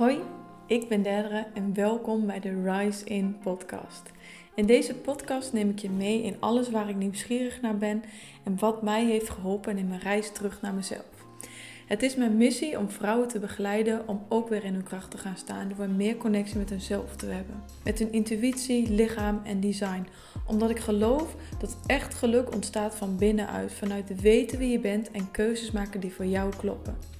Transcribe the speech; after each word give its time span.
Hoi, 0.00 0.18
ik 0.66 0.88
ben 0.88 1.02
Derdere 1.02 1.46
en 1.54 1.74
welkom 1.74 2.26
bij 2.26 2.40
de 2.40 2.62
Rise 2.62 3.04
In 3.04 3.38
podcast. 3.42 4.02
In 4.54 4.66
deze 4.66 4.94
podcast 4.94 5.52
neem 5.52 5.70
ik 5.70 5.78
je 5.78 5.90
mee 5.90 6.22
in 6.22 6.36
alles 6.38 6.70
waar 6.70 6.88
ik 6.88 6.96
nieuwsgierig 6.96 7.60
naar 7.60 7.76
ben 7.76 8.02
en 8.44 8.58
wat 8.58 8.82
mij 8.82 9.04
heeft 9.04 9.30
geholpen 9.30 9.78
in 9.78 9.88
mijn 9.88 10.00
reis 10.00 10.32
terug 10.32 10.60
naar 10.60 10.74
mezelf. 10.74 11.26
Het 11.86 12.02
is 12.02 12.16
mijn 12.16 12.36
missie 12.36 12.78
om 12.78 12.90
vrouwen 12.90 13.28
te 13.28 13.38
begeleiden 13.38 14.08
om 14.08 14.24
ook 14.28 14.48
weer 14.48 14.64
in 14.64 14.74
hun 14.74 14.82
kracht 14.82 15.10
te 15.10 15.18
gaan 15.18 15.36
staan 15.36 15.72
door 15.76 15.88
meer 15.88 16.16
connectie 16.16 16.58
met 16.58 16.70
hunzelf 16.70 17.16
te 17.16 17.26
hebben. 17.26 17.62
Met 17.84 17.98
hun 17.98 18.12
intuïtie, 18.12 18.90
lichaam 18.90 19.40
en 19.44 19.60
design. 19.60 20.06
Omdat 20.46 20.70
ik 20.70 20.78
geloof 20.78 21.36
dat 21.58 21.76
echt 21.86 22.14
geluk 22.14 22.54
ontstaat 22.54 22.94
van 22.94 23.16
binnenuit, 23.16 23.72
vanuit 23.72 24.20
weten 24.20 24.58
wie 24.58 24.70
je 24.70 24.80
bent 24.80 25.10
en 25.10 25.30
keuzes 25.30 25.70
maken 25.70 26.00
die 26.00 26.12
voor 26.12 26.26
jou 26.26 26.56
kloppen. 26.56 27.19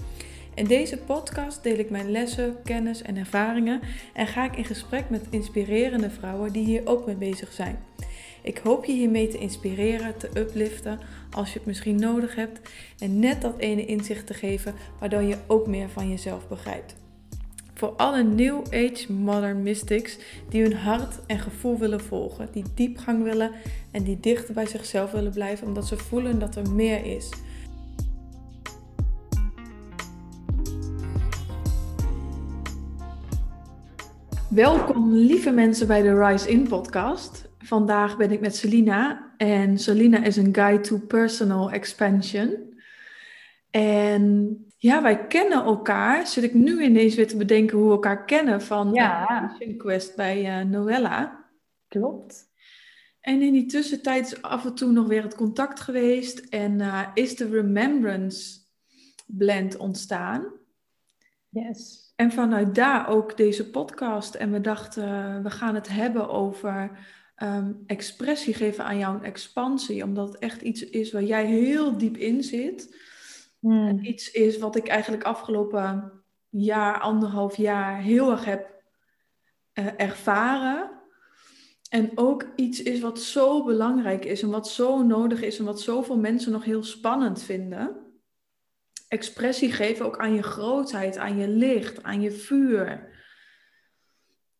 In 0.61 0.67
deze 0.67 0.97
podcast 0.97 1.63
deel 1.63 1.79
ik 1.79 1.91
mijn 1.91 2.11
lessen, 2.11 2.57
kennis 2.65 3.03
en 3.03 3.17
ervaringen 3.17 3.81
en 4.15 4.27
ga 4.27 4.45
ik 4.45 4.57
in 4.57 4.65
gesprek 4.65 5.11
met 5.11 5.27
inspirerende 5.31 6.11
vrouwen 6.11 6.53
die 6.53 6.65
hier 6.65 6.83
ook 6.85 7.07
mee 7.07 7.15
bezig 7.15 7.53
zijn. 7.53 7.79
Ik 8.43 8.59
hoop 8.59 8.85
je 8.85 8.93
hiermee 8.93 9.29
te 9.29 9.39
inspireren, 9.39 10.19
te 10.19 10.31
upliften 10.37 10.99
als 11.31 11.53
je 11.53 11.59
het 11.59 11.67
misschien 11.67 12.01
nodig 12.01 12.35
hebt 12.35 12.61
en 12.99 13.19
net 13.19 13.41
dat 13.41 13.59
ene 13.59 13.87
inzicht 13.87 14.27
te 14.27 14.35
geven 14.35 14.75
waardoor 14.99 15.23
je 15.23 15.37
ook 15.47 15.67
meer 15.67 15.89
van 15.89 16.11
jezelf 16.11 16.49
begrijpt. 16.49 16.95
Voor 17.75 17.89
alle 17.89 18.23
New 18.23 18.63
Age 18.71 19.13
Modern 19.13 19.63
Mystics 19.63 20.19
die 20.49 20.63
hun 20.63 20.77
hart 20.77 21.15
en 21.27 21.39
gevoel 21.39 21.79
willen 21.79 22.01
volgen, 22.01 22.49
die 22.53 22.65
diepgang 22.75 23.23
willen 23.23 23.51
en 23.91 24.03
die 24.03 24.21
dichter 24.21 24.55
bij 24.55 24.67
zichzelf 24.67 25.11
willen 25.11 25.33
blijven 25.33 25.67
omdat 25.67 25.87
ze 25.87 25.97
voelen 25.97 26.39
dat 26.39 26.57
er 26.57 26.71
meer 26.71 27.05
is. 27.05 27.29
Welkom 34.51 35.13
lieve 35.13 35.51
mensen 35.51 35.87
bij 35.87 36.03
de 36.03 36.27
Rise 36.27 36.51
In 36.51 36.69
podcast. 36.69 37.49
Vandaag 37.59 38.17
ben 38.17 38.31
ik 38.31 38.41
met 38.41 38.57
Selina 38.57 39.33
en 39.37 39.79
Selina 39.79 40.25
is 40.25 40.37
een 40.37 40.55
guide 40.55 40.83
to 40.83 40.99
personal 40.99 41.71
expansion. 41.71 42.75
En 43.71 44.57
ja, 44.77 45.03
wij 45.03 45.27
kennen 45.27 45.65
elkaar. 45.65 46.27
Zit 46.27 46.45
ik 46.45 46.55
nu 46.55 46.83
ineens 46.83 47.15
weer 47.15 47.29
te 47.29 47.37
bedenken 47.37 47.79
hoe 47.79 47.87
we 47.87 47.93
elkaar 47.93 48.25
kennen 48.25 48.63
van 48.63 48.93
ja. 48.93 49.57
de 49.59 49.77
Quest 49.77 50.17
bij 50.17 50.61
uh, 50.61 50.71
Noella. 50.71 51.47
Klopt. 51.89 52.49
En 53.21 53.43
in 53.43 53.53
die 53.53 53.67
tussentijd 53.67 54.27
is 54.27 54.43
af 54.43 54.65
en 54.65 54.75
toe 54.75 54.91
nog 54.91 55.07
weer 55.07 55.23
het 55.23 55.35
contact 55.35 55.81
geweest 55.81 56.39
en 56.39 56.81
uh, 56.81 57.09
is 57.15 57.37
de 57.37 57.49
Remembrance 57.49 58.59
blend 59.27 59.77
ontstaan. 59.77 60.53
Yes. 61.49 62.10
En 62.21 62.33
vanuit 62.33 62.75
daar 62.75 63.09
ook 63.09 63.37
deze 63.37 63.71
podcast. 63.71 64.35
En 64.35 64.53
we 64.53 64.61
dachten, 64.61 65.43
we 65.43 65.51
gaan 65.51 65.75
het 65.75 65.89
hebben 65.89 66.29
over 66.29 66.99
um, 67.43 67.83
expressie 67.87 68.55
geven 68.55 68.85
aan 68.85 68.99
jouw 68.99 69.21
expansie. 69.21 70.05
Omdat 70.05 70.29
het 70.29 70.39
echt 70.39 70.63
iets 70.63 70.85
is 70.85 71.13
waar 71.13 71.23
jij 71.23 71.47
heel 71.47 71.99
diep 71.99 72.17
in 72.17 72.43
zit. 72.43 72.97
Hmm. 73.61 73.99
Iets 74.03 74.31
is 74.31 74.59
wat 74.59 74.77
ik 74.77 74.89
eigenlijk 74.89 75.23
afgelopen 75.23 76.13
jaar, 76.49 77.01
anderhalf 77.01 77.57
jaar 77.57 78.01
heel 78.01 78.31
erg 78.31 78.45
heb 78.45 78.83
uh, 79.75 79.87
ervaren. 79.97 80.91
En 81.89 82.11
ook 82.15 82.47
iets 82.57 82.83
is 82.83 83.01
wat 83.01 83.21
zo 83.21 83.65
belangrijk 83.65 84.25
is 84.25 84.43
en 84.43 84.51
wat 84.51 84.69
zo 84.69 85.03
nodig 85.03 85.43
is 85.43 85.59
en 85.59 85.65
wat 85.65 85.81
zoveel 85.81 86.19
mensen 86.19 86.53
nog 86.53 86.65
heel 86.65 86.83
spannend 86.83 87.43
vinden 87.43 88.10
expressie 89.11 89.73
geven 89.73 90.07
ook 90.07 90.19
aan 90.19 90.35
je 90.35 90.43
grootheid, 90.43 91.19
aan 91.19 91.37
je 91.37 91.49
licht, 91.49 92.03
aan 92.03 92.21
je 92.21 92.31
vuur. 92.31 93.09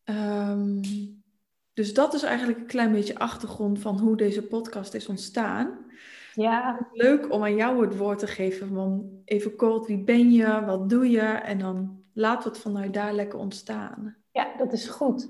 Um, 0.05 0.81
dus 1.73 1.93
dat 1.93 2.13
is 2.13 2.23
eigenlijk 2.23 2.59
een 2.59 2.65
klein 2.65 2.91
beetje 2.91 3.19
achtergrond 3.19 3.79
van 3.79 3.99
hoe 3.99 4.17
deze 4.17 4.47
podcast 4.47 4.93
is 4.93 5.07
ontstaan. 5.07 5.85
Ja. 6.33 6.87
Leuk 6.91 7.31
om 7.31 7.43
aan 7.43 7.55
jou 7.55 7.85
het 7.85 7.97
woord 7.97 8.19
te 8.19 8.27
geven 8.27 8.67
van 8.67 9.21
even 9.25 9.55
kort, 9.55 9.87
wie 9.87 10.03
ben 10.03 10.31
je, 10.31 10.65
wat 10.65 10.89
doe 10.89 11.09
je? 11.09 11.21
En 11.21 11.59
dan 11.59 12.03
we 12.13 12.27
het 12.43 12.57
vanuit 12.59 12.93
daar 12.93 13.13
lekker 13.13 13.39
ontstaan. 13.39 14.15
Ja, 14.31 14.57
dat 14.57 14.73
is 14.73 14.87
goed. 14.87 15.29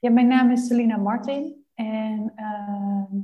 Ja, 0.00 0.10
mijn 0.10 0.26
naam 0.28 0.50
is 0.50 0.66
Selina 0.66 0.96
Martin 0.96 1.64
en 1.74 2.32
uh, 2.36 3.20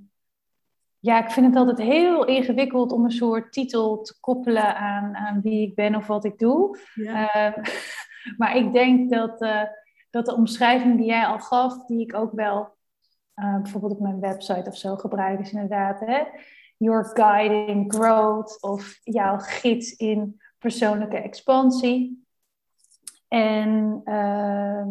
ja, 1.07 1.25
ik 1.25 1.31
vind 1.31 1.47
het 1.47 1.57
altijd 1.57 1.89
heel 1.89 2.25
ingewikkeld 2.25 2.93
om 2.93 3.05
een 3.05 3.11
soort 3.11 3.53
titel 3.53 4.03
te 4.03 4.21
koppelen 4.21 4.77
aan, 4.77 5.17
aan 5.17 5.41
wie 5.41 5.69
ik 5.69 5.75
ben 5.75 5.95
of 5.95 6.07
wat 6.07 6.25
ik 6.25 6.39
doe. 6.39 6.79
Ja. 6.95 7.51
Uh, 7.57 7.65
maar 8.39 8.57
ik 8.57 8.73
denk 8.73 9.11
dat, 9.11 9.43
uh, 9.43 9.63
dat 10.11 10.27
de 10.27 10.35
omschrijving 10.35 10.97
die 10.97 11.07
jij 11.07 11.27
al 11.27 11.39
gaf, 11.39 11.87
die 11.87 12.01
ik 12.01 12.15
ook 12.15 12.33
wel 12.33 12.77
uh, 13.35 13.61
bijvoorbeeld 13.63 13.93
op 13.93 14.01
mijn 14.01 14.21
website 14.21 14.69
of 14.69 14.77
zo 14.77 14.97
gebruik, 14.97 15.41
is 15.41 15.53
inderdaad 15.53 16.01
hè, 16.01 16.23
your 16.77 17.11
guide 17.15 17.55
in 17.55 17.93
growth 17.93 18.63
of 18.63 19.01
jouw 19.03 19.39
gids 19.39 19.93
in 19.97 20.41
persoonlijke 20.59 21.17
expansie. 21.17 22.25
En 23.29 24.01
ehm, 24.05 24.89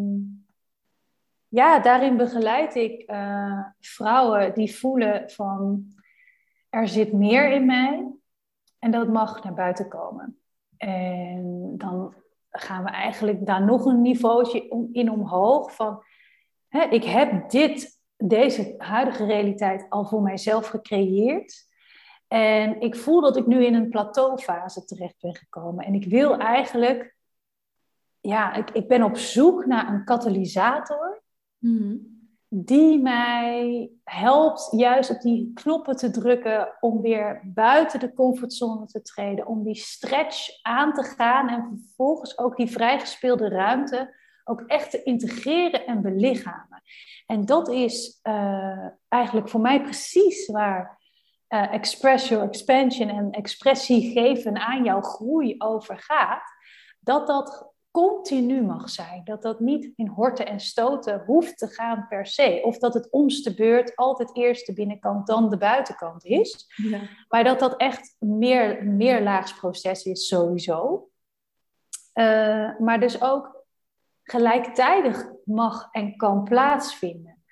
ja, 1.48 1.80
daarin 1.80 2.18
begeleid 2.18 2.76
ik 2.76 3.12
uh, 3.12 3.66
vrouwen 3.80 4.54
die 4.54 4.76
voelen 4.76 5.30
van 5.30 5.94
er 6.76 6.88
zit 6.88 7.14
meer 7.14 7.52
in 7.52 7.66
mij 7.66 8.12
en 8.80 8.92
dat 8.92 9.08
mag 9.08 9.44
naar 9.44 9.54
buiten 9.54 9.90
komen. 9.90 10.40
En 10.78 11.74
dan 11.78 12.14
gaan 12.50 12.84
we 12.84 12.90
eigenlijk 12.90 13.46
daar 13.46 13.66
nog 13.66 13.86
een 13.86 14.02
niveautje 14.02 14.88
in 14.92 15.12
omhoog 15.12 15.76
van 15.76 16.04
hè, 16.68 16.84
ik 16.84 17.04
heb 17.04 17.50
dit, 17.50 18.02
deze 18.18 18.76
huidige 18.78 19.26
realiteit 19.26 19.86
al 19.90 20.06
voor 20.06 20.22
mijzelf 20.22 20.68
gecreëerd. 20.68 21.68
En 22.28 22.82
ik 22.82 22.96
voel 22.96 23.22
dat 23.22 23.38
ik 23.38 23.46
nu 23.46 23.66
in 23.66 23.74
een 23.74 23.90
plateaufase 23.90 24.86
terecht 24.86 25.20
ben 25.20 25.36
gekomen. 25.36 25.86
En 25.86 25.94
ik 25.94 26.06
wil 26.06 26.38
eigenlijk, 26.38 27.16
ja, 28.20 28.54
ik, 28.54 28.70
ik 28.70 28.88
ben 28.88 29.04
op 29.04 29.18
zoek 29.18 29.66
naar 29.66 29.94
een 29.94 30.04
katalysator. 30.04 31.24
Mm-hmm 31.58 32.15
die 32.58 33.02
mij 33.02 33.90
helpt 34.04 34.68
juist 34.72 35.10
op 35.10 35.22
die 35.22 35.52
knoppen 35.54 35.96
te 35.96 36.12
drukken 36.12 36.78
om 36.80 37.02
weer 37.02 37.42
buiten 37.44 38.00
de 38.00 38.14
comfortzone 38.14 38.86
te 38.86 39.02
treden, 39.02 39.48
om 39.48 39.64
die 39.64 39.76
stretch 39.76 40.50
aan 40.62 40.94
te 40.94 41.04
gaan 41.04 41.50
en 41.50 41.84
vervolgens 41.86 42.38
ook 42.38 42.56
die 42.56 42.72
vrijgespeelde 42.72 43.50
ruimte 43.50 44.16
ook 44.44 44.62
echt 44.62 44.92
te 44.92 45.04
integreren 45.04 45.86
en 45.86 46.02
belichamen. 46.02 46.82
En 47.26 47.46
dat 47.46 47.70
is 47.70 48.20
uh, 48.24 48.88
eigenlijk 49.08 49.50
voor 49.50 49.62
mij 49.62 49.82
precies 49.82 50.48
waar 50.48 51.02
uh, 51.50 51.74
express 51.74 52.28
your 52.28 52.48
expansion 52.48 53.10
en 53.10 53.32
expressie 53.32 54.12
geven 54.12 54.58
aan 54.58 54.84
jouw 54.84 55.02
groei 55.02 55.56
over 55.58 56.00
gaat. 56.00 56.44
Dat 57.00 57.28
dat 57.28 57.75
continu 57.96 58.62
mag 58.62 58.90
zijn. 58.90 59.22
Dat 59.24 59.42
dat 59.42 59.60
niet 59.60 59.92
in 59.96 60.08
horten 60.08 60.46
en 60.48 60.60
stoten 60.60 61.24
hoeft 61.26 61.58
te 61.58 61.68
gaan 61.68 62.06
per 62.10 62.26
se. 62.26 62.62
Of 62.64 62.78
dat 62.78 62.94
het 62.94 63.12
omste 63.12 63.54
beurt 63.54 63.96
altijd 63.96 64.36
eerst 64.36 64.66
de 64.66 64.74
binnenkant, 64.74 65.28
dan 65.28 65.50
de 65.50 65.58
buitenkant 65.58 66.26
is. 66.26 66.66
Ja. 66.76 67.00
Maar 67.28 67.44
dat 67.44 67.60
dat 67.60 67.78
echt 67.78 68.16
meer, 68.20 68.80
een 68.82 68.98
meerlaagsproces 68.98 70.04
is 70.04 70.28
sowieso. 70.28 71.10
Uh, 72.14 72.80
maar 72.80 73.00
dus 73.00 73.22
ook 73.22 73.66
gelijktijdig 74.24 75.30
mag 75.46 75.88
en 75.92 76.18
kan 76.18 76.44
plaatsvinden. 76.44 77.44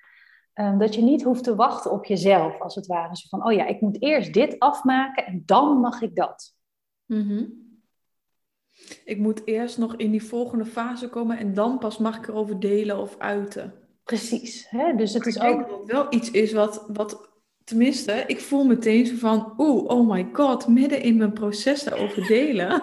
Um, 0.54 0.78
dat 0.78 0.94
je 0.94 1.02
niet 1.02 1.22
hoeft 1.22 1.44
te 1.44 1.54
wachten 1.54 1.90
op 1.90 2.04
jezelf, 2.04 2.60
als 2.60 2.74
het 2.74 2.86
ware. 2.86 3.16
Zo 3.16 3.26
van, 3.28 3.46
oh 3.46 3.52
ja, 3.52 3.66
ik 3.66 3.80
moet 3.80 4.02
eerst 4.02 4.32
dit 4.32 4.58
afmaken 4.58 5.26
en 5.26 5.42
dan 5.46 5.80
mag 5.80 6.00
ik 6.00 6.14
dat. 6.14 6.54
Mm-hmm. 7.06 7.63
Ik 9.04 9.18
moet 9.18 9.42
eerst 9.44 9.78
nog 9.78 9.96
in 9.96 10.10
die 10.10 10.24
volgende 10.24 10.64
fase 10.64 11.08
komen 11.08 11.38
en 11.38 11.54
dan 11.54 11.78
pas 11.78 11.98
mag 11.98 12.16
ik 12.16 12.28
erover 12.28 12.60
delen 12.60 12.98
of 12.98 13.18
uiten. 13.18 13.74
Precies. 14.04 14.66
Hè? 14.70 14.94
Dus 14.94 15.14
het 15.14 15.26
is 15.26 15.36
ik 15.36 15.42
ook. 15.42 15.56
denk 15.56 15.68
dat 15.68 15.78
het 15.78 15.90
wel 15.90 16.06
iets 16.10 16.30
is 16.30 16.52
wat, 16.52 16.84
wat, 16.88 17.30
tenminste, 17.64 18.24
ik 18.26 18.40
voel 18.40 18.64
meteen 18.64 19.06
zo 19.06 19.16
van, 19.16 19.54
oeh, 19.58 19.84
oh 19.90 20.10
my 20.10 20.28
god, 20.32 20.68
midden 20.68 21.02
in 21.02 21.16
mijn 21.16 21.32
proces 21.32 21.82
daarover 21.82 22.26
delen. 22.36 22.82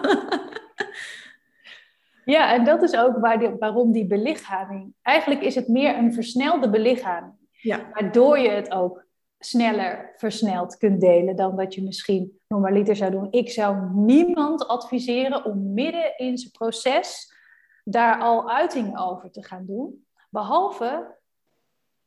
ja, 2.34 2.54
en 2.54 2.64
dat 2.64 2.82
is 2.82 2.96
ook 2.96 3.18
waar 3.18 3.58
waarom 3.58 3.92
die 3.92 4.06
belichaming. 4.06 4.94
Eigenlijk 5.02 5.42
is 5.42 5.54
het 5.54 5.68
meer 5.68 5.96
een 5.96 6.12
versnelde 6.12 6.70
belichaming. 6.70 7.32
Ja. 7.50 7.90
Waardoor 7.92 8.38
je 8.38 8.50
het 8.50 8.70
ook 8.70 9.04
sneller 9.44 10.12
versneld 10.16 10.76
kunt 10.76 11.00
delen 11.00 11.36
dan 11.36 11.56
dat 11.56 11.74
je 11.74 11.82
misschien 11.82 12.40
normaliter 12.48 12.96
zou 12.96 13.10
doen. 13.10 13.28
Ik 13.30 13.50
zou 13.50 13.90
niemand 13.92 14.66
adviseren 14.68 15.44
om 15.44 15.72
midden 15.72 16.16
in 16.16 16.38
zijn 16.38 16.50
proces 16.50 17.34
daar 17.84 18.20
al 18.20 18.50
uitingen 18.50 18.98
over 18.98 19.30
te 19.30 19.44
gaan 19.44 19.66
doen, 19.66 20.06
behalve 20.30 21.16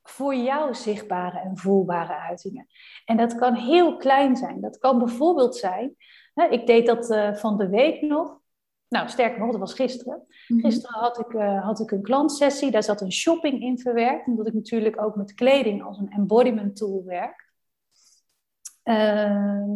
voor 0.03 0.35
jou 0.35 0.73
zichtbare 0.73 1.39
en 1.39 1.57
voelbare 1.57 2.15
uitingen. 2.15 2.67
En 3.05 3.17
dat 3.17 3.35
kan 3.35 3.53
heel 3.53 3.97
klein 3.97 4.35
zijn. 4.35 4.61
Dat 4.61 4.77
kan 4.77 4.97
bijvoorbeeld 4.97 5.55
zijn, 5.55 5.95
ik 6.49 6.67
deed 6.67 6.85
dat 6.85 7.09
uh, 7.09 7.33
van 7.33 7.57
de 7.57 7.69
week 7.69 8.01
nog, 8.01 8.39
Nou, 8.87 9.09
sterker 9.09 9.39
nog, 9.39 9.51
dat 9.51 9.59
was 9.59 9.73
gisteren. 9.73 10.25
Mhm. 10.47 10.59
Gisteren 10.59 10.99
had 10.99 11.19
ik, 11.19 11.33
uh, 11.33 11.63
had 11.65 11.79
ik 11.79 11.91
een 11.91 12.01
klantsessie, 12.01 12.71
daar 12.71 12.83
zat 12.83 13.01
een 13.01 13.11
shopping 13.11 13.61
in 13.61 13.79
verwerkt, 13.79 14.27
omdat 14.27 14.47
ik 14.47 14.53
natuurlijk 14.53 15.01
ook 15.01 15.15
met 15.15 15.33
kleding 15.33 15.83
als 15.83 15.97
een 15.97 16.11
embodiment 16.11 16.75
tool 16.75 17.03
werk. 17.05 17.53
Uh, 18.83 19.69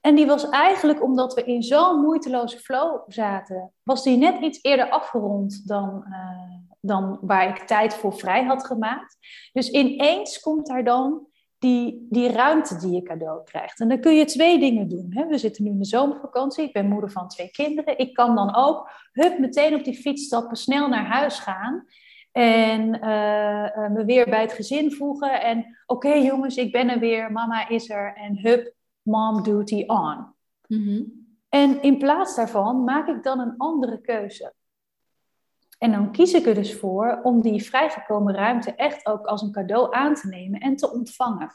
en 0.00 0.14
die 0.14 0.26
was 0.26 0.48
eigenlijk, 0.48 1.02
omdat 1.02 1.34
we 1.34 1.44
in 1.44 1.62
zo'n 1.62 2.00
moeiteloze 2.00 2.58
flow 2.58 3.00
zaten, 3.06 3.72
was 3.82 4.02
die 4.02 4.16
net 4.16 4.40
iets 4.40 4.58
eerder 4.62 4.90
afgerond 4.90 5.68
dan, 5.68 6.04
uh, 6.08 6.76
dan 6.80 7.18
waar 7.20 7.48
ik 7.48 7.66
tijd 7.66 7.94
voor 7.94 8.12
vrij 8.12 8.44
had 8.44 8.66
gemaakt. 8.66 9.16
Dus 9.52 9.70
ineens 9.70 10.40
komt 10.40 10.66
daar 10.66 10.84
dan 10.84 11.26
die, 11.62 12.06
die 12.10 12.28
ruimte 12.28 12.76
die 12.76 12.90
je 12.90 13.02
cadeau 13.02 13.44
krijgt. 13.44 13.80
En 13.80 13.88
dan 13.88 14.00
kun 14.00 14.14
je 14.14 14.24
twee 14.24 14.58
dingen 14.58 14.88
doen. 14.88 15.06
Hè? 15.10 15.26
We 15.26 15.38
zitten 15.38 15.64
nu 15.64 15.70
in 15.70 15.78
de 15.78 15.84
zomervakantie. 15.84 16.64
Ik 16.64 16.72
ben 16.72 16.88
moeder 16.88 17.10
van 17.10 17.28
twee 17.28 17.50
kinderen. 17.50 17.98
Ik 17.98 18.14
kan 18.14 18.34
dan 18.34 18.54
ook 18.54 18.90
hup, 19.12 19.38
meteen 19.38 19.74
op 19.74 19.84
die 19.84 19.94
fiets 19.94 20.24
stappen, 20.24 20.56
snel 20.56 20.88
naar 20.88 21.06
huis 21.06 21.38
gaan. 21.38 21.86
En 22.32 22.80
uh, 22.94 23.88
me 23.88 24.02
weer 24.06 24.24
bij 24.24 24.40
het 24.40 24.52
gezin 24.52 24.92
voegen. 24.92 25.42
En 25.42 25.76
oké 25.86 26.12
jongens, 26.12 26.56
ik 26.56 26.72
ben 26.72 26.88
er 26.88 26.98
weer. 26.98 27.32
Mama 27.32 27.68
is 27.68 27.90
er. 27.90 28.14
En 28.16 28.38
hup, 28.38 28.74
mom 29.02 29.42
duty 29.42 29.84
on. 29.86 30.26
Mhm. 30.66 31.02
En 31.48 31.82
in 31.82 31.98
plaats 31.98 32.36
daarvan 32.36 32.84
maak 32.84 33.08
ik 33.08 33.22
dan 33.22 33.40
een 33.40 33.54
andere 33.56 34.00
keuze. 34.00 34.52
En 35.82 35.92
dan 35.92 36.12
kies 36.12 36.32
ik 36.32 36.46
er 36.46 36.54
dus 36.54 36.74
voor 36.74 37.20
om 37.22 37.40
die 37.40 37.62
vrijgekomen 37.62 38.34
ruimte 38.34 38.74
echt 38.74 39.06
ook 39.06 39.26
als 39.26 39.42
een 39.42 39.52
cadeau 39.52 39.94
aan 39.94 40.14
te 40.14 40.28
nemen 40.28 40.60
en 40.60 40.76
te 40.76 40.92
ontvangen. 40.92 41.50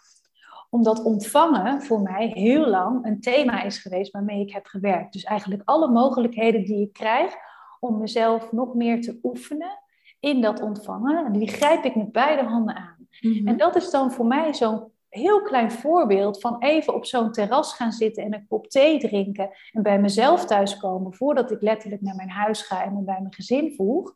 Omdat 0.69 1.03
ontvangen 1.03 1.81
voor 1.81 2.01
mij 2.01 2.27
heel 2.27 2.68
lang 2.68 3.06
een 3.06 3.21
thema 3.21 3.63
is 3.63 3.77
geweest 3.77 4.12
waarmee 4.12 4.41
ik 4.41 4.53
heb 4.53 4.65
gewerkt. 4.65 5.13
Dus 5.13 5.24
eigenlijk 5.24 5.62
alle 5.65 5.91
mogelijkheden 5.91 6.63
die 6.63 6.81
ik 6.81 6.94
krijg 6.94 7.33
om 7.79 7.97
mezelf 7.97 8.51
nog 8.51 8.74
meer 8.74 9.01
te 9.01 9.19
oefenen 9.24 9.79
in 10.19 10.41
dat 10.41 10.62
ontvangen, 10.62 11.33
die 11.33 11.47
grijp 11.47 11.83
ik 11.83 11.95
met 11.95 12.12
beide 12.12 12.44
handen 12.44 12.75
aan. 12.75 13.07
Mhm. 13.21 13.47
En 13.47 13.57
dat 13.57 13.75
is 13.75 13.89
dan 13.89 14.12
voor 14.12 14.25
mij 14.25 14.53
zo'n 14.53 14.91
heel 15.17 15.41
klein 15.41 15.71
voorbeeld 15.71 16.39
van 16.39 16.55
even 16.59 16.93
op 16.93 17.05
zo'n 17.05 17.31
terras 17.31 17.73
gaan 17.73 17.91
zitten 17.91 18.23
en 18.23 18.33
een 18.33 18.47
kop 18.47 18.69
thee 18.69 18.99
drinken 18.99 19.49
en 19.71 19.83
bij 19.83 19.99
mezelf 19.99 20.45
thuiskomen 20.45 21.13
voordat 21.13 21.51
ik 21.51 21.61
letterlijk 21.61 22.01
naar 22.01 22.15
mijn 22.15 22.29
huis 22.29 22.61
ga 22.61 22.83
en 22.83 22.93
me 22.93 23.01
bij 23.01 23.19
mijn 23.19 23.33
gezin 23.33 23.73
voeg, 23.75 24.13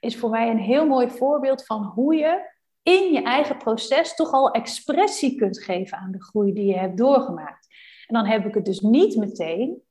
is 0.00 0.16
voor 0.16 0.30
mij 0.30 0.50
een 0.50 0.58
heel 0.58 0.86
mooi 0.86 1.10
voorbeeld 1.10 1.66
van 1.66 1.82
hoe 1.84 2.14
je 2.14 2.58
in 2.82 3.12
je 3.12 3.22
eigen 3.22 3.56
proces 3.56 4.14
toch 4.14 4.32
al 4.32 4.50
expressie 4.50 5.34
kunt 5.36 5.62
geven 5.62 5.98
aan 5.98 6.12
de 6.12 6.22
groei 6.22 6.52
die 6.52 6.66
je 6.66 6.78
hebt 6.78 6.98
doorgemaakt. 6.98 7.68
En 8.06 8.14
dan 8.14 8.26
heb 8.26 8.46
ik 8.46 8.54
het 8.54 8.64
dus 8.64 8.80
niet 8.80 9.16
meteen 9.16 9.82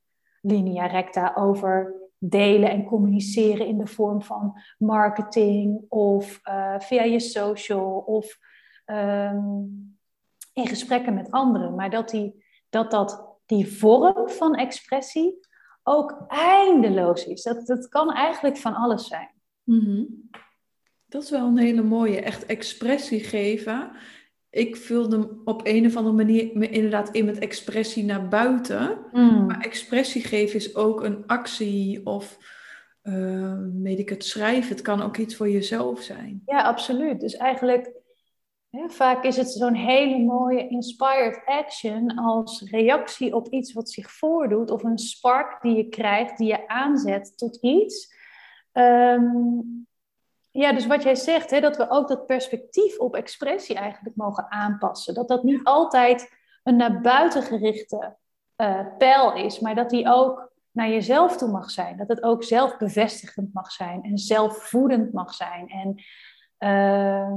linea 0.41 0.85
recta 0.85 1.33
over 1.35 1.95
delen 2.17 2.69
en 2.69 2.83
communiceren 2.83 3.65
in 3.65 3.77
de 3.77 3.87
vorm 3.87 4.21
van 4.21 4.61
marketing 4.77 5.85
of 5.89 6.39
uh, 6.43 6.79
via 6.79 7.03
je 7.03 7.19
social 7.19 7.97
of 7.97 8.37
um, 8.85 9.98
in 10.59 10.67
gesprekken 10.67 11.13
met 11.13 11.31
anderen. 11.31 11.75
Maar 11.75 11.89
dat, 11.89 12.09
die, 12.09 12.43
dat, 12.69 12.91
dat 12.91 13.27
die 13.45 13.77
vorm 13.77 14.29
van 14.29 14.55
expressie 14.55 15.39
ook 15.83 16.25
eindeloos 16.27 17.25
is. 17.25 17.43
Dat, 17.43 17.67
dat 17.67 17.89
kan 17.89 18.13
eigenlijk 18.13 18.57
van 18.57 18.73
alles 18.73 19.07
zijn. 19.07 19.29
Mhm. 19.63 20.03
Dat 21.07 21.23
is 21.23 21.29
wel 21.29 21.47
een 21.47 21.57
hele 21.57 21.81
mooie, 21.81 22.21
echt 22.21 22.45
expressie 22.45 23.19
geven. 23.19 23.91
Ik 24.49 24.75
vulde 24.75 25.41
op 25.45 25.61
een 25.63 25.85
of 25.85 25.95
andere 25.95 26.15
manier 26.15 26.49
me 26.53 26.69
inderdaad 26.69 27.09
in 27.09 27.25
met 27.25 27.39
expressie 27.39 28.03
naar 28.03 28.27
buiten. 28.27 28.97
Mm. 29.11 29.45
Maar 29.45 29.59
expressie 29.61 30.23
geven 30.23 30.55
is 30.55 30.75
ook 30.75 31.03
een 31.03 31.23
actie 31.27 32.05
of 32.05 32.37
uh, 33.03 33.57
weet 33.73 33.99
ik 33.99 34.09
het 34.09 34.25
schrijven. 34.25 34.69
Het 34.69 34.81
kan 34.81 35.01
ook 35.01 35.17
iets 35.17 35.35
voor 35.35 35.49
jezelf 35.49 36.01
zijn. 36.01 36.41
Ja, 36.45 36.61
absoluut. 36.61 37.19
Dus 37.19 37.35
eigenlijk 37.35 37.91
vaak 38.71 39.23
is 39.23 39.37
het 39.37 39.49
zo'n 39.49 39.73
hele 39.73 40.19
mooie 40.19 40.67
inspired 40.67 41.41
action 41.45 42.17
als 42.17 42.61
reactie 42.61 43.35
op 43.35 43.47
iets 43.47 43.73
wat 43.73 43.89
zich 43.89 44.11
voordoet 44.11 44.71
of 44.71 44.83
een 44.83 44.97
spark 44.97 45.61
die 45.61 45.75
je 45.75 45.89
krijgt, 45.89 46.37
die 46.37 46.47
je 46.47 46.67
aanzet 46.67 47.37
tot 47.37 47.57
iets. 47.61 48.13
Ehm, 48.71 49.61
ja, 50.51 50.73
dus 50.73 50.87
wat 50.87 51.03
jij 51.03 51.15
zegt, 51.15 51.61
dat 51.61 51.77
we 51.77 51.89
ook 51.89 52.07
dat 52.07 52.25
perspectief 52.25 52.99
op 52.99 53.15
expressie 53.15 53.75
eigenlijk 53.75 54.15
mogen 54.15 54.51
aanpassen. 54.51 55.13
Dat 55.13 55.27
dat 55.27 55.43
niet 55.43 55.63
altijd 55.63 56.37
een 56.63 56.75
naar 56.75 57.01
buiten 57.01 57.43
gerichte 57.43 58.17
uh, 58.57 58.85
pijl 58.97 59.33
is, 59.33 59.59
maar 59.59 59.75
dat 59.75 59.89
die 59.89 60.07
ook 60.07 60.51
naar 60.71 60.89
jezelf 60.89 61.37
toe 61.37 61.51
mag 61.51 61.69
zijn. 61.71 61.97
Dat 61.97 62.07
het 62.07 62.23
ook 62.23 62.43
zelfbevestigend 62.43 63.53
mag 63.53 63.71
zijn 63.71 64.03
en 64.03 64.17
zelfvoedend 64.17 65.13
mag 65.13 65.33
zijn. 65.33 65.67
En 65.67 66.03
uh, 66.59 67.33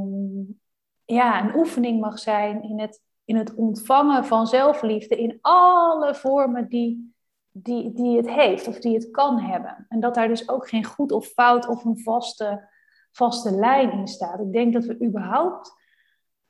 ja, 1.12 1.44
een 1.44 1.56
oefening 1.56 2.00
mag 2.00 2.18
zijn 2.18 2.62
in 2.62 2.80
het, 2.80 3.02
in 3.24 3.36
het 3.36 3.54
ontvangen 3.54 4.24
van 4.24 4.46
zelfliefde 4.46 5.16
in 5.16 5.38
alle 5.40 6.14
vormen 6.14 6.68
die, 6.68 7.14
die, 7.50 7.92
die 7.92 8.16
het 8.16 8.30
heeft 8.30 8.68
of 8.68 8.78
die 8.78 8.94
het 8.94 9.10
kan 9.10 9.40
hebben. 9.40 9.86
En 9.88 10.00
dat 10.00 10.14
daar 10.14 10.28
dus 10.28 10.48
ook 10.48 10.68
geen 10.68 10.84
goed 10.84 11.12
of 11.12 11.26
fout 11.26 11.68
of 11.68 11.84
een 11.84 11.98
vaste, 11.98 12.68
vaste 13.10 13.50
lijn 13.50 13.92
in 13.92 14.08
staat. 14.08 14.40
Ik 14.40 14.52
denk 14.52 14.72
dat 14.72 14.84
we 14.84 15.04
überhaupt 15.04 15.72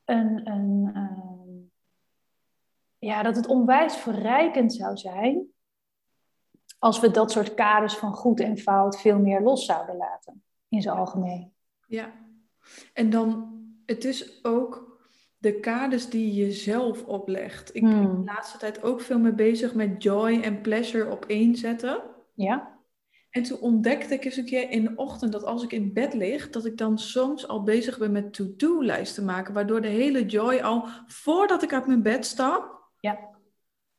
een, 0.04 0.50
een 0.50 0.90
uh, 0.94 1.62
ja, 2.98 3.22
dat 3.22 3.36
het 3.36 3.46
onwijs 3.46 3.96
verrijkend 3.96 4.74
zou 4.74 4.96
zijn 4.96 5.46
als 6.78 7.00
we 7.00 7.10
dat 7.10 7.30
soort 7.30 7.54
kaders 7.54 7.96
van 7.96 8.12
goed 8.12 8.40
en 8.40 8.58
fout 8.58 9.00
veel 9.00 9.18
meer 9.18 9.40
los 9.40 9.64
zouden 9.64 9.96
laten 9.96 10.44
in 10.68 10.82
zijn 10.82 10.96
algemeen. 10.96 11.54
Ja, 11.86 12.12
en 12.92 13.10
dan 13.10 13.51
het 13.86 14.04
is 14.04 14.44
ook 14.44 15.00
de 15.38 15.60
kaders 15.60 16.08
die 16.08 16.34
je 16.34 16.52
zelf 16.52 17.04
oplegt. 17.04 17.74
Ik 17.74 17.82
ben 17.82 17.92
hmm. 17.92 18.24
de 18.24 18.32
laatste 18.32 18.58
tijd 18.58 18.82
ook 18.82 19.00
veel 19.00 19.18
mee 19.18 19.34
bezig 19.34 19.74
met 19.74 20.02
joy 20.02 20.40
en 20.40 20.60
pleasure 20.60 21.10
op 21.10 21.24
één 21.24 21.56
zetten. 21.56 22.02
Ja. 22.34 22.80
En 23.30 23.42
toen 23.42 23.58
ontdekte 23.58 24.14
ik 24.14 24.24
eens 24.24 24.36
een 24.36 24.44
keer 24.44 24.70
in 24.70 24.84
de 24.84 24.92
ochtend 24.96 25.32
dat 25.32 25.44
als 25.44 25.62
ik 25.62 25.72
in 25.72 25.92
bed 25.92 26.14
lig, 26.14 26.50
dat 26.50 26.64
ik 26.64 26.76
dan 26.76 26.98
soms 26.98 27.48
al 27.48 27.62
bezig 27.62 27.98
ben 27.98 28.12
met 28.12 28.32
to-do-lijsten 28.32 29.24
maken, 29.24 29.54
waardoor 29.54 29.80
de 29.80 29.88
hele 29.88 30.26
joy 30.26 30.56
al 30.60 30.86
voordat 31.06 31.62
ik 31.62 31.72
uit 31.72 31.86
mijn 31.86 32.02
bed 32.02 32.26
stap, 32.26 32.90
ja. 33.00 33.30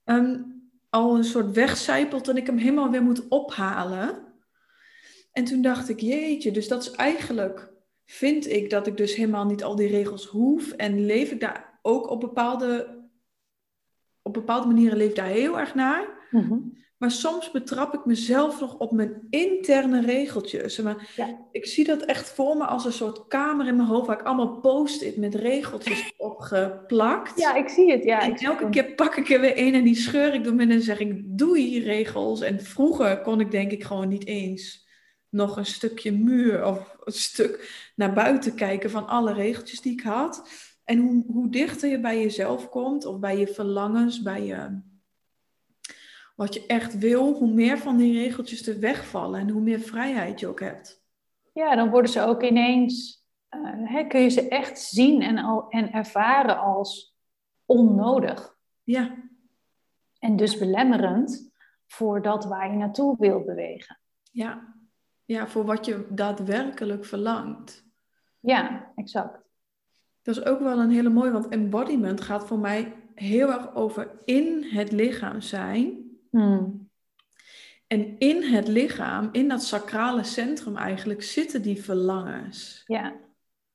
Um, 0.06 0.54
al 0.90 1.16
een 1.16 1.24
soort 1.24 1.52
wegcijpelt 1.52 2.28
en 2.28 2.38
ik 2.38 2.46
hem 2.46 2.58
helemaal 2.58 2.90
weer 2.90 3.04
moet 3.04 3.28
ophalen. 3.28 4.34
En 5.32 5.44
toen 5.44 5.62
dacht 5.62 5.90
ik, 5.90 6.00
jeetje, 6.00 6.52
dus 6.52 6.68
dat 6.68 6.82
is 6.82 6.92
eigenlijk 6.92 7.73
vind 8.06 8.50
ik 8.50 8.70
dat 8.70 8.88
ik 8.88 8.98
dus 8.98 9.16
helemaal 9.16 9.46
niet 9.46 9.64
al 9.64 9.76
die 9.76 9.88
regels 9.88 10.26
hoef. 10.26 10.72
En 10.72 11.06
leef 11.06 11.32
ik 11.32 11.40
daar 11.40 11.80
ook 11.82 12.10
op 12.10 12.20
bepaalde, 12.20 13.02
op 14.22 14.34
bepaalde 14.34 14.68
manieren 14.68 14.98
leef 14.98 15.14
daar 15.14 15.26
heel 15.26 15.60
erg 15.60 15.76
naar. 15.76 16.28
Mhm. 16.32 16.58
Maar 16.98 17.12
soms 17.12 17.52
betrap 17.52 17.94
ik 17.94 18.06
mezelf 18.06 18.60
nog 18.60 18.78
op 18.78 18.92
mijn 18.92 19.28
interne 19.30 20.02
regeltjes. 20.02 20.78
Maar 20.80 21.10
Ik 21.52 21.66
zie 21.66 21.86
dat 21.86 22.02
echt 22.02 22.30
voor 22.30 22.58
me 22.58 22.66
als 22.66 22.86
een 22.86 22.94
soort 22.94 23.28
kamer 23.28 23.68
in 23.68 23.76
mijn 23.76 23.88
hoofd 23.88 24.08
waar 24.08 24.20
ik 24.20 24.26
allemaal 24.26 24.60
post-it 24.60 25.18
met 25.18 25.36
regeltjes 25.36 26.14
opgeplakt. 26.18 27.40
Ja, 27.40 27.56
ik 27.56 27.70
zie 27.70 27.92
het. 27.92 28.04
Ja, 28.04 28.22
en 28.22 28.36
elke 28.36 28.70
keer 28.70 28.94
pak 28.94 29.16
ik 29.16 29.30
er 29.30 29.40
weer 29.40 29.54
een 29.58 29.74
en 29.74 29.84
die 29.84 29.96
scheur 29.96 30.34
ik 30.34 30.44
door 30.44 30.54
midden 30.54 30.76
en 30.78 30.84
zeg 30.84 31.00
ik 31.00 31.22
doei 31.26 31.80
regels. 31.80 32.42
En 32.42 32.62
vroeger 32.62 33.22
kon 33.22 33.40
ik 33.40 33.52
denk 33.52 33.72
ik 33.72 33.84
gewoon 33.84 34.08
niet 34.08 34.26
eens 34.26 34.83
nog 35.34 35.58
een 35.58 35.66
stukje 35.66 36.12
muur 36.12 36.66
of 36.66 36.98
een 37.04 37.14
stuk 37.14 37.92
naar 37.96 38.14
buiten 38.14 38.56
kijken 38.56 38.90
van 38.90 39.08
alle 39.08 39.34
regeltjes 39.34 39.82
die 39.82 39.94
ik 39.94 40.02
had. 40.02 40.50
En 40.84 41.00
hoe, 41.00 41.24
hoe 41.28 41.50
dichter 41.50 41.90
je 41.90 42.00
bij 42.00 42.22
jezelf 42.22 42.70
komt, 42.70 43.06
of 43.06 43.20
bij 43.20 43.38
je 43.38 43.48
verlangens, 43.48 44.22
bij 44.22 44.46
je, 44.46 44.82
wat 46.36 46.54
je 46.54 46.66
echt 46.66 46.98
wil, 46.98 47.34
hoe 47.34 47.54
meer 47.54 47.78
van 47.78 47.98
die 47.98 48.20
regeltjes 48.20 48.68
er 48.68 48.80
wegvallen 48.80 49.40
en 49.40 49.50
hoe 49.50 49.62
meer 49.62 49.80
vrijheid 49.80 50.40
je 50.40 50.48
ook 50.48 50.60
hebt. 50.60 51.04
Ja, 51.54 51.76
dan 51.76 51.90
worden 51.90 52.12
ze 52.12 52.22
ook 52.22 52.44
ineens, 52.44 53.26
uh, 53.50 53.90
hè, 53.90 54.08
kun 54.08 54.22
je 54.22 54.30
ze 54.30 54.48
echt 54.48 54.80
zien 54.80 55.22
en, 55.22 55.38
al, 55.38 55.70
en 55.70 55.92
ervaren 55.92 56.60
als 56.60 57.16
onnodig. 57.66 58.58
Ja. 58.84 59.16
En 60.20 60.36
dus 60.36 60.58
belemmerend 60.58 61.52
voor 61.86 62.22
dat 62.22 62.46
waar 62.46 62.72
je 62.72 62.78
naartoe 62.78 63.16
wil 63.20 63.44
bewegen. 63.44 64.00
Ja, 64.32 64.73
ja, 65.26 65.48
voor 65.48 65.66
wat 65.66 65.86
je 65.86 66.06
daadwerkelijk 66.10 67.06
verlangt. 67.06 67.86
Ja, 68.40 68.92
exact. 68.96 69.40
Dat 70.22 70.38
is 70.38 70.46
ook 70.46 70.60
wel 70.60 70.80
een 70.80 70.90
hele 70.90 71.10
mooie, 71.10 71.32
want 71.32 71.48
embodiment 71.48 72.22
gaat 72.22 72.48
voor 72.48 72.60
mij 72.60 72.94
heel 73.16 73.52
erg 73.52 73.76
over 73.76 74.12
in 74.26 74.64
het 74.64 74.92
lichaam 74.92 75.42
zijn. 75.42 76.12
Hmm. 76.30 76.90
En 77.88 78.18
in 78.18 78.44
het 78.44 78.68
lichaam, 78.68 79.30
in 79.32 79.48
dat 79.48 79.64
sacrale 79.64 80.24
centrum 80.24 80.78
eigenlijk, 80.78 81.24
zitten 81.24 81.62
die 81.62 81.84
verlangens. 81.84 82.84
Ja, 82.86 83.14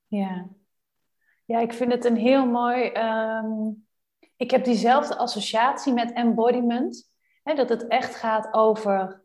ja. 0.07 0.49
Ja, 1.45 1.59
ik 1.59 1.73
vind 1.73 1.93
het 1.93 2.05
een 2.05 2.17
heel 2.17 2.47
mooi. 2.47 2.93
Um, 2.93 3.87
ik 4.37 4.50
heb 4.50 4.64
diezelfde 4.64 5.17
associatie 5.17 5.93
met 5.93 6.12
embodiment. 6.12 7.12
Hè, 7.43 7.55
dat 7.55 7.69
het 7.69 7.87
echt 7.87 8.14
gaat 8.14 8.55
over 8.55 9.23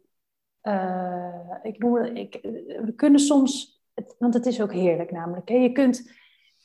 uh, 0.64 1.56
ik 1.64 1.80
noem 1.80 1.98
ik, 2.04 2.40
we 2.84 2.94
kunnen 2.96 3.20
soms, 3.20 3.82
want 4.18 4.34
het 4.34 4.46
is 4.46 4.62
ook 4.62 4.74
heerlijk 4.74 5.12
namelijk. 5.12 5.50
Hè? 5.50 5.56
Je 5.56 5.72
kunt 5.72 6.12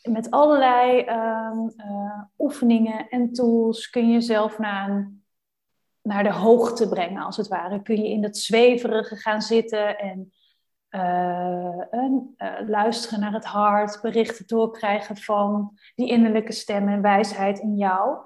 met 0.02 0.30
allerlei 0.30 1.00
ehm, 1.00 1.68
eh, 1.76 2.22
oefeningen 2.38 3.08
en 3.08 3.32
tools 3.32 3.90
kun 3.90 4.06
je 4.06 4.12
jezelf 4.12 4.58
naar, 4.58 4.90
een, 4.90 5.24
naar 6.02 6.22
de 6.22 6.32
hoogte 6.32 6.88
brengen, 6.88 7.22
als 7.22 7.36
het 7.36 7.48
ware. 7.48 7.82
Kun 7.82 8.02
je 8.02 8.08
in 8.08 8.22
dat 8.22 8.36
zweverige 8.36 9.16
gaan 9.16 9.42
zitten 9.42 9.98
en 9.98 10.32
uh, 10.90 11.78
luisteren 12.66 13.20
naar 13.20 13.32
het 13.32 13.44
hart, 13.44 14.00
berichten 14.02 14.46
doorkrijgen 14.46 15.16
van 15.16 15.78
die 15.94 16.08
innerlijke 16.08 16.52
stem 16.52 16.88
en 16.88 17.02
wijsheid 17.02 17.58
in 17.58 17.76
jou. 17.76 18.18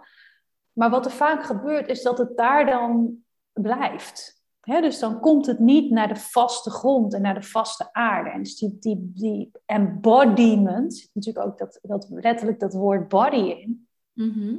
Maar 0.72 0.90
wat 0.90 1.04
er 1.04 1.10
vaak 1.10 1.42
gebeurt, 1.44 1.88
is 1.88 2.02
dat 2.02 2.18
het 2.18 2.36
daar 2.36 2.66
dan 2.66 3.16
blijft. 3.52 4.41
Dus 4.62 4.98
dan 4.98 5.20
komt 5.20 5.46
het 5.46 5.58
niet 5.58 5.90
naar 5.90 6.08
de 6.08 6.16
vaste 6.16 6.70
grond 6.70 7.14
en 7.14 7.22
naar 7.22 7.34
de 7.34 7.42
vaste 7.42 7.92
aarde. 7.92 8.30
En 8.30 8.42
dus 8.42 8.56
die, 8.56 8.76
die, 8.78 9.10
die 9.14 9.50
embodiment, 9.66 10.94
zit 10.94 11.10
natuurlijk 11.12 11.46
ook 11.46 11.58
dat, 11.58 11.78
dat, 11.82 12.06
letterlijk 12.10 12.60
dat 12.60 12.74
woord 12.74 13.08
body 13.08 13.36
in, 13.36 13.88
mhm. 14.12 14.56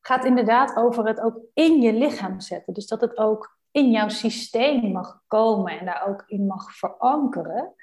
gaat 0.00 0.24
inderdaad 0.24 0.76
over 0.76 1.06
het 1.06 1.20
ook 1.20 1.38
in 1.54 1.80
je 1.80 1.92
lichaam 1.92 2.40
zetten. 2.40 2.74
Dus 2.74 2.86
dat 2.86 3.00
het 3.00 3.16
ook 3.16 3.58
in 3.70 3.90
jouw 3.90 4.08
systeem 4.08 4.92
mag 4.92 5.22
komen 5.26 5.78
en 5.78 5.86
daar 5.86 6.08
ook 6.08 6.24
in 6.26 6.46
mag 6.46 6.76
verankeren. 6.76 7.74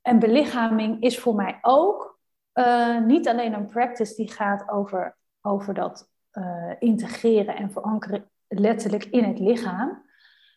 En 0.00 0.18
belichaming 0.18 1.02
is 1.02 1.18
voor 1.18 1.34
mij 1.34 1.58
ook 1.60 2.20
uh, 2.54 3.00
niet 3.00 3.28
alleen 3.28 3.52
een 3.52 3.66
practice 3.66 4.14
die 4.14 4.32
gaat 4.32 4.68
over, 4.70 5.16
over 5.40 5.74
dat 5.74 6.10
uh, 6.32 6.72
integreren 6.78 7.56
en 7.56 7.72
verankeren 7.72 8.30
letterlijk 8.48 9.04
in 9.04 9.24
het 9.24 9.38
lichaam, 9.38 10.02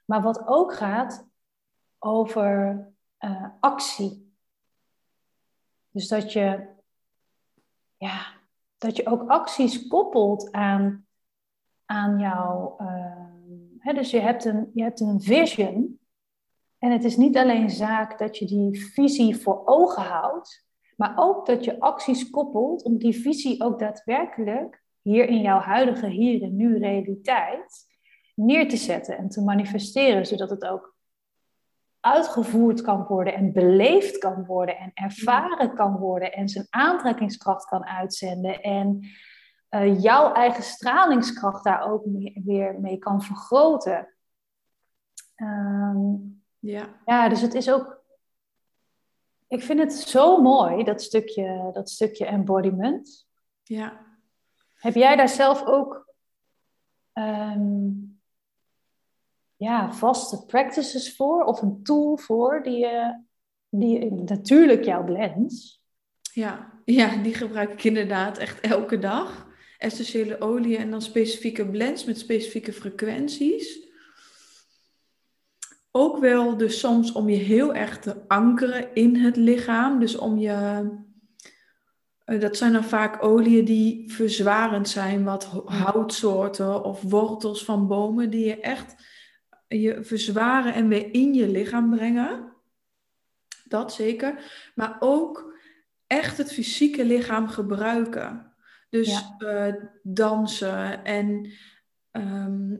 maar 0.05 0.21
wat 0.21 0.47
ook 0.47 0.73
gaat 0.73 1.27
over 1.99 2.79
uh, 3.19 3.47
actie. 3.59 4.33
Dus 5.89 6.07
dat 6.07 6.33
je, 6.33 6.67
ja, 7.97 8.25
dat 8.77 8.95
je 8.95 9.07
ook 9.07 9.29
acties 9.29 9.87
koppelt 9.87 10.51
aan, 10.51 11.05
aan 11.85 12.19
jouw 12.19 12.77
dus 13.93 14.11
je 14.11 14.19
hebt, 14.19 14.45
een, 14.45 14.71
je 14.73 14.83
hebt 14.83 14.99
een 14.99 15.21
vision. 15.21 15.99
En 16.77 16.91
het 16.91 17.03
is 17.03 17.17
niet 17.17 17.37
alleen 17.37 17.69
zaak 17.69 18.17
dat 18.17 18.37
je 18.37 18.45
die 18.45 18.85
visie 18.85 19.37
voor 19.37 19.61
ogen 19.65 20.03
houdt, 20.03 20.65
maar 20.95 21.13
ook 21.15 21.45
dat 21.45 21.63
je 21.63 21.79
acties 21.79 22.29
koppelt 22.29 22.83
om 22.83 22.97
die 22.97 23.21
visie 23.21 23.63
ook 23.63 23.79
daadwerkelijk 23.79 24.83
hier 25.01 25.27
in 25.27 25.41
jouw 25.41 25.59
huidige 25.59 26.07
hier 26.07 26.43
en 26.43 26.55
nu 26.55 26.77
realiteit 26.77 27.94
neer 28.35 28.69
te 28.69 28.77
zetten 28.77 29.17
en 29.17 29.29
te 29.29 29.41
manifesteren, 29.41 30.25
zodat 30.25 30.49
het 30.49 30.65
ook 30.65 30.95
uitgevoerd 31.99 32.81
kan 32.81 33.03
worden 33.03 33.33
en 33.33 33.53
beleefd 33.53 34.17
kan 34.17 34.45
worden 34.45 34.77
en 34.77 34.91
ervaren 34.93 35.75
kan 35.75 35.97
worden 35.97 36.33
en 36.33 36.49
zijn 36.49 36.67
aantrekkingskracht 36.69 37.65
kan 37.65 37.85
uitzenden 37.85 38.61
en 38.61 39.07
uh, 39.69 40.01
jouw 40.01 40.33
eigen 40.33 40.63
stralingskracht 40.63 41.63
daar 41.63 41.91
ook 41.91 42.03
weer 42.45 42.79
mee 42.79 42.97
kan 42.97 43.21
vergroten. 43.21 44.15
Um, 45.35 46.43
ja. 46.59 46.87
ja, 47.05 47.29
dus 47.29 47.41
het 47.41 47.53
is 47.53 47.71
ook. 47.71 48.03
Ik 49.47 49.63
vind 49.63 49.79
het 49.79 49.93
zo 49.93 50.41
mooi, 50.41 50.83
dat 50.83 51.01
stukje, 51.01 51.69
dat 51.73 51.89
stukje 51.89 52.25
embodiment. 52.25 53.27
Ja. 53.63 54.05
Heb 54.75 54.93
jij 54.93 55.15
daar 55.15 55.29
zelf 55.29 55.65
ook 55.65 56.13
um, 57.13 58.04
ja, 59.65 59.93
vaste 59.93 60.45
practices 60.45 61.15
voor 61.15 61.43
of 61.43 61.61
een 61.61 61.83
tool 61.83 62.17
voor 62.17 62.63
die 62.63 62.77
je, 62.77 63.23
die 63.69 64.11
natuurlijk 64.11 64.83
jouw 64.83 65.03
blends? 65.03 65.83
Ja, 66.33 66.81
ja, 66.85 67.15
die 67.15 67.33
gebruik 67.33 67.71
ik 67.71 67.83
inderdaad 67.83 68.37
echt 68.37 68.59
elke 68.59 68.99
dag 68.99 69.47
essentiële 69.77 70.41
olie 70.41 70.77
en 70.77 70.91
dan 70.91 71.01
specifieke 71.01 71.69
blends 71.69 72.05
met 72.05 72.19
specifieke 72.19 72.73
frequenties. 72.73 73.83
Ook 75.91 76.19
wel 76.19 76.57
dus 76.57 76.79
soms 76.79 77.11
om 77.11 77.29
je 77.29 77.37
heel 77.37 77.73
erg 77.73 77.99
te 77.99 78.27
ankeren 78.27 78.93
in 78.93 79.15
het 79.15 79.35
lichaam. 79.35 79.99
Dus 79.99 80.17
om 80.17 80.37
je, 80.37 80.89
eh, 82.25 82.39
dat 82.39 82.57
zijn 82.57 82.73
dan 82.73 82.83
vaak 82.83 83.23
oliën 83.23 83.65
die 83.65 84.11
verzwarend 84.11 84.89
zijn, 84.89 85.23
wat 85.23 85.45
houtsoorten 85.65 86.83
of 86.83 87.01
wortels 87.01 87.65
van 87.65 87.87
bomen, 87.87 88.29
die 88.29 88.45
je 88.45 88.59
echt 88.59 88.95
je 89.67 90.03
verzwaren 90.03 90.73
en 90.73 90.87
weer 90.87 91.13
in 91.13 91.33
je 91.33 91.47
lichaam 91.47 91.89
brengen. 91.89 92.53
Dat 93.63 93.93
zeker. 93.93 94.51
Maar 94.75 94.97
ook 94.99 95.53
echt 96.07 96.37
het 96.37 96.53
fysieke 96.53 97.05
lichaam 97.05 97.47
gebruiken. 97.47 98.53
Dus 98.89 99.23
eh, 99.37 99.73
dansen 100.03 101.03
en 101.03 101.51
ehm, 102.11 102.75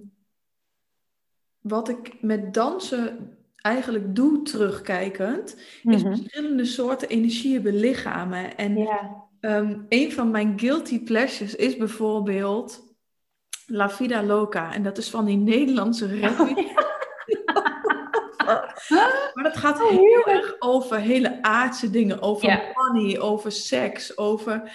wat 1.59 1.89
ik 1.89 2.21
met 2.21 2.53
dansen 2.53 3.37
eigenlijk 3.55 4.15
doe 4.15 4.41
terugkijkend, 4.41 5.55
is 5.83 6.03
mhm. 6.03 6.15
verschillende 6.15 6.65
soorten 6.65 7.09
energieën 7.09 7.61
belichamen. 7.61 8.57
En 8.57 8.77
ja. 8.77 9.23
Ehm, 9.39 9.79
een 9.89 10.11
van 10.11 10.31
mijn 10.31 10.59
guilty 10.59 11.03
pleasures 11.03 11.55
is 11.55 11.77
bijvoorbeeld 11.77 12.84
La 13.65 13.89
Vida 13.89 14.23
Loca. 14.23 14.73
En 14.73 14.83
dat 14.83 14.97
is 14.97 15.09
van 15.09 15.25
die 15.25 15.37
Nederlandse 15.37 16.19
rap. 16.19 16.37
maar 19.33 19.43
dat 19.43 19.57
gaat 19.57 19.81
oh, 19.81 19.89
heel 19.89 20.25
erg 20.25 20.55
over 20.59 20.99
hele 20.99 21.41
aardse 21.41 21.89
dingen. 21.89 22.21
Over 22.21 22.73
money, 22.73 23.19
over 23.19 23.51
seks, 23.51 24.17
over 24.17 24.71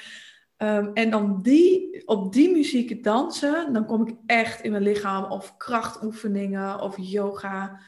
Ehm, 0.61 0.91
en 0.95 1.11
dan 1.11 1.43
die, 1.43 2.03
op 2.07 2.33
die 2.33 2.51
muziek 2.51 3.05
dansen, 3.05 3.73
dan 3.73 3.87
kom 3.87 4.07
ik 4.07 4.15
echt 4.27 4.63
in 4.63 4.71
mijn 4.71 4.83
lichaam 4.83 5.25
of 5.25 5.57
krachtoefeningen 5.57 6.81
of 6.81 6.97
yoga. 6.99 7.81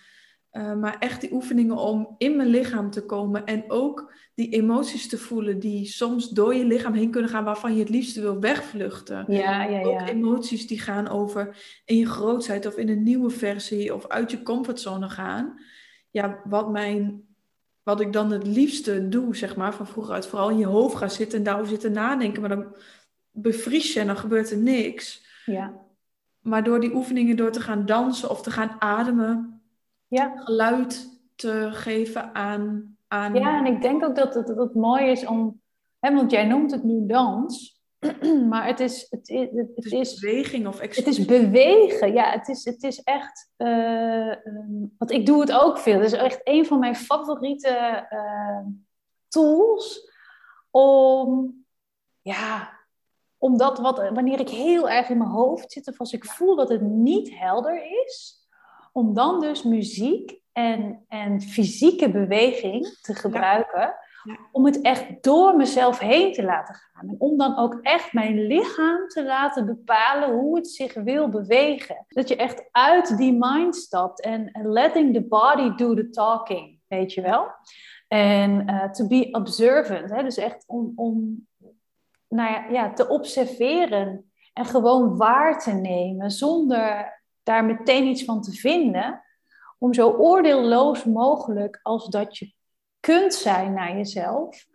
Uh, 0.53 0.75
maar 0.75 0.99
echt 0.99 1.21
die 1.21 1.33
oefeningen 1.33 1.77
om 1.77 2.15
in 2.19 2.37
mijn 2.37 2.49
lichaam 2.49 2.91
te 2.91 3.07
komen 3.07 3.45
en 3.45 3.65
ook 3.71 4.13
die 4.35 4.49
emoties 4.49 5.09
te 5.09 5.19
voelen 5.19 5.59
die 5.59 5.87
soms 5.87 6.29
door 6.29 6.55
je 6.55 6.65
lichaam 6.65 6.93
heen 6.93 7.11
kunnen 7.11 7.31
gaan 7.31 7.45
waarvan 7.45 7.75
je 7.75 7.81
het 7.81 7.89
liefst 7.89 8.17
wil 8.17 8.41
wegvluchten. 8.41 9.25
Ja, 9.29 9.63
ja, 9.63 9.79
ja. 9.79 9.83
Ook 9.83 10.09
emoties 10.09 10.67
die 10.67 10.81
gaan 10.81 11.09
over 11.09 11.57
in 11.85 11.97
je 11.97 12.07
grootheid 12.07 12.67
of 12.67 12.77
in 12.77 12.89
een 12.89 13.03
nieuwe 13.03 13.31
versie 13.31 13.95
of 13.95 14.09
uit 14.09 14.31
je 14.31 14.43
comfortzone 14.43 15.09
gaan. 15.09 15.61
Ja, 16.11 16.41
wat 16.45 16.71
mijn 16.71 17.25
wat 17.83 18.01
ik 18.01 18.13
dan 18.13 18.31
het 18.31 18.47
liefste 18.47 19.09
doe, 19.09 19.37
zeg 19.37 19.57
maar, 19.57 19.75
van 19.75 19.87
vroeger 19.87 20.15
uit, 20.15 20.27
vooral 20.27 20.51
in 20.51 20.59
je 20.59 20.67
hoofd 20.67 20.97
gaan 20.97 21.11
zitten 21.11 21.39
en 21.39 21.45
daarover 21.45 21.71
zitten 21.71 21.93
nadenken, 21.93 22.41
maar 22.41 22.51
dan 22.51 22.77
bevries 23.31 23.93
je 23.93 24.01
en 24.01 24.07
dan 24.07 24.17
gebeurt 24.17 24.51
er 24.51 24.59
niks. 24.59 25.27
Ja. 25.47 25.81
Maar 26.41 26.65
door 26.65 26.81
die 26.81 26.95
oefeningen, 26.95 27.37
door 27.37 27.51
te 27.51 27.61
gaan 27.61 27.87
dansen 27.87 28.31
of 28.31 28.43
te 28.43 28.51
gaan 28.51 28.77
ademen, 28.79 29.61
ja. 30.09 30.33
geluid 30.37 31.21
te 31.35 31.69
geven 31.73 32.35
aan, 32.35 32.92
aan. 33.13 33.35
Ja, 33.35 33.59
en 33.59 33.75
ik 33.75 33.83
denk 33.83 34.05
ook 34.05 34.17
dat 34.17 34.35
het, 34.35 34.47
dat 34.47 34.57
het 34.57 34.75
mooi 34.75 35.05
is 35.05 35.27
om, 35.27 35.61
hè, 35.99 36.15
want 36.15 36.31
jij 36.31 36.47
noemt 36.47 36.71
het 36.71 36.83
nu 36.83 37.07
dans. 37.07 37.81
maar 38.51 38.67
het 38.67 38.81
is, 38.81 39.07
het, 39.11 39.29
is, 39.29 39.49
het, 39.75 39.93
is, 39.93 40.21
beweging 40.21 40.67
of 40.67 40.81
Het 40.81 41.07
is 41.07 41.25
bewegen, 41.25 42.13
ja. 42.13 42.31
Het 42.31 42.49
is, 42.49 42.65
het 42.65 42.83
is 42.83 43.03
echt. 43.03 43.51
Uh, 43.57 44.35
want 44.99 45.11
ik 45.11 45.27
doe 45.27 45.41
het 45.41 45.53
ook 45.53 45.79
veel. 45.79 45.95
Het 45.95 46.05
is 46.05 46.13
echt 46.13 46.41
een 46.45 46.67
van 46.67 46.79
mijn 46.79 46.97
favoriete 46.97 48.07
uh, 48.11 48.67
tools 49.29 50.11
om. 50.71 51.61
Ja, 52.21 52.81
omdat 53.39 53.79
wat, 53.79 53.97
wanneer 53.97 54.41
ik 54.41 54.49
heel 54.49 54.89
erg 54.89 55.09
in 55.09 55.19
mijn 55.19 55.31
hoofd 55.31 55.73
zit, 55.73 55.89
of 55.89 55.99
als 55.99 56.13
ik 56.13 56.25
voel 56.25 56.57
dat 56.57 56.69
het 56.69 56.81
niet 56.81 57.39
helder 57.39 58.05
is, 58.05 58.47
om 58.93 59.15
dan 59.15 59.41
dus 59.41 59.63
muziek 59.63 60.42
en, 60.53 61.05
en 61.09 61.41
fysieke 61.41 62.11
beweging 62.11 62.99
te 63.01 63.15
gebruiken. 63.15 63.95
Om 64.53 64.65
het 64.65 64.81
echt 64.81 65.23
door 65.23 65.57
mezelf 65.57 65.99
heen 65.99 66.33
te 66.33 66.45
laten 66.45 66.75
gaan. 66.75 67.09
En 67.09 67.17
om 67.19 67.39
dan 67.39 67.59
ook 67.59 67.79
echt 67.83 68.13
mijn 68.13 68.47
lichaam 68.47 69.09
te 69.09 69.25
laten 69.25 69.67
bepalen 69.67 70.31
hoe 70.31 70.57
het 70.57 70.69
zich 70.69 70.95
wil 70.95 71.29
bewegen. 71.29 72.05
Dat 72.09 72.29
je 72.29 72.37
echt 72.37 72.69
uit 72.71 73.17
die 73.17 73.37
mind 73.39 73.77
stapt 73.77 74.21
en 74.21 74.51
letting 74.53 75.15
the 75.15 75.27
body 75.27 75.75
do 75.75 75.95
the 75.95 76.09
talking, 76.09 76.79
weet 76.87 77.13
je 77.13 77.21
wel. 77.21 77.47
En 78.09 78.71
uh, 78.71 78.91
to 78.91 79.07
be 79.07 79.29
observant, 79.31 80.11
hè? 80.11 80.23
dus 80.23 80.37
echt 80.37 80.65
om, 80.67 80.93
om 80.95 81.47
nou 82.29 82.53
ja, 82.53 82.67
ja, 82.71 82.93
te 82.93 83.09
observeren 83.09 84.33
en 84.53 84.65
gewoon 84.65 85.17
waar 85.17 85.61
te 85.61 85.73
nemen 85.73 86.31
zonder 86.31 87.21
daar 87.43 87.65
meteen 87.65 88.07
iets 88.07 88.25
van 88.25 88.43
te 88.43 88.53
vinden. 88.53 89.23
Om 89.83 89.95
zo 89.95 90.11
oordeelloos 90.11 91.05
mogelijk 91.05 91.81
als 91.83 92.09
dat 92.09 92.39
je 92.39 92.53
kunt 93.01 93.35
zijn 93.35 93.73
naar 93.73 93.97
jezelf, 93.97 94.67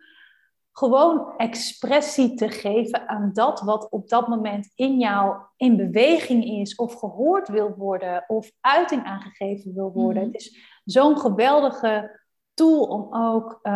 gewoon 0.72 1.36
expressie 1.36 2.34
te 2.34 2.48
geven 2.48 3.08
aan 3.08 3.30
dat 3.32 3.60
wat 3.60 3.90
op 3.90 4.08
dat 4.08 4.28
moment 4.28 4.72
in 4.74 4.98
jou 4.98 5.36
in 5.56 5.76
beweging 5.76 6.44
is, 6.44 6.74
of 6.74 6.94
gehoord 6.94 7.48
wil 7.48 7.74
worden, 7.76 8.24
of 8.26 8.52
uiting 8.60 9.04
aangegeven 9.04 9.74
wil 9.74 9.92
worden. 9.92 10.22
Mhm. 10.22 10.32
Het 10.32 10.40
is 10.40 10.58
zo'n 10.84 11.18
geweldige 11.18 12.20
tool 12.54 12.82
om 12.82 13.14
ook 13.14 13.58
uh, 13.62 13.72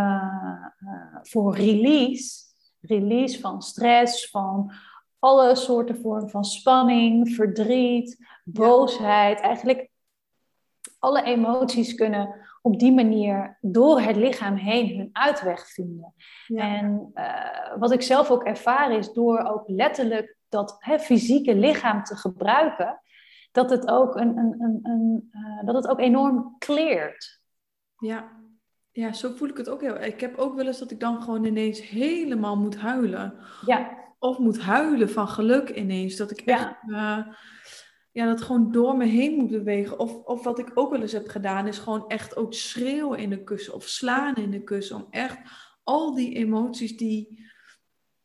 uh, 0.79 1.17
voor 1.23 1.57
release, 1.57 2.45
release 2.81 3.41
van 3.41 3.63
stress, 3.63 4.31
van 4.31 4.73
alle 5.19 5.55
soorten 5.55 6.01
vormen 6.01 6.31
van 6.31 6.45
spanning, 6.45 7.35
verdriet, 7.35 8.27
boosheid, 8.45 9.41
eigenlijk 9.41 9.91
alle 11.03 11.23
emoties 11.23 11.95
kunnen 11.95 12.35
op 12.63 12.79
die 12.79 12.93
manier 12.93 13.59
door 13.61 14.01
het 14.01 14.17
lichaam 14.17 14.55
heen 14.55 14.97
hun 14.97 15.09
uitweg 15.13 15.69
vinden. 15.69 16.15
Ja. 16.47 16.77
En 16.77 17.11
uh, 17.15 17.79
wat 17.79 17.93
ik 17.93 18.03
zelf 18.03 18.31
ook 18.31 18.45
ervaar 18.45 18.93
is 18.93 19.13
door 19.13 19.39
ook 19.39 19.63
letterlijk 19.67 20.37
dat 20.49 20.77
hè, 20.79 20.99
fysieke 20.99 21.55
lichaam 21.55 22.05
te 22.05 22.17
gebruiken, 22.17 23.01
dat 23.53 23.71
het 23.71 23.89
ook, 23.89 24.17
een, 24.17 24.37
een, 24.37 24.55
een, 24.59 24.79
een 24.83 25.31
uh, 25.33 25.67
dat 25.67 25.75
het 25.75 25.89
ook 25.89 26.01
enorm 26.01 26.55
kleert. 26.59 27.41
Ja. 27.99 28.31
ja, 28.91 29.13
zo 29.13 29.33
voel 29.37 29.49
ik 29.49 29.57
het 29.57 29.69
ook 29.69 29.81
heel. 29.81 30.01
Ik 30.01 30.21
heb 30.21 30.37
ook 30.37 30.55
wel 30.55 30.67
eens 30.67 30.79
dat 30.79 30.91
ik 30.91 31.01
dan 31.01 31.23
gewoon 31.23 31.45
ineens 31.45 31.89
helemaal 31.89 32.57
moet 32.57 32.77
huilen. 32.77 33.35
Ja. 33.67 33.91
Of 34.19 34.39
moet 34.39 34.61
huilen 34.61 35.11
van 35.11 35.29
geluk 35.29 35.71
ineens. 35.71 36.17
Dat 36.17 36.31
ik 36.31 36.41
echt. 36.41 36.75
Uh, 36.87 37.27
ja, 38.13 38.27
dat 38.27 38.43
gewoon 38.43 38.73
door 38.73 38.97
me 38.97 39.05
heen 39.05 39.35
moet 39.35 39.51
bewegen. 39.51 39.99
Of, 39.99 40.25
of 40.25 40.45
wat 40.45 40.59
ik 40.59 40.71
ook 40.75 40.91
wel 40.91 41.01
eens 41.01 41.13
heb 41.13 41.29
gedaan, 41.29 41.67
is 41.67 41.79
gewoon 41.79 42.09
echt 42.09 42.37
ook 42.37 42.55
schreeuwen 42.55 43.19
in 43.19 43.31
de 43.31 43.45
kussen 43.45 43.75
of 43.75 43.89
slaan 43.89 44.35
in 44.35 44.51
de 44.51 44.63
kussen. 44.63 44.97
Om 44.97 45.07
echt 45.11 45.39
al 45.83 46.15
die 46.15 46.35
emoties 46.35 46.97
die, 46.97 47.51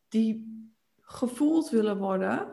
die 0.10 0.56
gevoeld 1.02 1.70
willen 1.70 1.98
worden, 1.98 2.48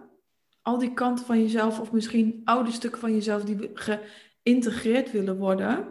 al 0.63 0.79
die 0.79 0.95
kanten 0.95 1.25
van 1.25 1.43
jezelf, 1.43 1.81
of 1.81 1.93
misschien 1.93 2.41
oude 2.45 2.71
stukken 2.71 3.01
van 3.01 3.13
jezelf 3.13 3.45
die 3.45 3.71
geïntegreerd 3.75 5.11
willen 5.11 5.37
worden, 5.39 5.89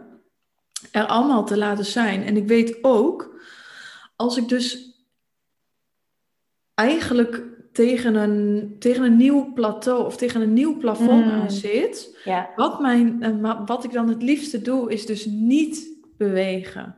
er 0.92 1.06
allemaal 1.06 1.44
te 1.44 1.58
laten 1.58 1.84
zijn. 1.84 2.22
En 2.22 2.36
ik 2.36 2.46
weet 2.46 2.78
ook, 2.82 3.40
als 4.16 4.36
ik 4.36 4.48
dus 4.48 4.92
eigenlijk 6.74 7.53
tegen 7.74 8.14
een, 8.14 8.76
tegen 8.78 9.04
een 9.04 9.16
nieuw 9.16 9.52
plateau 9.52 10.04
of 10.04 10.16
tegen 10.16 10.40
een 10.40 10.52
nieuw 10.52 10.76
plafond 10.78 11.24
Mm. 11.24 11.30
aan 11.30 11.50
zit, 11.50 12.20
Ja. 12.24 12.50
wat, 12.56 12.80
mijn, 12.80 13.22
eh, 13.22 13.60
wat 13.66 13.84
ik 13.84 13.92
dan 13.92 14.08
het 14.08 14.22
liefste 14.22 14.62
doe, 14.62 14.92
is 14.92 15.06
dus 15.06 15.24
niet 15.26 15.88
bewegen. 16.16 16.96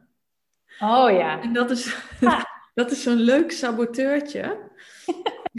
Oh 0.81 1.11
ja. 1.11 1.41
En 1.43 1.53
dat 1.53 1.71
is, 1.71 1.97
dat 2.75 2.91
is 2.91 3.03
zo'n 3.03 3.17
leuk 3.17 3.53
saboteurtje. 3.53 4.59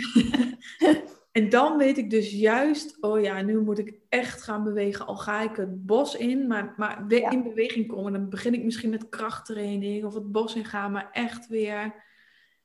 en 1.32 1.50
dan 1.50 1.78
weet 1.78 1.98
ik 1.98 2.10
dus 2.10 2.32
juist, 2.32 2.98
oh 3.02 3.22
ja, 3.22 3.42
nu 3.42 3.60
moet 3.60 3.78
ik 3.80 3.94
echt 4.10 4.42
gaan 4.44 4.64
bewegen. 4.64 5.06
Al 5.08 5.16
ga 5.16 5.42
ik 5.42 5.56
het 5.56 5.86
bos 5.86 6.16
in, 6.16 6.48
maar, 6.48 6.74
maar 6.78 7.06
Ja. 7.08 7.30
in 7.30 7.44
beweging 7.44 7.88
komen. 7.88 8.12
Dan 8.14 8.30
begin 8.30 8.54
ik 8.54 8.64
misschien 8.64 8.90
met 8.90 9.10
krachttraining 9.10 10.06
of 10.06 10.14
het 10.14 10.32
bos 10.32 10.56
in 10.56 10.66
gaan, 10.66 10.92
maar 10.92 11.10
echt 11.12 11.48
weer, 11.48 11.94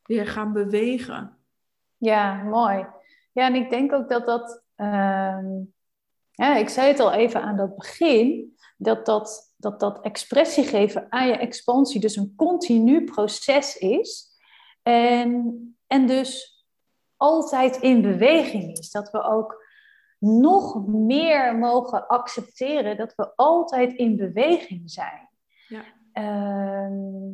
weer 0.05 0.27
gaan 0.27 0.53
bewegen. 0.53 1.37
Ja, 2.03 2.43
mooi. 2.43 2.87
Ja, 3.33 3.47
en 3.47 3.55
ik 3.55 3.71
denk 3.71 3.93
ook 3.93 4.09
dat 4.09 4.27
dat. 4.27 4.63
ehm, 4.77 5.47
ja, 6.31 6.57
ik 6.57 6.69
zei 6.69 6.89
het 6.89 7.01
al 7.01 7.13
even 7.13 7.43
aan 7.43 7.57
dat 7.57 7.77
begin. 7.77 8.57
Dat 8.77 9.07
dat, 9.07 9.55
dat 9.57 9.81
dat 9.81 10.01
expressie 10.01 10.65
geven 10.65 11.07
aan 11.09 11.27
je 11.27 11.37
expansie 11.37 12.01
dus 12.01 12.17
een 12.17 12.33
continu 12.37 13.05
proces 13.05 13.77
is. 13.77 14.31
En, 14.83 15.77
en 15.87 16.07
dus 16.07 16.65
altijd 17.17 17.77
in 17.77 18.03
beweging 18.03 18.79
is. 18.79 18.91
Dat 18.91 19.11
we 19.11 19.23
ook 19.23 19.65
nog 20.19 20.87
meer 20.87 21.57
mogen 21.57 22.07
accepteren 22.07 22.97
dat 22.97 23.15
we 23.15 23.37
altijd 23.37 23.93
in 23.93 24.17
beweging 24.17 24.91
zijn. 24.91 25.29
Ja. 25.69 25.85
Ehm, 26.13 27.31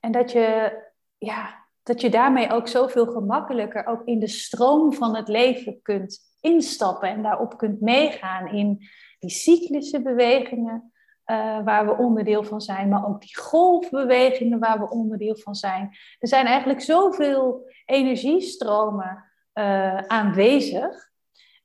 en 0.00 0.12
dat 0.12 0.32
je, 0.32 0.78
ja, 1.18 1.68
dat 1.90 2.00
je 2.00 2.10
daarmee 2.10 2.50
ook 2.50 2.68
zoveel 2.68 3.06
gemakkelijker 3.06 3.86
ook 3.86 4.02
in 4.04 4.18
de 4.18 4.28
stroom 4.28 4.92
van 4.92 5.16
het 5.16 5.28
leven 5.28 5.82
kunt 5.82 6.18
instappen 6.40 7.08
en 7.08 7.22
daarop 7.22 7.58
kunt 7.58 7.80
meegaan 7.80 8.48
in 8.48 8.88
die 9.18 9.30
cyclische 9.30 10.02
bewegingen 10.02 10.92
uh, 11.26 11.64
waar 11.64 11.86
we 11.86 11.96
onderdeel 11.96 12.44
van 12.44 12.60
zijn, 12.60 12.88
maar 12.88 13.06
ook 13.06 13.20
die 13.20 13.38
golfbewegingen 13.38 14.58
waar 14.58 14.78
we 14.78 14.90
onderdeel 14.90 15.36
van 15.36 15.54
zijn. 15.54 15.96
Er 16.18 16.28
zijn 16.28 16.46
eigenlijk 16.46 16.80
zoveel 16.80 17.70
energiestromen 17.84 19.24
uh, 19.54 19.96
aanwezig. 19.96 21.08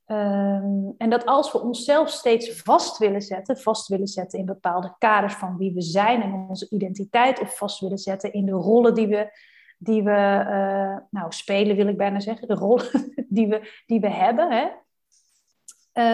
Um, 0.06 0.94
en 0.98 1.10
dat 1.10 1.26
als 1.26 1.52
we 1.52 1.60
onszelf 1.60 2.08
steeds 2.08 2.62
vast 2.62 2.98
willen 2.98 3.22
zetten, 3.22 3.56
vast 3.56 3.88
willen 3.88 4.06
zetten 4.06 4.38
in 4.38 4.46
bepaalde 4.46 4.94
kaders 4.98 5.34
van 5.34 5.56
wie 5.56 5.74
we 5.74 5.82
zijn 5.82 6.22
en 6.22 6.46
onze 6.48 6.66
identiteit, 6.70 7.40
of 7.40 7.56
vast 7.56 7.80
willen 7.80 7.98
zetten 7.98 8.32
in 8.32 8.46
de 8.46 8.52
rollen 8.52 8.94
die 8.94 9.06
we, 9.06 9.30
die 9.76 10.02
we 10.02 10.44
uh, 10.46 10.98
nou 11.10 11.32
spelen 11.32 11.76
wil 11.76 11.88
ik 11.88 11.96
bijna 11.96 12.20
zeggen, 12.20 12.48
de 12.48 12.54
rollen 12.54 13.12
die 13.28 13.48
we, 13.48 13.82
die 13.86 14.00
we 14.00 14.10
hebben, 14.10 14.52
hè? 14.52 14.68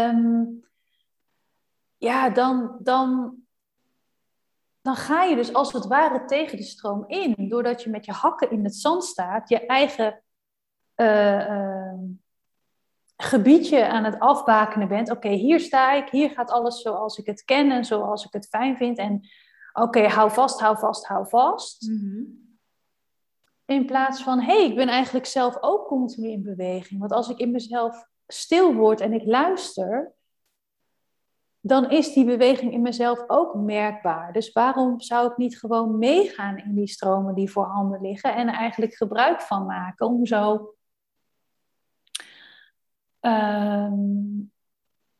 Um, 0.08 0.64
ja, 1.98 2.30
dan, 2.30 2.76
dan, 2.80 3.36
dan 4.80 4.96
ga 4.96 5.22
je 5.22 5.36
dus 5.36 5.54
als 5.54 5.72
het 5.72 5.86
ware 5.86 6.24
tegen 6.24 6.56
de 6.56 6.62
stroom 6.62 7.04
in, 7.06 7.48
doordat 7.48 7.82
je 7.82 7.90
met 7.90 8.04
je 8.04 8.12
hakken 8.12 8.50
in 8.50 8.64
het 8.64 8.76
zand 8.76 9.04
staat, 9.04 9.48
je 9.48 9.66
eigen 9.66 10.22
uh, 10.96 11.48
uh, 11.48 11.98
gebiedje 13.16 13.88
aan 13.88 14.04
het 14.04 14.18
afbakenen 14.18 14.88
bent. 14.88 15.10
Oké, 15.10 15.28
hier 15.28 15.60
sta 15.60 15.92
ik, 15.92 16.08
hier 16.08 16.30
gaat 16.30 16.50
alles 16.50 16.80
zoals 16.80 17.18
ik 17.18 17.26
het 17.26 17.44
ken 17.44 17.70
en 17.70 17.84
zoals 17.84 18.24
ik 18.24 18.32
het 18.32 18.48
fijn 18.48 18.76
vind. 18.76 18.98
En 18.98 19.28
oké, 19.72 20.08
hou 20.08 20.30
vast, 20.30 20.60
hou 20.60 20.78
vast, 20.78 21.06
hou 21.06 21.28
vast. 21.28 21.88
Mm-hmm. 21.88 22.51
In 23.64 23.86
plaats 23.86 24.22
van, 24.22 24.40
hé, 24.40 24.56
hey, 24.56 24.66
ik 24.66 24.74
ben 24.74 24.88
eigenlijk 24.88 25.26
zelf 25.26 25.56
ook 25.60 25.86
continu 25.86 26.28
in 26.28 26.42
beweging. 26.42 27.00
Want 27.00 27.12
als 27.12 27.28
ik 27.28 27.38
in 27.38 27.50
mezelf 27.50 28.06
stil 28.26 28.74
word 28.74 29.00
en 29.00 29.12
ik 29.12 29.24
luister, 29.24 30.14
dan 31.60 31.90
is 31.90 32.12
die 32.12 32.24
beweging 32.24 32.72
in 32.72 32.82
mezelf 32.82 33.24
ook 33.26 33.54
merkbaar. 33.54 34.32
Dus 34.32 34.52
waarom 34.52 35.00
zou 35.00 35.30
ik 35.30 35.36
niet 35.36 35.58
gewoon 35.58 35.98
meegaan 35.98 36.58
in 36.58 36.74
die 36.74 36.86
stromen 36.86 37.34
die 37.34 37.50
voorhanden 37.50 38.00
liggen 38.00 38.34
en 38.34 38.48
eigenlijk 38.48 38.94
gebruik 38.94 39.40
van 39.40 39.66
maken 39.66 40.06
om 40.06 40.26
zo. 40.26 40.74
Um, 43.20 44.52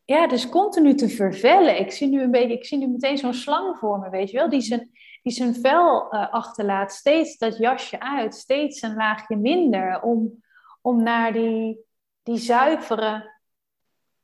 ja, 0.05 0.27
dus 0.27 0.49
continu 0.49 0.95
te 0.95 1.09
vervellen. 1.09 1.81
Ik 1.81 1.91
zie 1.91 2.09
nu 2.09 2.23
een 2.23 2.31
beetje, 2.31 2.57
ik 2.57 2.65
zie 2.65 2.79
nu 2.79 2.89
meteen 2.89 3.19
zo'n 3.19 3.35
slang 3.35 3.79
voor 3.79 3.99
me, 3.99 4.11
weet 4.11 4.31
je 4.31 4.37
wel, 4.37 4.49
die 4.49 4.61
zijn, 4.61 4.91
die 5.23 5.33
zijn 5.33 5.55
vel 5.55 6.15
uh, 6.15 6.33
achterlaat, 6.33 6.93
steeds 6.93 7.39
dat 7.39 7.59
jasje 7.59 8.01
uit, 8.01 8.35
steeds 8.35 8.83
een 8.83 8.95
laagje 8.95 9.37
minder, 9.37 10.03
om, 10.03 10.43
om 10.81 11.03
naar 11.03 11.33
die, 11.33 11.85
die 12.23 12.39
zuivere, 12.39 13.31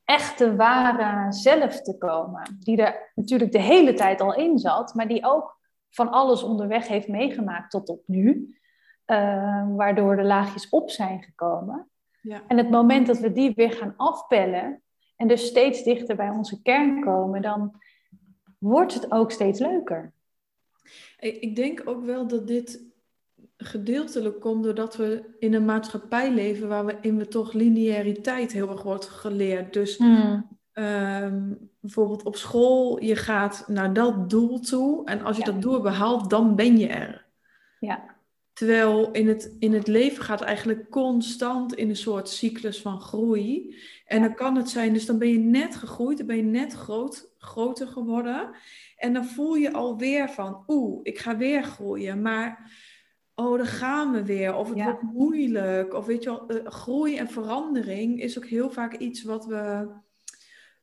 echte, 0.04 0.56
ware 0.56 1.32
zelf 1.32 1.80
te 1.80 1.98
komen. 1.98 2.56
Die 2.60 2.82
er 2.82 3.12
natuurlijk 3.14 3.52
de 3.52 3.60
hele 3.60 3.94
tijd 3.94 4.20
al 4.20 4.34
in 4.34 4.58
zat, 4.58 4.94
maar 4.94 5.08
die 5.08 5.26
ook 5.26 5.58
van 5.90 6.10
alles 6.10 6.42
onderweg 6.42 6.88
heeft 6.88 7.08
meegemaakt 7.08 7.70
tot 7.70 7.88
op 7.88 8.02
nu. 8.06 8.56
Uh, 9.06 9.66
waardoor 9.76 10.16
de 10.16 10.24
laagjes 10.24 10.68
op 10.68 10.90
zijn 10.90 11.22
gekomen. 11.22 11.90
Ja. 12.20 12.42
En 12.46 12.56
het 12.56 12.70
moment 12.70 13.06
dat 13.06 13.18
we 13.18 13.32
die 13.32 13.52
weer 13.54 13.72
gaan 13.72 13.94
afpellen 13.96 14.82
en 15.16 15.28
dus 15.28 15.46
steeds 15.46 15.82
dichter 15.82 16.16
bij 16.16 16.30
onze 16.30 16.62
kern 16.62 17.00
komen, 17.00 17.42
dan 17.42 17.74
wordt 18.58 18.94
het 18.94 19.12
ook 19.12 19.30
steeds 19.30 19.60
leuker. 19.60 20.12
Ik 21.18 21.56
denk 21.56 21.82
ook 21.84 22.04
wel 22.04 22.26
dat 22.26 22.46
dit 22.46 22.86
gedeeltelijk 23.56 24.40
komt 24.40 24.64
doordat 24.64 24.96
we 24.96 25.24
in 25.38 25.54
een 25.54 25.64
maatschappij 25.64 26.34
leven 26.34 26.68
waarin 26.68 27.16
we 27.18 27.28
toch 27.28 27.52
lineariteit 27.52 28.52
heel 28.52 28.70
erg 28.70 28.82
wordt 28.82 29.04
geleerd. 29.08 29.72
Dus 29.72 29.96
Hmm. 29.96 30.58
um, 30.72 31.70
bijvoorbeeld 31.80 32.22
op 32.22 32.36
school, 32.36 33.02
je 33.02 33.16
gaat 33.16 33.64
naar 33.66 33.92
dat 33.92 34.30
doel 34.30 34.60
toe 34.60 35.04
en 35.06 35.22
als 35.22 35.36
je 35.36 35.44
Ja. 35.46 35.52
dat 35.52 35.62
doel 35.62 35.80
behaalt, 35.80 36.30
dan 36.30 36.54
ben 36.56 36.78
je 36.78 36.86
er. 36.86 37.26
Ja, 37.80 38.16
Terwijl 38.52 39.10
in 39.10 39.28
het, 39.28 39.56
in 39.58 39.72
het 39.72 39.86
leven 39.86 40.24
gaat 40.24 40.40
eigenlijk 40.40 40.90
constant 40.90 41.74
in 41.74 41.88
een 41.88 41.96
soort 41.96 42.28
cyclus 42.28 42.80
van 42.80 43.00
groei. 43.00 43.76
En 44.06 44.20
dan 44.20 44.34
kan 44.34 44.56
het 44.56 44.68
zijn, 44.68 44.92
dus 44.92 45.06
dan 45.06 45.18
ben 45.18 45.28
je 45.28 45.38
net 45.38 45.76
gegroeid, 45.76 46.18
dan 46.18 46.26
ben 46.26 46.36
je 46.36 46.42
net 46.42 46.72
groot, 46.72 47.34
groter 47.38 47.86
geworden. 47.86 48.50
En 48.98 49.12
dan 49.12 49.24
voel 49.24 49.54
je 49.54 49.72
alweer 49.72 50.30
van, 50.30 50.64
oeh, 50.66 51.00
ik 51.02 51.18
ga 51.18 51.36
weer 51.36 51.62
groeien. 51.62 52.22
Maar, 52.22 52.70
oh, 53.34 53.56
daar 53.56 53.66
gaan 53.66 54.12
we 54.12 54.24
weer. 54.24 54.54
Of 54.54 54.68
het 54.68 54.76
Ja. 54.78 54.84
wordt 54.84 55.02
moeilijk. 55.02 55.94
Of 55.94 56.06
weet 56.06 56.22
je 56.22 56.28
wel, 56.28 56.46
eh, 56.46 56.66
groei 56.70 57.16
en 57.16 57.28
verandering 57.30 58.22
is 58.22 58.38
ook 58.38 58.46
heel 58.46 58.70
vaak 58.70 58.96
iets 58.96 59.22
wat 59.22 59.46
we 59.46 59.88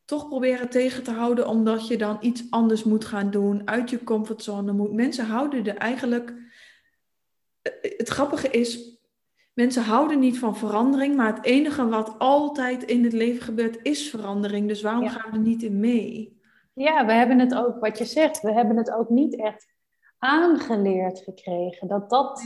toch 0.06 0.28
proberen 0.28 0.70
tegen 0.70 1.04
te 1.04 1.12
houden. 1.12 1.48
Omdat 1.48 1.88
je 1.88 1.98
dan 1.98 2.18
iets 2.22 2.44
anders 2.50 2.84
moet 2.84 3.06
gaan 3.06 3.32
doen, 3.32 3.68
uit 3.68 3.90
je 3.90 4.04
comfortzone 4.04 4.72
moet. 4.72 4.94
Mensen 4.94 5.26
houden 5.26 5.66
er 5.66 5.78
eigenlijk 5.78 6.34
het 7.98 8.10
grappige 8.10 8.50
is, 8.50 9.00
mensen 9.54 9.84
houden 9.84 10.20
niet 10.20 10.40
van 10.40 10.58
verandering, 10.58 11.16
maar 11.16 11.36
het 11.36 11.46
enige 11.46 11.88
wat 11.88 12.16
altijd 12.20 12.84
in 12.84 13.04
het 13.04 13.14
leven 13.14 13.42
gebeurt 13.42 13.80
is 13.82 14.10
verandering. 14.10 14.68
Dus 14.68 14.82
waarom 14.82 15.08
gaan 15.08 15.32
we 15.32 15.38
er 15.38 15.44
niet 15.44 15.64
in 15.64 15.80
mee? 15.80 16.35
Ja, 16.76 17.06
we 17.06 17.12
hebben 17.12 17.40
het 17.40 17.56
ook, 17.56 17.80
wat 17.80 17.98
je 17.98 18.06
zegt, 18.06 18.42
we 18.42 18.52
hebben 18.52 18.78
het 18.78 18.92
ook 18.92 19.10
niet 19.10 19.40
echt 19.40 19.74
aangeleerd 20.18 21.20
gekregen. 21.20 21.88
Dat 21.88 22.10
dat, 22.10 22.42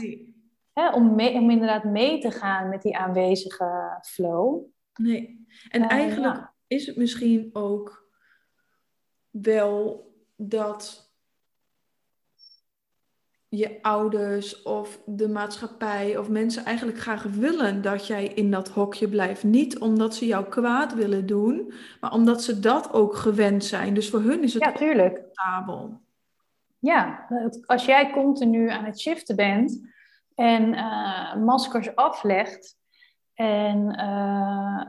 hè, 0.72 0.90
om, 0.90 1.20
om 1.20 1.50
inderdaad 1.50 1.84
mee 1.84 2.20
te 2.20 2.30
gaan 2.30 2.68
met 2.68 2.82
die 2.82 2.96
aanwezige 2.96 3.98
flow. 4.02 4.64
Nee, 4.94 5.46
en 5.68 5.82
uh, 5.82 5.90
eigenlijk 5.90 6.52
is 6.66 6.86
het 6.86 6.96
misschien 6.96 7.50
ook 7.52 8.08
wel 9.30 10.08
dat 10.36 11.09
je 13.52 13.82
ouders 13.82 14.62
of 14.62 15.00
de 15.06 15.28
maatschappij 15.28 16.16
of 16.16 16.28
mensen 16.28 16.64
eigenlijk 16.64 16.98
graag 16.98 17.22
willen 17.22 17.82
dat 17.82 18.06
jij 18.06 18.26
in 18.26 18.50
dat 18.50 18.68
hokje 18.68 19.08
blijft. 19.08 19.44
Niet 19.44 19.78
omdat 19.78 20.14
ze 20.14 20.26
jou 20.26 20.44
kwaad 20.44 20.94
willen 20.94 21.26
doen, 21.26 21.72
maar 22.00 22.12
omdat 22.12 22.42
ze 22.42 22.60
dat 22.60 22.92
ook 22.92 23.16
gewend 23.16 23.64
zijn. 23.64 23.94
Dus 23.94 24.10
voor 24.10 24.20
hun 24.20 24.42
is 24.42 24.54
het 24.54 24.62
ja, 24.62 24.72
tuurlijk. 24.72 25.22
Ja, 26.78 27.28
als 27.66 27.84
jij 27.84 28.10
continu 28.10 28.70
aan 28.70 28.84
het 28.84 29.00
shiften 29.00 29.36
bent 29.36 29.80
en 30.34 30.72
uh, 30.72 31.34
maskers 31.36 31.96
aflegt 31.96 32.78
en 33.34 34.00
uh, 34.00 34.84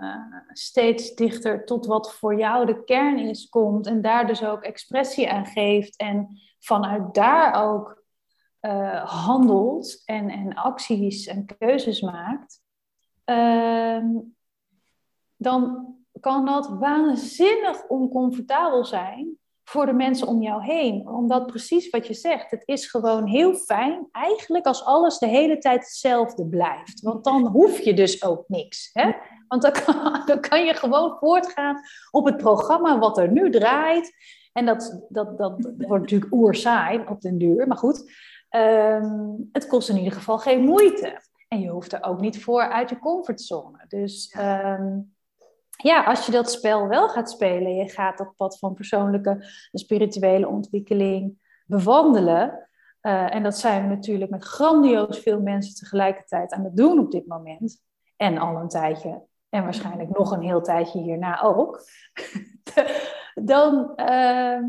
steeds 0.47 1.15
dichter 1.15 1.65
tot 1.65 1.85
wat 1.85 2.13
voor 2.13 2.35
jou 2.35 2.65
de 2.65 2.83
kern 2.83 3.17
is 3.17 3.49
komt 3.49 3.87
en 3.87 4.01
daar 4.01 4.27
dus 4.27 4.43
ook 4.43 4.63
expressie 4.63 5.31
aan 5.31 5.45
geeft 5.45 5.95
en 5.95 6.27
vanuit 6.59 7.13
daar 7.13 7.63
ook 7.63 8.00
uh, 8.61 9.05
handelt 9.05 10.01
en, 10.05 10.29
en 10.29 10.53
acties 10.55 11.27
en 11.27 11.45
keuzes 11.57 12.01
maakt, 12.01 12.61
uh, 13.25 14.05
dan 15.35 15.95
kan 16.19 16.45
dat 16.45 16.69
waanzinnig 16.79 17.87
oncomfortabel 17.87 18.85
zijn 18.85 19.39
voor 19.63 19.85
de 19.85 19.93
mensen 19.93 20.27
om 20.27 20.41
jou 20.41 20.63
heen. 20.63 21.07
Omdat 21.07 21.45
precies 21.45 21.89
wat 21.89 22.07
je 22.07 22.13
zegt, 22.13 22.51
het 22.51 22.63
is 22.65 22.85
gewoon 22.85 23.27
heel 23.27 23.53
fijn 23.53 24.07
eigenlijk 24.11 24.65
als 24.65 24.85
alles 24.85 25.17
de 25.17 25.27
hele 25.27 25.57
tijd 25.57 25.79
hetzelfde 25.79 26.47
blijft. 26.47 27.01
Want 27.01 27.23
dan 27.23 27.47
hoef 27.47 27.79
je 27.79 27.93
dus 27.93 28.23
ook 28.23 28.43
niks. 28.47 28.89
Hè? 28.93 29.11
Want 29.47 29.61
dan 29.61 29.71
kan, 29.71 30.21
dan 30.25 30.39
kan 30.39 30.65
je 30.65 30.73
gewoon 30.73 31.17
voortgaan 31.17 31.81
op 32.11 32.25
het 32.25 32.37
programma 32.37 32.99
wat 32.99 33.17
er 33.17 33.31
nu 33.31 33.51
draait. 33.51 34.13
En 34.53 34.65
dat, 34.65 35.05
dat, 35.09 35.37
dat, 35.37 35.61
dat 35.61 35.73
wordt 35.77 36.03
natuurlijk 36.03 36.33
oerzaai 36.33 37.03
op 37.07 37.21
den 37.21 37.37
duur, 37.37 37.67
maar 37.67 37.77
goed. 37.77 38.11
Um, 38.55 39.49
het 39.51 39.67
kost 39.67 39.89
in 39.89 39.97
ieder 39.97 40.13
geval 40.13 40.37
geen 40.37 40.63
moeite. 40.63 41.21
En 41.47 41.61
je 41.61 41.69
hoeft 41.69 41.93
er 41.93 42.03
ook 42.03 42.19
niet 42.19 42.43
voor 42.43 42.61
uit 42.61 42.89
je 42.89 42.99
comfortzone. 42.99 43.85
Dus 43.87 44.35
um, 44.39 45.13
ja, 45.77 46.03
als 46.03 46.25
je 46.25 46.31
dat 46.31 46.51
spel 46.51 46.87
wel 46.87 47.09
gaat 47.09 47.29
spelen, 47.29 47.75
je 47.75 47.89
gaat 47.89 48.17
dat 48.17 48.35
pad 48.35 48.59
van 48.59 48.73
persoonlijke 48.73 49.29
en 49.71 49.79
spirituele 49.79 50.47
ontwikkeling 50.47 51.39
bewandelen. 51.65 52.69
Uh, 53.01 53.35
en 53.35 53.43
dat 53.43 53.57
zijn 53.57 53.81
we 53.87 53.95
natuurlijk 53.95 54.31
met 54.31 54.43
grandioos 54.43 55.19
veel 55.19 55.41
mensen 55.41 55.75
tegelijkertijd 55.75 56.51
aan 56.51 56.63
het 56.63 56.77
doen 56.77 56.99
op 56.99 57.11
dit 57.11 57.27
moment. 57.27 57.83
En 58.17 58.37
al 58.37 58.55
een 58.55 58.67
tijdje, 58.67 59.23
en 59.49 59.63
waarschijnlijk 59.63 60.09
nog 60.09 60.31
een 60.31 60.43
heel 60.43 60.61
tijdje 60.61 61.01
hierna 61.01 61.41
ook. 61.41 61.81
dan, 63.51 63.93
uh, 63.95 64.59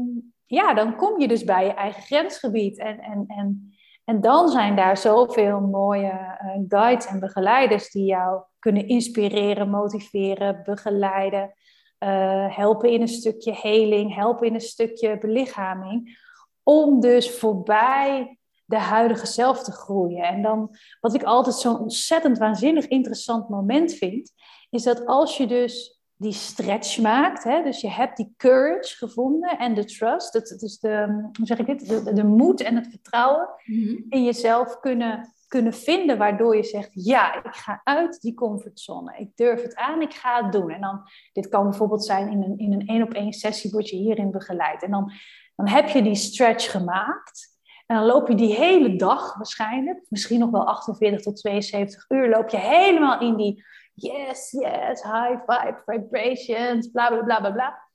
ja, 0.47 0.75
dan 0.75 0.97
kom 0.97 1.21
je 1.21 1.29
dus 1.29 1.45
bij 1.45 1.65
je 1.65 1.75
eigen 1.75 2.03
grensgebied. 2.03 2.79
En, 2.79 2.99
en, 2.99 3.25
en 3.27 3.72
en 4.05 4.21
dan 4.21 4.49
zijn 4.49 4.77
daar 4.77 4.97
zoveel 4.97 5.61
mooie 5.61 6.37
uh, 6.43 6.65
guides 6.69 7.07
en 7.07 7.21
begeleiders 7.21 7.91
die 7.91 8.05
jou 8.05 8.43
kunnen 8.59 8.89
inspireren, 8.89 9.71
motiveren, 9.71 10.61
begeleiden, 10.65 11.55
uh, 11.99 12.57
helpen 12.57 12.91
in 12.91 13.01
een 13.01 13.09
stukje 13.09 13.53
heling, 13.53 14.15
helpen 14.15 14.47
in 14.47 14.55
een 14.55 14.61
stukje 14.61 15.19
belichaming. 15.19 16.21
Om 16.63 17.01
dus 17.01 17.39
voorbij 17.39 18.39
de 18.65 18.79
huidige 18.79 19.27
zelf 19.27 19.63
te 19.63 19.73
groeien. 19.73 20.23
En 20.23 20.43
dan, 20.43 20.77
wat 21.01 21.15
ik 21.15 21.23
altijd 21.23 21.55
zo'n 21.55 21.79
ontzettend 21.79 22.39
waanzinnig 22.39 22.87
interessant 22.87 23.49
moment 23.49 23.93
vind, 23.93 24.33
is 24.71 24.83
dat 24.83 25.07
als 25.07 25.37
je 25.37 25.47
dus 25.47 26.02
die 26.23 26.33
stretch 26.33 26.99
maakt. 26.99 27.45
Hè? 27.45 27.63
Dus 27.63 27.81
je 27.81 27.91
hebt 27.91 28.17
die 28.17 28.35
courage 28.37 28.97
gevonden 28.97 29.59
en 29.59 29.75
de 29.75 29.85
trust. 29.85 30.33
Dat, 30.33 30.57
dus 30.59 30.79
de, 30.79 31.05
hoe 31.39 31.47
zeg 31.47 31.59
ik 31.59 31.67
dit? 31.67 31.89
De, 31.89 32.13
de 32.13 32.25
moed 32.25 32.61
en 32.61 32.75
het 32.75 32.89
vertrouwen 32.89 33.49
mhm. 33.65 33.97
in 34.09 34.25
jezelf 34.25 34.81
kunnen, 34.81 35.33
kunnen 35.49 35.73
vinden. 35.73 36.19
Waardoor 36.19 36.57
je 36.57 36.65
zegt, 36.65 36.91
ja, 36.93 37.45
ik 37.45 37.55
ga 37.55 37.81
uit 37.85 38.21
die 38.21 38.35
comfortzone. 38.35 39.17
Ik 39.19 39.31
durf 39.35 39.63
het 39.63 39.75
aan, 39.75 40.03
ik 40.03 40.15
ga 40.15 40.43
het 40.43 40.53
doen. 40.53 40.71
En 40.71 40.81
dan, 40.81 41.03
dit 41.33 41.49
kan 41.49 41.69
bijvoorbeeld 41.69 42.05
zijn 42.05 42.31
in 42.31 42.43
een 42.43 42.59
in 42.59 42.73
een 42.73 42.87
één 42.87 43.03
op 43.03 43.13
één 43.13 43.33
sessie, 43.33 43.71
word 43.71 43.89
je 43.89 43.97
hierin 43.97 44.31
begeleid. 44.31 44.83
En 44.83 44.91
dan, 44.91 45.13
dan 45.57 45.69
heb 45.69 45.89
je 45.89 46.03
die 46.03 46.15
stretch 46.15 46.71
gemaakt. 46.71 47.51
En 47.87 47.97
dan 47.97 48.07
loop 48.07 48.29
je 48.29 48.35
die 48.35 48.55
hele 48.55 48.97
dag 48.97 49.35
waarschijnlijk, 49.37 50.05
misschien 50.09 50.39
nog 50.39 50.51
wel 50.51 50.67
48 50.67 51.23
tot 51.23 51.37
72 51.37 52.05
uur, 52.09 52.29
loop 52.29 52.49
je 52.49 52.57
helemaal 52.57 53.21
in 53.21 53.37
die 53.37 53.65
yes, 53.95 54.51
yes, 54.51 55.03
high 55.03 55.39
five, 55.47 55.83
vibrations, 55.87 56.91
bla 56.91 57.09
bla 57.09 57.23
bla 57.23 57.41
bla 57.41 57.51
bla. 57.51 57.89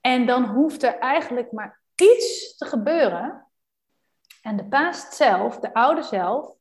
En 0.00 0.26
dan 0.26 0.44
hoeft 0.44 0.82
er 0.82 0.98
eigenlijk 0.98 1.52
maar 1.52 1.80
iets 1.94 2.56
te 2.56 2.66
gebeuren. 2.66 3.46
En 4.42 4.56
de 4.56 4.68
past 4.68 5.14
zelf, 5.14 5.58
de 5.58 5.74
oude 5.74 6.02
zelf, 6.02 6.56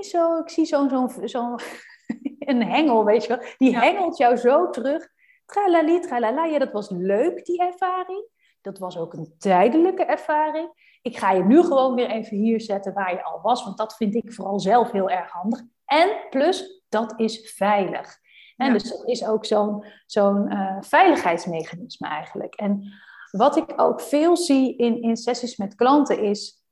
zo, 0.00 0.38
ik 0.38 0.48
zie 0.48 0.64
zo'n 0.64 0.88
zo, 0.88 1.08
zo, 1.24 1.54
een 2.38 2.62
hengel, 2.62 3.04
weet 3.04 3.22
je 3.22 3.28
wel, 3.28 3.46
die 3.58 3.78
hengelt 3.78 4.16
jou 4.16 4.36
zo 4.36 4.70
terug. 4.70 5.08
Tralali, 5.46 6.00
tralala, 6.00 6.44
ja, 6.44 6.58
dat 6.58 6.72
was 6.72 6.90
leuk, 6.90 7.44
die 7.44 7.60
ervaring. 7.60 8.28
Dat 8.60 8.78
was 8.78 8.98
ook 8.98 9.12
een 9.12 9.34
tijdelijke 9.38 10.04
ervaring. 10.04 10.98
Ik 11.02 11.16
ga 11.16 11.30
je 11.30 11.44
nu 11.44 11.62
gewoon 11.62 11.94
weer 11.94 12.10
even 12.10 12.36
hier 12.36 12.60
zetten 12.60 12.92
waar 12.92 13.12
je 13.12 13.24
al 13.24 13.40
was, 13.40 13.64
want 13.64 13.76
dat 13.76 13.96
vind 13.96 14.14
ik 14.14 14.32
vooral 14.32 14.60
zelf 14.60 14.90
heel 14.90 15.10
erg 15.10 15.30
handig. 15.30 15.62
En 15.84 16.10
plus, 16.30 16.83
dat 16.94 17.14
is 17.16 17.52
veilig. 17.54 18.18
En 18.56 18.72
dus 18.72 18.82
dat 18.82 19.08
is 19.08 19.26
ook 19.26 19.44
zo'n 19.44 19.84
zo'n 20.06 20.52
uh, 20.52 20.76
veiligheidsmechanisme 20.80 22.08
eigenlijk. 22.08 22.54
En 22.54 22.92
wat 23.30 23.56
ik 23.56 23.72
ook 23.76 24.00
veel 24.00 24.36
zie 24.36 24.76
in, 24.76 25.02
in 25.02 25.16
sessies 25.16 25.56
met 25.56 25.74
klanten 25.74 26.22
is, 26.22 26.64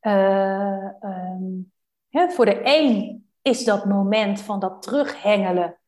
uh, 0.00 0.88
um, 1.00 1.72
voor 2.10 2.44
de 2.44 2.60
een 2.62 3.24
is 3.42 3.64
dat 3.64 3.84
moment 3.84 4.40
van 4.40 4.60
dat 4.60 4.82
terughengelen, 4.82 5.78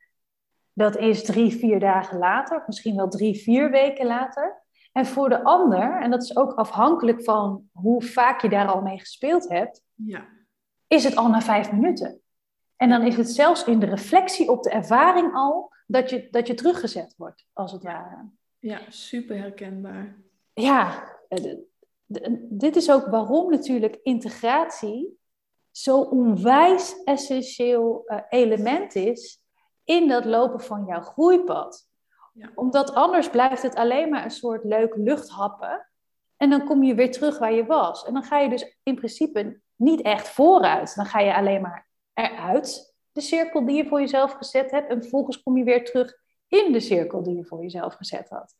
dat 0.73 0.97
is 0.97 1.25
drie, 1.25 1.57
vier 1.57 1.81
dagen 1.81 2.19
later, 2.19 2.63
misschien 2.67 2.97
wel 2.97 3.09
drie, 3.09 3.35
vier 3.35 3.71
weken 3.71 4.07
later. 4.07 4.65
En 4.93 5.07
voor 5.07 5.29
de 5.29 5.45
ander, 5.45 6.01
en 6.03 6.11
dat 6.11 6.23
is 6.23 6.37
ook 6.37 6.53
afhankelijk 6.53 7.25
van 7.25 7.69
hoe 7.73 8.03
vaak 8.03 8.43
je 8.43 8.49
daar 8.49 8.69
al 8.69 8.83
mee 8.83 8.99
gespeeld 8.99 9.49
hebt, 9.49 9.83
ja. 9.95 10.25
is 10.87 11.05
het 11.05 11.17
al 11.17 11.29
na 11.29 11.41
vijf 11.41 11.73
minuten. 11.73 12.21
En 12.77 12.89
dan 12.89 13.03
is 13.03 13.17
het 13.17 13.31
zelfs 13.31 13.65
in 13.65 13.79
de 13.79 13.87
reflectie 13.87 14.51
op 14.51 14.63
de 14.63 14.71
ervaring 14.71 15.35
al 15.35 15.73
dat 15.87 16.11
je, 16.11 16.29
dat 16.31 16.47
je 16.47 16.55
teruggezet 16.55 17.15
wordt, 17.17 17.47
als 17.53 17.73
het 17.73 17.83
ware. 17.83 18.31
Ja, 18.59 18.81
super 18.89 19.39
herkenbaar. 19.39 20.17
Ja, 20.53 21.15
dit 22.49 22.77
is 22.77 22.91
ook 22.91 23.07
waarom 23.07 23.51
natuurlijk 23.51 23.99
integratie 24.03 25.19
zo'n 25.71 26.11
onwijs 26.11 27.03
essentieel 27.05 28.03
uh, 28.07 28.19
element 28.29 28.95
is 28.95 29.43
in 29.85 30.09
dat 30.09 30.25
lopen 30.25 30.61
van 30.61 30.85
jouw 30.87 31.01
groeipad. 31.01 31.89
Ja. 32.33 32.51
Omdat 32.55 32.95
anders 32.95 33.31
blijft 33.31 33.63
het 33.63 33.75
alleen 33.75 34.09
maar 34.09 34.25
een 34.25 34.31
soort 34.31 34.65
leuk 34.65 34.97
luchthappen. 34.97 35.89
En 36.37 36.51
dan 36.51 36.65
kom 36.65 36.83
je 36.83 36.95
weer 36.95 37.13
terug 37.13 37.39
waar 37.39 37.53
je 37.53 37.67
was. 37.67 38.05
En 38.05 38.13
dan 38.13 38.23
ga 38.23 38.39
je 38.39 38.49
dus 38.49 38.77
in 38.83 38.95
principe 38.95 39.61
niet 39.77 40.01
echt 40.01 40.29
vooruit. 40.29 40.95
Dan 40.95 41.07
ga 41.07 41.21
je 41.21 41.35
alleen 41.35 41.61
maar 41.61 41.86
eruit 42.17 42.95
de 43.13 43.21
cirkel 43.21 43.67
die 43.67 43.77
je 43.77 43.87
voor 43.87 44.01
jezelf 44.01 44.33
gezet 44.33 44.71
hebt. 44.71 44.91
En 44.91 45.01
vervolgens 45.01 45.43
kom 45.43 45.57
je 45.57 45.65
weer 45.65 45.85
terug 45.85 46.17
in 46.49 46.73
de 46.73 46.81
cirkel 46.81 47.23
die 47.23 47.37
je 47.37 47.45
voor 47.45 47.63
jezelf 47.63 47.95
gezet 47.95 48.29
had. 48.29 48.55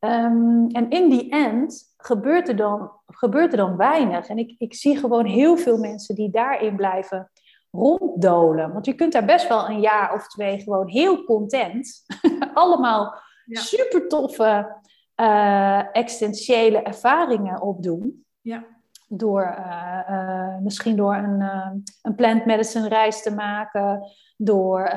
Um, 0.00 0.66
en 0.70 0.90
in 0.90 1.08
die 1.08 1.30
end 1.30 1.94
gebeurt 1.96 2.48
er 2.48 2.56
dan, 2.56 2.92
gebeurt 3.06 3.52
er 3.52 3.56
dan 3.56 3.76
weinig. 3.76 4.28
En 4.28 4.38
ik, 4.38 4.54
ik 4.58 4.74
zie 4.74 4.96
gewoon 4.96 5.26
heel 5.26 5.56
veel 5.56 5.78
mensen 5.78 6.14
die 6.14 6.30
daarin 6.30 6.76
blijven 6.76 7.30
ronddolen. 7.70 8.72
Want 8.72 8.86
je 8.86 8.94
kunt 8.94 9.12
daar 9.12 9.24
best 9.24 9.48
wel 9.48 9.68
een 9.68 9.80
jaar 9.80 10.14
of 10.14 10.28
twee 10.28 10.60
gewoon 10.60 10.88
heel 10.88 11.24
content, 11.24 12.04
allemaal 12.54 13.14
super 13.46 14.08
toffe 14.08 14.80
uh, 15.20 15.96
existentiële 15.96 16.78
ervaringen 16.78 17.62
opdoen. 17.62 18.24
Ja 18.40 18.75
door 19.06 19.56
uh, 19.58 20.00
uh, 20.10 20.58
misschien 20.58 20.96
door 20.96 21.14
een, 21.14 21.40
uh, 21.40 21.70
een 22.02 22.14
plant 22.14 22.44
medicine 22.44 22.88
reis 22.88 23.22
te 23.22 23.34
maken, 23.34 24.02
door 24.36 24.90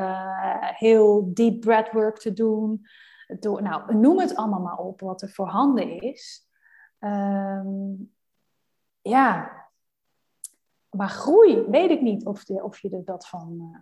heel 0.60 1.30
deep 1.34 1.60
breathwork 1.60 2.18
te 2.18 2.34
doen, 2.34 2.86
door, 3.40 3.62
nou, 3.62 3.96
noem 3.96 4.20
het 4.20 4.36
allemaal 4.36 4.62
maar 4.62 4.78
op 4.78 5.00
wat 5.00 5.22
er 5.22 5.30
voorhanden 5.30 6.02
is. 6.02 6.48
Um, 7.00 8.12
ja, 9.02 9.52
maar 10.90 11.10
groei, 11.10 11.66
weet 11.70 11.90
ik 11.90 12.02
niet 12.02 12.26
of, 12.26 12.44
de, 12.44 12.64
of 12.64 12.80
je 12.80 12.90
er 12.90 13.06
dat 13.06 13.28
van. 13.28 13.78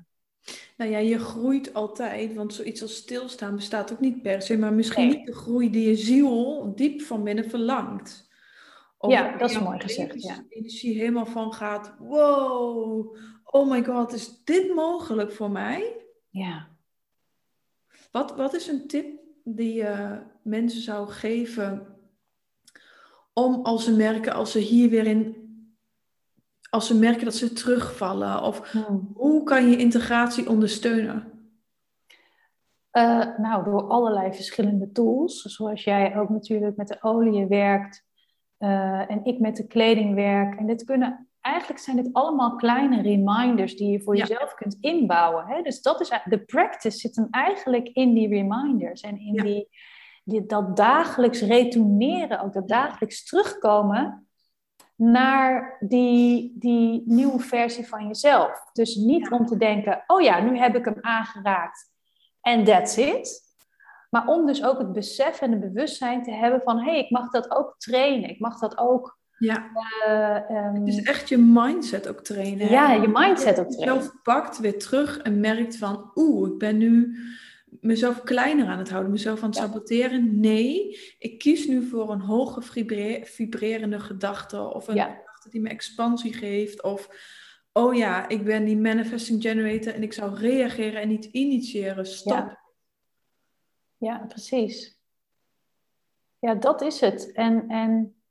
Nou 0.78 0.92
ja, 0.92 0.98
je 0.98 1.20
groeit 1.20 1.74
altijd, 1.74 2.34
want 2.34 2.54
zoiets 2.54 2.82
als 2.82 2.96
stilstaan 2.96 3.56
bestaat 3.56 3.92
ook 3.94 4.00
niet 4.00 4.22
per 4.22 4.42
se, 4.42 4.58
maar 4.58 4.74
misschien 4.74 5.08
niet 5.08 5.26
de 5.26 5.36
groei 5.36 5.70
die 5.70 5.88
je 5.88 5.96
ziel 5.96 6.72
diep 6.76 7.02
van 7.02 7.24
binnen 7.24 7.50
verlangt. 7.50 8.27
Ja, 9.00 9.38
dat 9.38 9.50
is 9.50 9.60
mooi 9.60 9.80
gezegd. 9.80 10.24
Ja. 10.24 10.44
energie 10.50 10.98
helemaal 10.98 11.26
van 11.26 11.54
gaat, 11.54 11.94
wow, 12.00 13.16
oh 13.44 13.70
my 13.70 13.84
god, 13.84 14.14
is 14.14 14.44
dit 14.44 14.74
mogelijk 14.74 15.32
voor 15.32 15.52
mij? 15.52 16.06
Ja. 16.30 16.68
Wat, 18.12 18.36
wat 18.36 18.54
is 18.54 18.68
een 18.68 18.88
tip 18.88 19.20
die 19.44 19.74
je 19.74 20.22
mensen 20.44 20.82
zou 20.82 21.10
geven 21.10 21.96
om 23.34 23.66
als 23.66 23.84
ze 23.84 23.96
merken, 23.96 24.34
als 24.34 24.52
ze 24.52 24.60
hier 24.60 24.90
weer 24.90 25.06
in, 25.06 25.36
als 26.70 26.88
ze 26.88 26.96
merken 26.96 27.26
dat 27.26 27.36
ze 27.36 27.54
terugvallen? 27.54 28.42
Of 28.42 28.72
hmm. 28.72 29.12
hoe 29.14 29.44
kan 29.44 29.70
je 29.70 29.78
integratie 29.78 30.50
ondersteunen? 30.50 31.32
Uh, 32.92 33.38
nou, 33.38 33.64
door 33.64 33.84
allerlei 33.84 34.34
verschillende 34.34 34.92
tools. 34.92 35.42
Zoals 35.42 35.84
jij 35.84 36.18
ook 36.18 36.30
natuurlijk 36.30 36.78
met 36.78 36.88
de 36.88 36.98
olie 37.02 37.48
werkt 37.48 38.07
uh, 38.60 39.12
en 39.12 39.20
ik 39.24 39.40
met 39.40 39.56
de 39.56 39.68
kleding 39.68 40.16
werk. 40.16 40.60
En 40.60 40.66
dit 40.68 40.84
kunnen, 40.84 41.28
eigenlijk 41.42 41.80
zijn 41.80 41.96
dit 41.96 42.14
allemaal 42.14 42.56
kleine 42.56 43.02
reminders 43.02 43.76
die 43.76 43.92
je 43.92 44.02
voor 44.02 44.18
jezelf 44.18 44.54
kunt 44.54 44.78
inbouwen. 44.82 45.46
Hè? 45.46 45.62
Dus 45.62 45.82
dat 45.82 46.02
is, 46.02 46.12
de 46.26 46.40
practice 46.40 46.98
zit 46.98 47.16
hem 47.16 47.28
eigenlijk 47.32 47.88
in 47.88 48.14
die 48.14 48.28
reminders 48.28 49.02
en 49.02 49.20
in 49.20 49.44
die 49.44 49.70
dat 50.46 50.76
dagelijks 50.76 51.42
retourneren, 51.42 52.42
ook 52.42 52.54
dat 52.54 52.68
dagelijks 52.68 53.26
terugkomen 53.26 54.28
naar 54.96 55.78
die, 55.80 56.56
die 56.60 57.04
nieuwe 57.06 57.40
versie 57.40 57.88
van 57.88 58.08
jezelf. 58.08 58.70
Dus 58.74 58.96
niet 58.96 59.32
om 59.32 59.46
te 59.46 59.58
denken, 59.58 60.04
oh 60.08 60.22
ja, 60.22 60.40
nu 60.40 60.58
heb 60.58 60.76
ik 60.76 60.86
hem 60.86 60.98
aangeraakt 61.02 61.92
en 62.42 62.64
that's 62.64 62.98
it. 62.98 63.47
Maar 64.10 64.28
om 64.28 64.46
dus 64.46 64.64
ook 64.64 64.78
het 64.78 64.94
besef 64.94 65.42
en 65.42 65.52
het 65.52 65.60
bewustzijn 65.60 66.24
te 66.24 66.32
hebben 66.32 66.62
van, 66.62 66.78
hé, 66.78 66.92
hey, 66.92 67.00
ik 67.00 67.10
mag 67.10 67.32
dat 67.32 67.52
ook 67.52 67.76
trainen. 67.78 68.30
Ik 68.30 68.40
mag 68.40 68.60
dat 68.60 68.78
ook... 68.78 69.18
Ja, 69.40 69.70
uh, 70.08 70.74
het 70.74 70.88
is 70.88 71.02
echt 71.02 71.30
je 71.30 71.38
mindset 71.38 72.08
ook 72.08 72.20
trainen. 72.20 72.70
Ja, 72.70 72.94
je 72.94 73.08
mindset 73.08 73.60
ook 73.60 73.70
trainen. 73.70 73.96
Jezelf 73.96 74.22
pakt 74.24 74.60
weer 74.60 74.80
terug 74.80 75.18
en 75.18 75.40
merkt 75.40 75.78
van, 75.78 76.12
oeh, 76.16 76.52
ik 76.52 76.58
ben 76.58 76.78
nu 76.78 77.18
mezelf 77.82 78.24
kleiner 78.24 78.68
aan 78.68 78.78
het 78.78 78.90
houden, 78.90 79.12
mezelf 79.12 79.42
aan 79.44 79.50
het 79.50 79.58
saboteren. 79.58 80.40
Nee, 80.40 81.00
ik 81.20 81.38
kies 81.40 81.68
nu 81.68 81.84
voor 81.84 82.12
een 82.12 82.22
hoge 82.22 82.62
vibrerende 83.24 84.00
gedachte 84.00 84.74
of 84.74 84.88
een 84.88 85.00
gedachte 85.00 85.50
die 85.50 85.62
me 85.62 85.70
expansie 85.70 86.34
geeft. 86.34 86.84
Of, 86.84 87.10
oh 87.74 87.96
ja, 87.96 88.28
ik 88.28 88.46
ben 88.46 88.66
die 88.66 88.78
manifesting 88.78 89.42
generator 89.42 89.94
en 89.94 90.04
ik 90.04 90.14
zou 90.14 90.36
reageren 90.36 91.02
en 91.02 91.08
niet 91.08 91.26
initiëren. 91.26 92.06
Stop. 92.06 92.34
Ja, 92.34 92.60
ja 93.98 94.26
precies. 94.28 95.00
Ja, 96.40 96.56
dat 96.56 96.82
is 96.82 97.02
het. 97.02 97.32
En, 97.32 97.68
en 97.68 98.22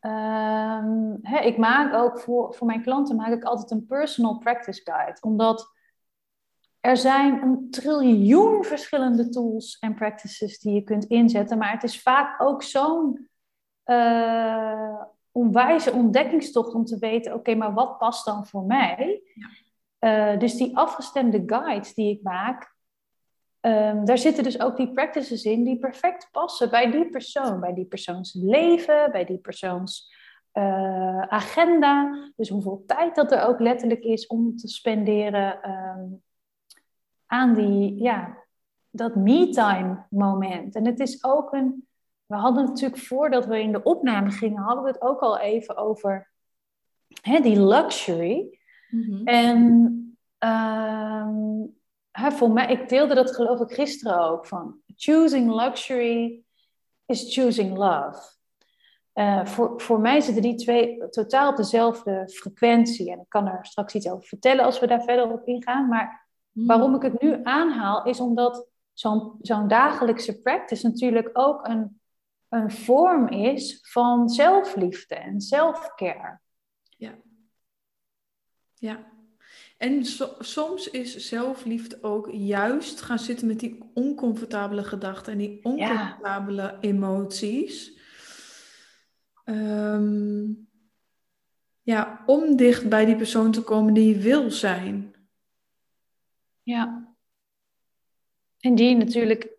um, 0.00 1.18
ik 1.22 1.58
maak 1.58 1.94
ook 1.94 2.20
voor, 2.20 2.54
voor 2.54 2.66
mijn 2.66 2.82
klanten 2.82 3.16
maak 3.16 3.32
ik 3.32 3.44
altijd 3.44 3.70
een 3.70 3.86
personal 3.86 4.38
practice 4.38 4.80
guide. 4.84 5.18
Omdat 5.20 5.74
er 6.80 6.96
zijn 6.96 7.42
een 7.42 7.70
triljoen 7.70 8.64
verschillende 8.64 9.28
tools 9.28 9.78
en 9.78 9.94
practices 9.94 10.58
die 10.58 10.74
je 10.74 10.82
kunt 10.82 11.04
inzetten, 11.04 11.58
maar 11.58 11.72
het 11.72 11.82
is 11.82 12.02
vaak 12.02 12.42
ook 12.42 12.62
zo'n 12.62 13.28
uh, 13.86 15.02
onwijze 15.32 15.92
ontdekkingstocht 15.92 16.74
om 16.74 16.84
te 16.84 16.98
weten, 16.98 17.34
oké, 17.34 17.54
maar 17.54 17.74
wat 17.74 17.98
past 17.98 18.24
dan 18.24 18.46
voor 18.46 18.62
mij? 18.62 19.22
Ja. 19.34 19.48
Uh, 20.32 20.38
dus 20.38 20.54
die 20.54 20.76
afgestemde 20.76 21.42
guides 21.46 21.94
die 21.94 22.16
ik 22.16 22.22
maak, 22.22 22.75
um, 23.66 24.04
daar 24.04 24.18
zitten 24.18 24.44
dus 24.44 24.60
ook 24.60 24.76
die 24.76 24.92
practices 24.92 25.44
in 25.44 25.64
die 25.64 25.78
perfect 25.78 26.28
passen 26.32 26.70
bij 26.70 26.90
die 26.90 27.10
persoon, 27.10 27.60
bij 27.60 27.74
die 27.74 27.86
persoons 27.86 28.34
leven, 28.34 29.10
bij 29.12 29.24
die 29.24 29.38
persoons 29.38 30.14
uh, 30.52 31.20
agenda. 31.20 32.24
Dus 32.36 32.48
hoeveel 32.48 32.84
tijd 32.86 33.14
dat 33.14 33.32
er 33.32 33.42
ook 33.42 33.60
letterlijk 33.60 34.02
is 34.02 34.26
om 34.26 34.56
te 34.56 34.68
spenderen. 34.68 35.70
Um, 35.70 36.22
aan 37.26 37.54
die, 37.54 38.02
ja, 38.02 38.44
dat 38.90 39.14
me-time 39.14 40.06
moment. 40.10 40.74
En 40.74 40.86
het 40.86 41.00
is 41.00 41.24
ook 41.24 41.52
een, 41.52 41.86
we 42.26 42.36
hadden 42.36 42.64
natuurlijk 42.64 43.00
voordat 43.00 43.46
we 43.46 43.60
in 43.60 43.72
de 43.72 43.82
opname 43.82 44.30
gingen, 44.30 44.62
hadden 44.62 44.84
we 44.84 44.90
het 44.90 45.02
ook 45.02 45.20
al 45.20 45.38
even 45.38 45.76
over 45.76 46.30
hè, 47.22 47.40
die 47.40 47.60
luxury. 47.60 48.58
Mhm. 48.90 49.26
En 49.26 49.60
um, 50.38 51.76
hè, 52.16 52.30
voor 52.30 52.50
mij, 52.50 52.72
ik 52.72 52.88
deelde 52.88 53.14
dat 53.14 53.34
geloof 53.34 53.60
ik 53.60 53.72
gisteren 53.72 54.18
ook, 54.18 54.46
van 54.46 54.80
choosing 54.96 55.54
luxury 55.54 56.42
is 57.06 57.34
choosing 57.34 57.76
love. 57.76 58.34
Uh, 59.14 59.46
voor, 59.46 59.80
voor 59.80 60.00
mij 60.00 60.20
zitten 60.20 60.42
die 60.42 60.54
twee 60.54 61.08
totaal 61.10 61.50
op 61.50 61.56
dezelfde 61.56 62.28
frequentie. 62.32 63.12
En 63.12 63.20
ik 63.20 63.28
kan 63.28 63.46
er 63.46 63.66
straks 63.66 63.94
iets 63.94 64.08
over 64.08 64.26
vertellen 64.28 64.64
als 64.64 64.78
we 64.78 64.86
daar 64.86 65.02
verder 65.02 65.32
op 65.32 65.46
ingaan. 65.46 65.88
Maar 65.88 66.26
Hmm. 66.56 66.66
Waarom 66.66 66.94
ik 66.94 67.02
het 67.02 67.20
nu 67.20 67.40
aanhaal, 67.42 68.04
is 68.04 68.20
omdat 68.20 68.68
zo'n 68.92 69.38
zo'n 69.40 69.68
dagelijkse 69.68 70.40
practice 70.40 70.88
natuurlijk 70.88 71.30
ook 71.32 71.66
een, 71.66 72.00
een 72.48 72.70
vorm 72.70 73.28
is 73.28 73.78
van 73.82 74.28
zelfliefde 74.28 75.14
en 75.14 75.40
selfcare. 75.40 76.40
Ja. 76.96 77.14
Ja. 78.74 79.14
En 79.76 80.04
soms 80.38 80.90
is 80.90 81.16
zelfliefde 81.16 82.02
ook 82.02 82.28
juist 82.32 83.00
gaan 83.00 83.18
zitten 83.18 83.46
met 83.46 83.60
die 83.60 83.90
oncomfortabele 83.94 84.84
gedachten 84.84 85.32
en 85.32 85.38
die 85.38 85.64
oncomfortabele 85.64 86.76
emoties. 86.80 87.98
Ehm, 89.44 90.52
ja, 91.82 92.22
om 92.26 92.56
dicht 92.56 92.88
bij 92.88 93.04
die 93.04 93.16
persoon 93.16 93.50
te 93.52 93.62
komen 93.62 93.94
die 93.94 94.08
je 94.08 94.20
wil 94.20 94.50
zijn. 94.50 95.14
Ja. 96.62 97.14
En 98.58 98.74
die 98.74 98.96
natuurlijk 98.96 99.56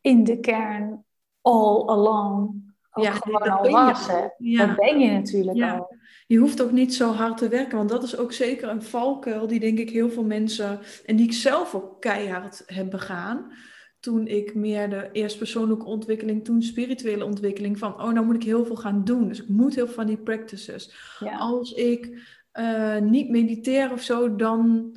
in 0.00 0.24
de 0.24 0.40
kern 0.40 1.04
all 1.40 1.88
along 1.88 2.65
ook 2.96 3.04
ja, 3.04 3.12
gewoon 3.12 3.42
al 3.42 3.70
was. 3.70 4.08
Ja. 4.38 4.66
Dat 4.66 4.76
ben 4.76 4.98
je 4.98 5.10
natuurlijk 5.10 5.56
ja. 5.56 5.76
al. 5.76 5.96
Je 6.26 6.38
hoeft 6.38 6.62
ook 6.62 6.72
niet 6.72 6.94
zo 6.94 7.12
hard 7.12 7.36
te 7.36 7.48
werken, 7.48 7.76
want 7.76 7.88
dat 7.88 8.02
is 8.02 8.16
ook 8.16 8.32
zeker 8.32 8.68
een 8.68 8.82
valkuil 8.82 9.46
die 9.46 9.60
denk 9.60 9.78
ik 9.78 9.90
heel 9.90 10.10
veel 10.10 10.24
mensen, 10.24 10.78
en 11.04 11.16
die 11.16 11.26
ik 11.26 11.32
zelf 11.32 11.74
ook 11.74 12.00
keihard 12.00 12.62
heb 12.66 12.90
begaan, 12.90 13.52
toen 14.00 14.26
ik 14.26 14.54
meer 14.54 14.90
de 14.90 15.08
eerst 15.12 15.38
persoonlijke 15.38 15.86
ontwikkeling, 15.86 16.44
toen 16.44 16.62
spirituele 16.62 17.24
ontwikkeling, 17.24 17.78
van 17.78 17.92
oh, 17.92 18.12
nou 18.12 18.26
moet 18.26 18.34
ik 18.34 18.42
heel 18.42 18.64
veel 18.64 18.76
gaan 18.76 19.04
doen. 19.04 19.28
Dus 19.28 19.42
ik 19.42 19.48
moet 19.48 19.74
heel 19.74 19.86
veel 19.86 19.94
van 19.94 20.06
die 20.06 20.22
practices. 20.22 20.94
Als 21.38 21.72
ik 21.72 22.34
uh, 22.52 22.98
niet 22.98 23.28
mediteer 23.28 23.92
of 23.92 24.02
zo, 24.02 24.36
dan 24.36 24.92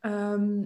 Ehm, 0.00 0.64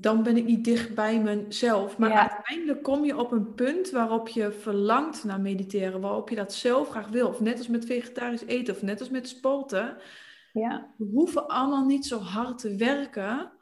dan 0.00 0.22
ben 0.22 0.36
ik 0.36 0.44
niet 0.44 0.64
dicht 0.64 0.94
bij 0.94 1.20
mezelf. 1.20 1.98
Maar 1.98 2.12
uiteindelijk 2.12 2.82
kom 2.82 3.04
je 3.04 3.18
op 3.18 3.32
een 3.32 3.54
punt 3.54 3.90
waarop 3.90 4.28
je 4.28 4.52
verlangt 4.52 5.24
naar 5.24 5.40
mediteren, 5.40 6.00
waarop 6.00 6.28
je 6.28 6.36
dat 6.36 6.52
zelf 6.52 6.88
graag 6.88 7.08
wil. 7.08 7.28
Of 7.28 7.40
net 7.40 7.58
als 7.58 7.68
met 7.68 7.84
vegetarisch 7.84 8.44
eten, 8.44 8.74
of 8.74 8.82
net 8.82 9.00
als 9.00 9.10
met 9.10 9.28
sporten. 9.28 9.96
Ja. 10.52 10.94
We 10.96 11.04
hoeven 11.04 11.46
allemaal 11.46 11.84
niet 11.84 12.06
zo 12.06 12.18
hard 12.18 12.58
te 12.58 12.76
werken. 12.76 13.52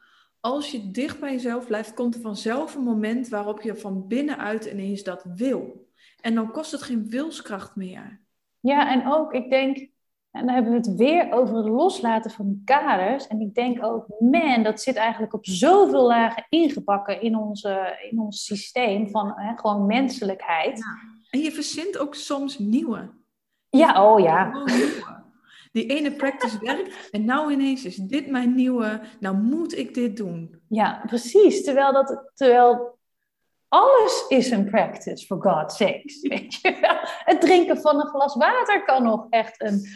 Als 0.40 0.70
je 0.70 0.90
dicht 0.90 1.20
bij 1.20 1.32
jezelf 1.32 1.66
blijft, 1.66 1.94
komt 1.94 2.14
er 2.14 2.20
vanzelf 2.20 2.74
een 2.74 2.82
moment 2.82 3.28
waarop 3.28 3.62
je 3.62 3.76
van 3.76 4.08
binnenuit 4.08 4.64
ineens 4.64 5.02
dat 5.02 5.24
wil. 5.34 5.88
En 6.20 6.34
dan 6.34 6.50
kost 6.50 6.72
het 6.72 6.82
geen 6.82 7.08
wilskracht 7.08 7.76
meer. 7.76 8.20
Ja, 8.60 8.92
en 8.92 9.12
ook, 9.12 9.32
ik 9.32 9.50
denk, 9.50 9.88
en 10.34 10.46
dan 10.46 10.54
hebben 10.54 10.72
we 10.72 10.78
het 10.78 10.94
weer 10.96 11.32
over 11.32 11.56
het 11.56 11.66
loslaten 11.66 12.30
van 12.30 12.62
kaders. 12.64 13.26
En 13.26 13.40
ik 13.40 13.54
denk 13.54 13.84
ook, 13.84 14.06
man, 14.18 14.62
dat 14.62 14.80
zit 14.80 14.96
eigenlijk 14.96 15.34
op 15.34 15.46
zoveel 15.46 16.06
lagen 16.06 16.46
ingebakken 16.48 17.20
in, 17.20 17.36
onze, 17.36 17.98
in 18.10 18.20
ons 18.20 18.44
systeem 18.44 19.10
van 19.10 19.32
hè, 19.36 19.56
gewoon 19.56 19.86
menselijkheid. 19.86 20.78
Ja. 20.78 20.84
En 21.30 21.40
je 21.40 21.52
verzint 21.52 21.98
ook 21.98 22.14
soms 22.14 22.58
nieuwe. 22.58 23.10
Ja, 23.68 24.12
oh 24.12 24.20
ja. 24.20 24.64
Die 25.72 25.86
ene 25.86 26.12
practice 26.12 26.58
werkt 26.60 27.10
en 27.10 27.24
nou 27.24 27.52
ineens 27.52 27.84
is 27.84 27.96
dit 27.96 28.26
mijn 28.26 28.54
nieuwe, 28.54 29.00
nou 29.20 29.36
moet 29.36 29.78
ik 29.78 29.94
dit 29.94 30.16
doen. 30.16 30.60
Ja, 30.68 31.02
precies. 31.06 31.64
Terwijl, 31.64 31.92
dat, 31.92 32.30
terwijl 32.34 32.98
alles 33.74 34.24
is 34.28 34.50
een 34.50 34.64
practice, 34.64 35.26
for 35.26 35.42
God's 35.42 35.76
sakes. 35.76 36.20
Weet 36.28 36.54
je 36.54 36.78
wel? 36.80 36.98
Het 37.24 37.40
drinken 37.40 37.80
van 37.80 38.00
een 38.00 38.06
glas 38.06 38.34
water 38.34 38.84
kan 38.84 39.02
nog 39.02 39.26
echt 39.30 39.62
een 39.62 39.86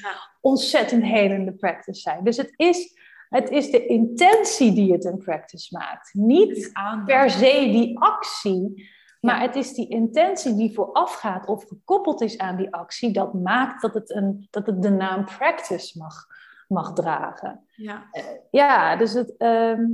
ontzettend 0.41 1.05
helende 1.05 1.53
practice 1.53 2.01
zijn. 2.01 2.25
Dus 2.25 2.37
het 2.37 2.53
is, 2.57 2.99
het 3.29 3.51
is 3.51 3.71
de 3.71 3.87
intentie 3.87 4.73
die 4.73 4.93
het 4.93 5.05
een 5.05 5.19
practice 5.19 5.77
maakt. 5.77 6.15
Niet 6.15 6.73
per 7.05 7.31
se 7.31 7.69
die 7.73 7.99
actie, 7.99 8.91
maar 9.21 9.41
het 9.41 9.57
is 9.57 9.73
die 9.73 9.89
intentie 9.89 10.55
die 10.55 10.75
voorafgaat 10.75 11.47
of 11.47 11.65
gekoppeld 11.65 12.21
is 12.21 12.39
aan 12.39 12.57
die 12.57 12.75
actie, 12.75 13.13
dat 13.13 13.35
maakt 13.35 13.83
dat 13.83 13.95
het, 13.95 14.15
een, 14.15 14.47
dat 14.51 14.67
het 14.67 14.83
de 14.83 14.91
naam 14.91 15.25
practice 15.25 15.99
mag, 15.99 16.27
mag 16.69 16.93
dragen. 16.93 17.65
Ja, 17.75 18.09
Eh, 18.11 18.25
ja, 18.51 18.97
dus 18.97 19.13
het, 19.13 19.37
ehm, 19.37 19.85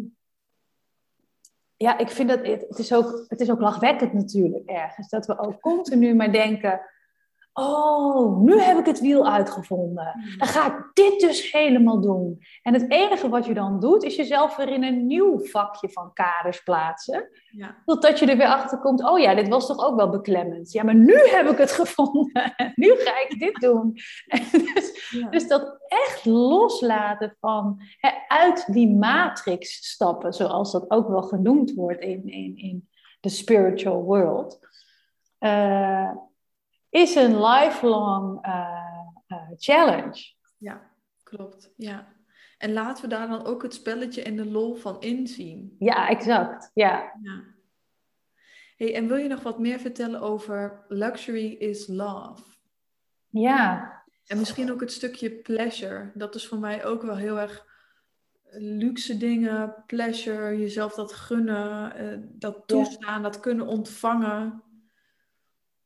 ja, 1.76 1.98
ik 1.98 2.08
vind 2.08 2.28
dat 2.28 2.46
het, 2.46 2.78
is 2.78 2.94
ook, 2.94 3.24
het 3.28 3.40
is 3.40 3.50
ook 3.50 3.60
lachwekkend 3.60 4.12
natuurlijk 4.12 4.68
ergens. 4.68 5.08
Dat 5.08 5.26
we 5.26 5.38
ook 5.38 5.60
continu 5.60 6.14
maar 6.14 6.32
denken, 6.32 6.80
oh, 7.54 8.40
nu 8.40 8.60
heb 8.60 8.78
ik 8.78 8.86
het 8.86 9.00
wiel 9.00 9.28
uitgevonden. 9.28 10.36
Dan 10.38 10.48
ga 10.48 10.66
ik 10.66 10.90
dit 10.92 11.20
dus 11.20 11.52
helemaal 11.52 12.00
doen. 12.00 12.42
En 12.62 12.72
het 12.72 12.90
enige 12.90 13.28
wat 13.28 13.46
je 13.46 13.54
dan 13.54 13.80
doet, 13.80 14.02
is 14.02 14.16
jezelf 14.16 14.56
weer 14.56 14.68
in 14.68 14.84
een 14.84 15.06
nieuw 15.06 15.38
vakje 15.38 15.88
van 15.88 16.12
kaders 16.12 16.62
plaatsen. 16.62 17.28
ja, 17.50 17.82
Totdat 17.84 18.18
je 18.18 18.26
er 18.26 18.36
weer 18.36 18.46
achter 18.46 18.78
komt, 18.78 19.08
oh 19.08 19.18
ja, 19.18 19.34
dit 19.34 19.48
was 19.48 19.66
toch 19.66 19.86
ook 19.86 19.96
wel 19.96 20.10
beklemmend. 20.10 20.72
Ja, 20.72 20.82
maar 20.82 20.94
nu 20.94 21.14
heb 21.14 21.48
ik 21.48 21.58
het 21.58 21.72
gevonden. 21.80 22.54
Nu 22.74 22.94
ga 22.96 23.20
ik 23.28 23.38
dit 23.38 23.54
doen. 23.60 23.92
En 24.26 24.42
dus, 24.50 25.10
ja. 25.10 25.28
dus 25.28 25.48
dat 25.48 25.76
echt 25.86 26.24
loslaten 26.24 27.36
van 27.40 27.80
hè, 27.96 28.10
uit 28.28 28.72
die 28.72 28.90
matrix 28.90 29.88
stappen, 29.90 30.32
zoals 30.32 30.72
dat 30.72 30.90
ook 30.90 31.08
wel 31.08 31.22
genoemd 31.22 31.74
wordt 31.74 32.00
in, 32.00 32.28
in, 32.28 32.56
in 32.56 32.88
de 33.20 33.28
spiritual 33.28 34.02
world, 34.02 34.58
eh, 35.38 36.10
is 36.94 37.14
een 37.14 37.40
lifelong 37.44 38.44
eh, 38.44 39.06
eh, 39.26 39.36
challenge. 39.56 40.32
ja, 40.58 40.90
klopt. 41.22 41.72
Ja. 41.76 42.12
En 42.58 42.72
laten 42.72 43.02
we 43.02 43.10
daar 43.10 43.28
dan 43.28 43.44
ook 43.44 43.62
het 43.62 43.74
spelletje 43.74 44.22
en 44.22 44.36
de 44.36 44.44
lol 44.44 44.74
van 44.74 45.00
inzien. 45.00 45.76
Ja, 45.78 46.08
exact. 46.08 46.70
Ja. 46.74 47.12
Ja. 47.22 47.42
Hey, 48.76 48.94
en 48.94 49.06
wil 49.06 49.16
je 49.16 49.28
nog 49.28 49.42
wat 49.42 49.58
meer 49.58 49.78
vertellen 49.78 50.20
over 50.20 50.84
luxury 50.88 51.52
is 51.52 51.86
love? 51.86 52.42
Ja. 53.28 53.92
En 54.26 54.38
misschien 54.38 54.72
ook 54.72 54.80
het 54.80 54.92
stukje 54.92 55.30
pleasure. 55.30 56.10
Dat 56.14 56.34
is 56.34 56.46
voor 56.46 56.58
mij 56.58 56.84
ook 56.84 57.02
wel 57.02 57.16
heel 57.16 57.38
erg 57.38 57.66
luxe 58.58 59.16
dingen, 59.16 59.74
pleasure, 59.86 60.58
jezelf 60.58 60.94
dat 60.94 61.12
gunnen, 61.12 61.96
eh, 61.96 62.18
dat 62.22 62.62
toestaan, 62.66 63.22
dat 63.22 63.40
kunnen 63.40 63.66
ontvangen. 63.66 64.62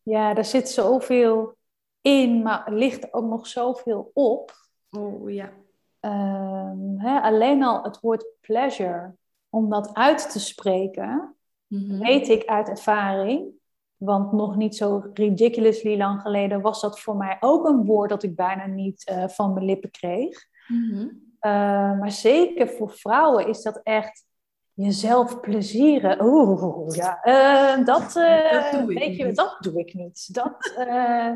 Ja, 0.09 0.35
daar 0.35 0.45
zit 0.45 0.69
zoveel 0.69 1.57
in, 2.01 2.43
maar 2.43 2.67
er 2.67 2.73
ligt 2.75 3.13
ook 3.13 3.25
nog 3.25 3.47
zoveel 3.47 4.11
op. 4.15 4.53
Oh 4.91 5.31
ja. 5.31 5.51
Ehm, 6.01 6.97
hè, 6.97 7.21
alleen 7.21 7.63
al 7.63 7.83
het 7.83 8.01
woord 8.01 8.27
pleasure, 8.41 9.15
om 9.49 9.71
dat 9.71 9.95
uit 9.95 10.31
te 10.31 10.41
spreken, 10.41 11.33
Mhm. 11.67 11.99
weet 11.99 12.29
ik 12.29 12.45
uit 12.45 12.69
ervaring. 12.69 13.57
Want 13.97 14.33
nog 14.33 14.57
niet 14.57 14.77
zo 14.77 15.03
ridiculously 15.15 15.97
lang 15.97 16.21
geleden 16.21 16.61
was 16.61 16.81
dat 16.81 17.01
voor 17.01 17.17
mij 17.17 17.37
ook 17.41 17.67
een 17.69 17.85
woord 17.85 18.11
dat 18.11 18.23
ik 18.23 18.37
bijna 18.37 18.67
niet 18.67 19.05
eh, 19.07 19.29
van 19.29 19.53
mijn 19.53 19.65
lippen 19.65 19.91
kreeg. 19.91 20.45
Mhm. 20.67 21.09
Eh, 21.39 21.51
maar 21.99 22.11
zeker 22.11 22.69
voor 22.69 22.91
vrouwen 22.91 23.49
is 23.49 23.63
dat 23.63 23.81
echt 23.83 24.25
jezelf 24.85 25.41
plezieren. 25.41 26.25
Oeh, 26.25 26.95
ja, 26.97 27.23
eh, 27.23 27.85
dat, 27.85 28.17
eh, 28.17 28.53
Dat 28.53 28.73
doe 28.73 28.93
ik 28.93 28.99
weet 28.99 29.17
je, 29.17 29.25
niet. 29.25 29.37
dat 29.37 29.57
doe 29.61 29.79
ik 29.79 29.95
niet. 29.95 30.35
Dat, 30.35 30.73
eh, 30.77 31.35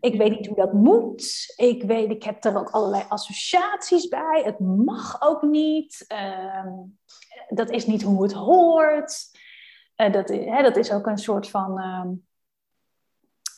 ik 0.00 0.14
weet 0.14 0.30
niet 0.30 0.46
hoe 0.46 0.56
dat 0.56 0.72
moet. 0.72 1.54
Ik 1.56 1.82
weet, 1.82 2.10
ik 2.10 2.22
heb 2.22 2.44
er 2.44 2.58
ook 2.58 2.70
allerlei 2.70 3.04
associaties 3.08 4.08
bij. 4.08 4.42
Het 4.44 4.58
mag 4.58 5.22
ook 5.22 5.42
niet. 5.42 6.04
Ehm, 6.06 6.72
dat 7.48 7.70
is 7.70 7.86
niet 7.86 8.02
hoe 8.02 8.22
het 8.22 8.32
hoort. 8.32 9.30
Eh, 9.94 10.12
dat, 10.12 10.28
hè, 10.28 10.62
dat 10.62 10.76
is 10.76 10.92
ook 10.92 11.06
een 11.06 11.18
soort 11.18 11.50
van 11.50 11.78
ehm, 11.78 12.08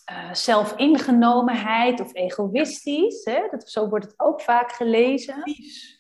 eh, 0.05 0.35
zelfingenomenheid 0.35 2.01
of 2.01 2.15
egoïstisch. 2.15 3.25
Hè? 3.25 3.49
Dat, 3.51 3.71
zo 3.71 3.89
wordt 3.89 4.05
het 4.05 4.21
ook 4.21 4.41
vaak 4.41 4.73
gelezen. 4.73 5.43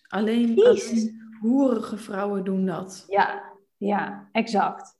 Alleen, 0.09 0.64
alleen 0.64 1.30
hoerige 1.40 1.96
vrouwen 1.96 2.44
doen 2.44 2.66
dat. 2.66 3.05
Ja, 3.09 3.42
ja, 3.76 4.29
exact. 4.33 4.98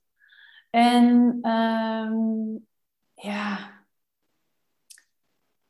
En 0.69 1.37
ehm, 1.41 2.57
ja, 3.13 3.71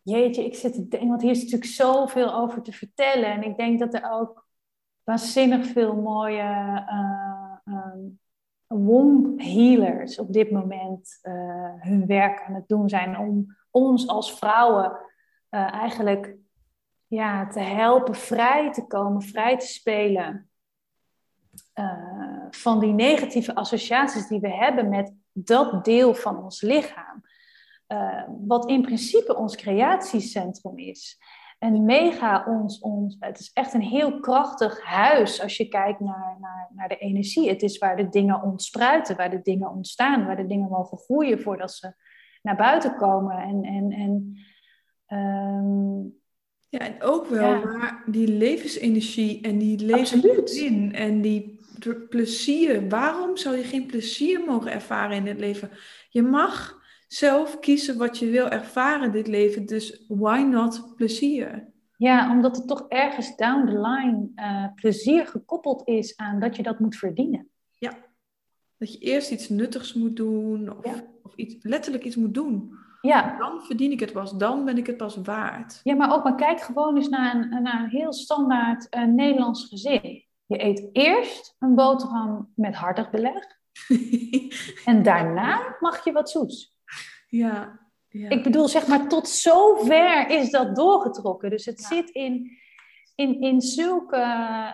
jeetje, 0.01 0.45
ik 0.45 0.55
zit 0.55 0.73
te 0.73 0.88
denken, 0.88 1.10
want 1.10 1.21
hier 1.21 1.31
is 1.31 1.43
natuurlijk 1.43 1.71
zoveel 1.71 2.34
over 2.34 2.62
te 2.62 2.71
vertellen. 2.71 3.31
En 3.31 3.43
ik 3.43 3.57
denk 3.57 3.79
dat 3.79 3.93
er 3.93 4.12
ook 4.12 4.47
waanzinnig 5.03 5.65
veel 5.65 5.95
mooie 5.95 6.84
ehm, 6.88 7.99
womb 8.67 9.41
healers 9.41 10.19
op 10.19 10.34
dit 10.34 10.51
moment 10.51 11.19
eh, 11.21 11.73
hun 11.77 12.05
werk 12.05 12.41
aan 12.41 12.53
het 12.53 12.67
doen 12.67 12.89
zijn 12.89 13.17
om 13.17 13.57
ons 13.71 14.07
als 14.07 14.38
vrouwen 14.38 14.97
eh, 15.49 15.73
eigenlijk 15.73 16.36
ja, 17.07 17.47
te 17.47 17.60
helpen 17.60 18.15
vrij 18.15 18.71
te 18.71 18.88
komen, 18.88 19.21
vrij 19.21 19.57
te 19.57 19.67
spelen 19.67 20.51
eh, 21.82 22.48
van 22.50 22.80
die 22.80 22.94
negatieve 22.94 23.56
associaties 23.56 24.28
die 24.28 24.39
we 24.39 24.54
hebben 24.54 24.89
met 24.89 25.13
dat 25.32 25.86
deel 25.86 26.13
van 26.13 26.44
ons 26.44 26.62
lichaam. 26.62 27.22
Eh, 27.88 28.24
wat 28.48 28.70
in 28.70 28.82
principe 28.82 29.36
ons 29.36 29.56
creatiecentrum 29.56 30.78
is. 30.78 31.17
En 31.60 31.86
mega 31.86 32.46
ons, 32.48 32.80
ons, 32.80 33.15
het 33.20 33.39
is 33.39 33.52
echt 33.54 33.74
een 33.74 33.82
heel 33.82 34.20
krachtig 34.20 34.84
huis 34.84 35.41
als 35.41 35.58
je 35.58 35.67
kijkt 35.67 36.00
naar, 36.00 36.38
naar, 36.39 36.70
naar 36.74 36.89
de 36.89 36.98
energie. 36.98 37.50
Het 37.50 37.62
is 37.62 37.78
waar 37.78 37.98
de 37.98 38.10
dingen 38.10 38.41
ontspruiten, 38.41 39.15
waar 39.15 39.30
de 39.30 39.41
dingen 39.41 39.70
ontstaan, 39.70 40.26
waar 40.26 40.36
de 40.36 40.48
dingen 40.48 40.70
mogen 40.70 40.98
groeien 40.98 41.41
voordat 41.41 41.72
ze 41.72 41.94
naar 42.41 42.56
buiten 42.56 42.96
komen. 42.96 43.38
En, 43.38 43.63
en, 43.63 43.91
en 43.91 44.38
ehm, 45.06 46.20
Ja, 46.70 46.80
en 46.80 47.02
ook 47.02 47.28
wel 47.28 47.50
Ja. 47.50 47.62
waar 47.62 48.04
die 48.06 48.28
levensenergie 48.28 49.41
en 49.41 49.58
die 49.58 49.86
levenszin 49.86 50.94
en 50.94 51.22
die 51.22 51.60
plezier. 52.10 52.89
Waarom 52.89 53.38
zou 53.38 53.58
je 53.58 53.63
geen 53.63 53.86
plezier 53.86 54.44
mogen 54.46 54.72
ervaren 54.72 55.15
in 55.17 55.24
dit 55.26 55.39
leven? 55.39 55.70
Je 56.10 56.22
mag 56.24 56.80
zelf 57.08 57.60
kiezen 57.60 57.98
wat 57.98 58.17
je 58.17 58.30
wil 58.30 58.48
ervaren 58.50 59.06
in 59.06 59.12
dit 59.12 59.28
leven. 59.28 59.65
Dus 59.65 60.06
why 60.08 60.39
not 60.50 60.94
plezier? 60.96 61.70
Ja, 61.98 62.32
omdat 62.32 62.58
het 62.58 62.67
toch 62.67 62.86
ergens 62.88 63.36
down 63.36 63.65
the 63.65 63.80
line 63.80 64.30
eh, 64.36 64.65
plezier 64.76 65.28
gekoppeld 65.28 65.88
is 65.88 66.17
aan 66.17 66.39
dat 66.39 66.56
je 66.56 66.63
dat 66.63 66.80
moet 66.80 66.96
verdienen. 66.96 67.46
Dat 68.78 68.94
je 68.94 69.00
eerst 69.00 69.32
iets 69.32 69.50
nuttigs 69.50 69.94
moet 69.94 70.15
doen 70.15 70.78
of, 70.78 70.86
Ja. 70.86 71.04
of 71.24 71.36
iets, 71.36 71.56
letterlijk 71.62 72.04
iets 72.06 72.15
moet 72.15 72.34
doen. 72.34 72.72
Ja, 73.02 73.38
Dan 73.38 73.62
verdien 73.62 73.91
ik 73.91 74.00
het 74.00 74.12
pas, 74.12 74.38
dan 74.38 74.65
ben 74.65 74.78
ik 74.78 74.88
het 74.88 74.98
pas 74.98 75.15
waard. 75.24 75.80
ja 75.84 75.96
maar 75.96 76.13
ook 76.15 76.24
maar 76.24 76.36
kijk 76.36 76.62
gewoon 76.62 76.96
eens 76.96 77.10
naar 77.10 77.36
een, 77.36 77.63
naar 77.63 77.84
een 77.84 77.89
heel 77.89 78.13
standaard 78.13 78.89
eh, 78.89 79.04
Nederlands 79.06 79.65
gezin. 79.67 80.24
Je 80.52 80.64
eet 80.64 80.90
eerst 80.94 81.56
een 81.60 81.76
boterham 81.76 82.52
met 82.56 82.76
hartig 82.76 83.10
beleg 83.10 83.60
en 84.86 85.04
daarna 85.04 85.76
mag 85.80 86.04
je 86.04 86.12
wat 86.12 86.30
zoets. 86.30 86.78
ja, 87.28 87.80
ja. 88.10 88.30
Ik 88.30 88.44
bedoel, 88.44 88.68
zeg 88.68 88.88
maar, 88.88 89.08
tot 89.08 89.28
zover 89.28 90.30
is 90.30 90.50
dat 90.50 90.76
doorgetrokken. 90.76 91.50
Dus 91.50 91.66
het 91.66 91.80
Ja. 91.82 91.88
zit 91.88 92.10
in, 92.10 92.52
in, 93.16 93.42
in 93.42 93.62
zulke 93.62 94.18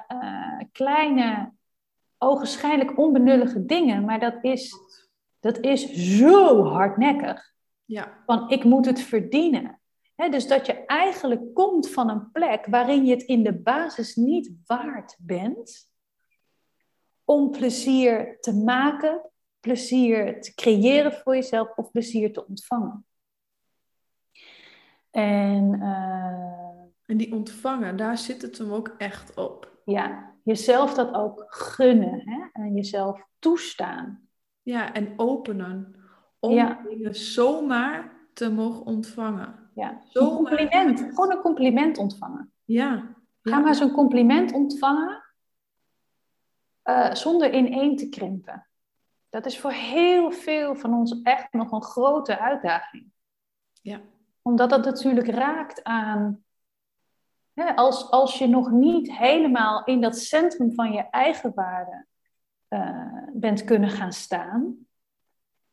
eh, 0.08 0.60
kleine, 0.72 1.52
ogenschijnlijk 2.18 2.98
onbenullige 2.98 3.66
dingen. 3.66 4.06
Maar 4.06 4.20
dat 4.20 4.38
is, 4.42 4.76
dat 5.40 5.60
is 5.60 5.92
zo 6.18 6.63
hardnekkig. 6.63 7.54
ja, 7.86 8.24
Van 8.26 8.50
ik 8.50 8.63
moet 8.63 8.86
het 8.86 9.02
verdienen. 9.02 9.80
Dus 10.17 10.47
dat 10.47 10.65
je 10.65 10.86
eigenlijk 10.86 11.53
komt 11.53 11.89
van 11.89 12.10
een 12.10 12.32
plek 12.32 12.65
waarin 12.65 13.06
je 13.06 13.12
het 13.13 13.23
in 13.23 13.43
de 13.43 13.53
basis 13.62 14.15
niet 14.15 14.51
waard 14.65 15.17
bent. 15.19 15.91
Om 17.23 17.51
plezier 17.51 18.38
te 18.39 18.53
maken, 18.56 19.30
plezier 19.60 20.41
te 20.41 20.53
creëren 20.53 21.13
voor 21.13 21.36
jezelf 21.36 21.75
of 21.75 21.91
plezier 21.91 22.34
te 22.34 22.47
ontvangen. 22.47 23.06
En 25.12 25.82
eh, 25.82 26.67
en 27.06 27.17
die 27.17 27.34
ontvangen, 27.34 27.97
daar 27.97 28.17
zit 28.17 28.41
het 28.41 28.58
hem 28.58 28.71
ook 28.73 28.95
echt 28.97 29.36
op. 29.38 29.75
ja, 29.86 30.36
jezelf 30.43 30.93
dat 30.93 31.13
ook 31.13 31.46
gunnen 31.48 32.21
hè? 32.29 32.62
en 32.63 32.73
jezelf 32.73 33.27
toestaan. 33.39 34.29
Ja, 34.62 34.94
en 34.94 35.13
openen 35.17 35.96
om 36.39 36.52
Ja. 36.54 36.81
dingen 36.89 37.15
zomaar 37.15 38.27
te 38.33 38.52
mogen 38.52 38.85
ontvangen. 38.85 39.67
Ja. 39.78 40.02
Een 40.13 40.28
compliment, 40.28 41.00
gewoon 41.00 41.32
een 41.32 41.42
compliment 41.42 41.98
ontvangen. 41.98 42.52
Ja, 42.63 43.15
Ga 43.42 43.60
maar 43.60 43.75
zo'n 43.75 43.92
compliment 43.92 44.52
ontvangen 44.54 45.23
eh, 46.82 47.13
zonder 47.13 47.54
ineen 47.54 47.98
te 47.98 48.10
krimpen. 48.10 48.67
Dat 49.30 49.46
is 49.46 49.60
voor 49.60 49.71
heel 49.71 50.32
veel 50.32 50.75
van 50.75 50.94
ons 50.94 51.21
echt 51.21 51.54
nog 51.54 51.71
een 51.71 51.84
grote 51.84 52.40
uitdaging. 52.40 53.12
Ja. 53.82 54.02
Omdat 54.42 54.69
dat 54.69 54.86
natuurlijk 54.86 55.28
raakt 55.28 55.84
aan. 55.84 56.44
Hè, 57.54 57.75
als, 57.75 58.12
als 58.12 58.38
je 58.38 58.48
nog 58.48 58.71
niet 58.71 59.12
helemaal 59.17 59.84
in 59.84 60.02
dat 60.02 60.17
centrum 60.17 60.73
van 60.73 60.92
je 60.92 61.10
eigen 61.10 61.54
waarde 61.56 62.06
eh, 62.67 63.23
bent 63.34 63.63
kunnen 63.63 63.90
gaan 63.90 64.13
staan, 64.13 64.88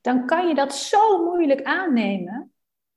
dan 0.01 0.27
kan 0.27 0.49
je 0.49 0.55
dat 0.55 0.75
zo 0.75 1.25
moeilijk 1.25 1.63
aannemen 1.63 2.54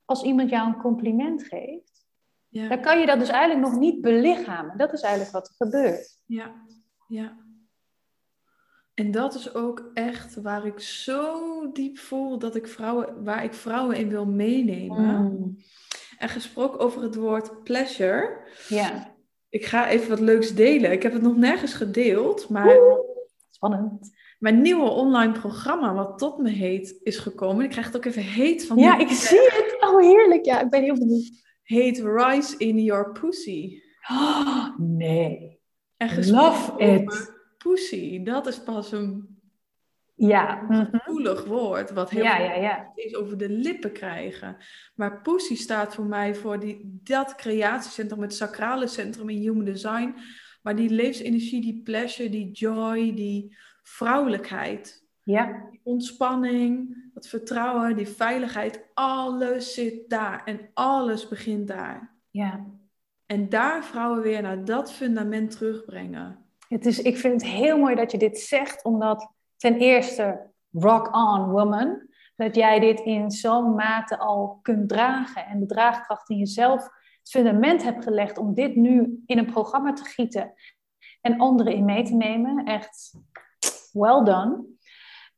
als 0.08 0.24
iemand 0.24 0.50
jou 0.50 0.68
een 0.68 0.82
compliment 0.82 1.44
geeft. 1.44 2.06
Ja. 2.48 2.68
Dan 2.68 2.82
kan 2.82 3.00
je 3.00 3.06
dat 3.06 3.20
dus 3.20 3.30
eigenlijk 3.30 3.70
nog 3.70 3.80
niet 3.80 4.02
belichamen. 4.02 4.78
Dat 4.78 4.94
is 4.94 5.02
eigenlijk 5.02 5.34
wat 5.34 5.48
er 5.48 5.54
gebeurt. 5.68 6.18
Ja, 6.26 6.56
ja. 7.08 7.38
En 8.94 9.12
dat 9.12 9.36
is 9.36 9.54
ook 9.54 9.92
echt 9.94 10.42
waar 10.42 10.66
ik 10.66 10.80
zo 10.80 11.72
diep 11.72 11.98
voel 11.98 12.40
dat 12.40 12.56
ik 12.56 12.68
vrouwen, 12.68 13.24
waar 13.24 13.44
ik 13.44 13.54
vrouwen 13.54 13.98
in 13.98 14.10
wil 14.10 14.26
meenemen. 14.26 15.22
Mm. 15.22 15.58
En 16.18 16.30
gesproken 16.30 16.80
over 16.80 17.02
het 17.02 17.16
woord 17.16 17.64
pleasure. 17.64 18.48
Ja. 18.70 19.16
Ik 19.50 19.66
ga 19.66 19.90
even 19.90 20.10
wat 20.10 20.20
leuks 20.20 20.56
delen. 20.56 20.92
Ik 20.92 21.04
heb 21.04 21.14
het 21.14 21.22
nog 21.22 21.36
nergens 21.36 21.74
gedeeld, 21.74 22.50
maar. 22.50 22.78
spannend. 23.50 24.16
Mijn 24.38 24.62
nieuwe 24.62 24.90
online 24.90 25.32
programma, 25.32 25.94
wat 25.94 26.18
tot 26.18 26.38
me 26.38 26.50
heet, 26.50 27.00
is 27.04 27.18
gekomen. 27.18 27.64
Ik 27.64 27.70
krijg 27.70 27.86
het 27.86 27.96
ook 27.96 28.06
even 28.06 28.22
heet 28.22 28.66
van. 28.66 28.78
Ja, 28.78 28.98
ik 28.98 29.10
zie 29.10 29.40
het. 29.40 29.78
Oh, 29.80 30.02
heerlijk. 30.02 30.46
Ja, 30.46 30.62
ik 30.62 30.70
ben 30.70 30.84
heel 30.84 30.98
benieuwd. 30.98 31.46
Heet 31.64 31.98
Rise 31.98 32.58
in 32.58 32.84
Your 32.84 33.12
Pussy. 33.12 33.82
Oh, 34.10 34.78
nee. 34.78 35.60
En 35.98 36.30
Love 36.30 36.78
it. 36.78 37.36
Pussy, 37.58 38.24
dat 38.24 38.48
is 38.48 38.64
pas 38.64 38.92
een 38.92 39.38
ja. 40.16 40.66
Mhm. 40.70 40.86
gevoelig 40.92 41.46
woord, 41.46 41.92
wat 41.92 42.10
heel 42.10 42.24
ja, 42.24 42.38
ja, 42.38 42.54
ja. 42.54 42.92
is 42.96 43.16
over 43.16 43.38
de 43.38 43.50
lippen 43.50 43.92
krijgen. 43.92 44.58
Maar 44.96 45.22
Pussy 45.22 45.56
staat 45.56 45.96
voor 45.96 46.06
mij 46.06 46.36
voor 46.36 46.60
die, 46.60 47.00
dat 47.04 47.36
creatiecentrum, 47.36 48.22
het 48.22 48.34
sacrale 48.34 48.88
centrum 48.88 49.30
in 49.30 49.42
Human 49.42 49.66
Design. 49.66 50.16
Maar 50.62 50.76
die 50.76 50.90
levensenergie, 50.90 51.62
die 51.62 51.82
pleasure, 51.84 52.30
die 52.30 52.52
joy, 52.52 53.14
die 53.16 53.58
vrouwelijkheid. 53.88 55.06
Ja. 55.24 55.68
Die 55.72 55.80
ontspanning, 55.84 56.98
dat 57.14 57.28
vertrouwen, 57.28 57.96
die 57.96 58.08
veiligheid, 58.08 58.86
alles 58.94 59.74
zit 59.74 60.10
daar 60.10 60.44
en 60.46 60.70
alles 60.74 61.28
begint 61.28 61.68
daar. 61.68 62.16
Ja. 62.30 62.66
En 63.26 63.50
daar 63.50 63.84
vrouwen 63.84 64.22
weer 64.22 64.42
naar 64.42 64.66
dat 64.66 64.92
fundament 64.92 65.52
terugbrengen. 65.52 66.46
Het 66.68 66.86
is, 66.86 67.02
ik 67.02 67.18
vind 67.18 67.42
het 67.42 67.52
heel 67.52 67.78
mooi 67.78 67.96
dat 67.96 68.12
je 68.12 68.18
dit 68.18 68.40
zegt, 68.40 68.84
omdat 68.84 69.34
ten 69.58 69.78
eerste, 69.78 70.52
rock 70.72 71.16
on 71.16 71.50
woman, 71.50 72.08
dat 72.36 72.56
jij 72.56 72.80
dit 72.80 73.00
in 73.00 73.32
zo'n 73.32 73.76
mate 73.76 74.18
al 74.18 74.60
kunt 74.62 74.90
dragen 74.90 75.46
en 75.46 75.60
de 75.60 75.66
draagkracht 75.66 76.30
in 76.30 76.38
jezelf 76.38 76.84
het 76.84 77.30
fundament 77.30 77.84
hebt 77.84 78.04
gelegd 78.04 78.38
om 78.38 78.54
dit 78.54 78.76
nu 78.76 79.24
in 79.26 79.38
een 79.38 79.52
programma 79.52 79.94
te 79.94 80.04
gieten 80.04 80.54
en 81.22 81.40
anderen 81.40 81.74
in 81.74 81.86
mee 81.86 82.04
te 82.04 82.16
nemen. 82.16 82.66
Echt 82.66 83.14
well 83.94 84.24
done. 84.24 84.66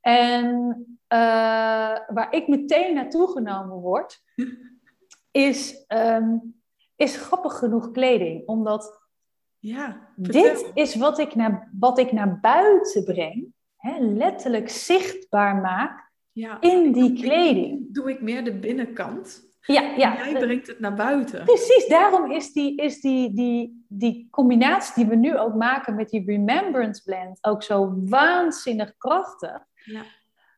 En 0.02 0.48
uh, 1.14 1.20
waar 2.08 2.28
ik 2.30 2.48
meteen 2.48 2.94
naartoe 2.94 3.28
genomen 3.28 3.78
word, 3.78 4.24
is, 5.32 5.86
um, 5.88 6.56
is 6.96 7.16
grappig 7.16 7.58
genoeg 7.58 7.92
kleding. 7.92 8.48
Omdat 8.48 9.08
ja, 9.58 10.10
dit 10.16 10.72
is 10.74 10.96
wat 10.96 11.20
ik 11.20 11.36
naar, 11.36 11.70
wat 11.80 12.00
ik 12.00 12.12
naar 12.12 12.40
buiten 12.40 13.04
breng, 13.04 13.54
hè, 13.76 14.00
letterlijk 14.00 14.70
zichtbaar 14.70 15.56
maak 15.56 16.12
ja. 16.32 16.62
in 16.62 16.92
die 16.92 17.14
kleding. 17.14 17.94
Doe 17.94 18.10
ik 18.10 18.22
meer 18.22 18.44
de 18.44 18.60
binnenkant. 18.60 19.49
Ja, 19.62 19.82
ja. 19.82 20.16
jij 20.16 20.40
brengt 20.40 20.68
het 20.68 20.80
naar 20.80 20.94
buiten. 20.94 21.44
Precies, 21.44 21.88
daarom 21.88 22.32
is, 22.32 22.54
die, 22.54 22.76
is 22.76 23.02
die, 23.02 23.34
die, 23.34 23.86
die 23.88 24.28
combinatie 24.32 24.94
die 24.96 25.06
we 25.06 25.16
nu 25.16 25.38
ook 25.38 25.56
maken 25.56 25.96
met 25.96 26.10
die 26.10 26.26
Remembrance 26.26 27.04
Blend 27.04 27.38
ook 27.42 27.64
zo 27.64 27.94
waanzinnig 27.96 28.98
krachtig. 28.98 29.66
Ja. 29.84 30.04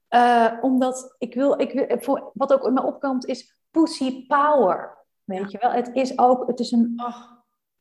Uh, 0.09 0.63
omdat 0.63 1.15
ik 1.17 1.33
wil, 1.33 1.59
ik 1.59 1.71
wil 1.71 1.99
voor, 1.99 2.31
wat 2.33 2.53
ook 2.53 2.67
in 2.67 2.73
me 2.73 2.83
opkomt 2.83 3.25
is 3.25 3.57
pussy 3.71 4.25
power. 4.27 4.97
Weet 5.23 5.51
je 5.51 5.57
wel? 5.61 5.71
Het 5.71 5.89
is 5.93 6.17
ook, 6.17 6.47
het 6.47 6.59
is 6.59 6.71
een, 6.71 6.93
oh. 6.95 7.21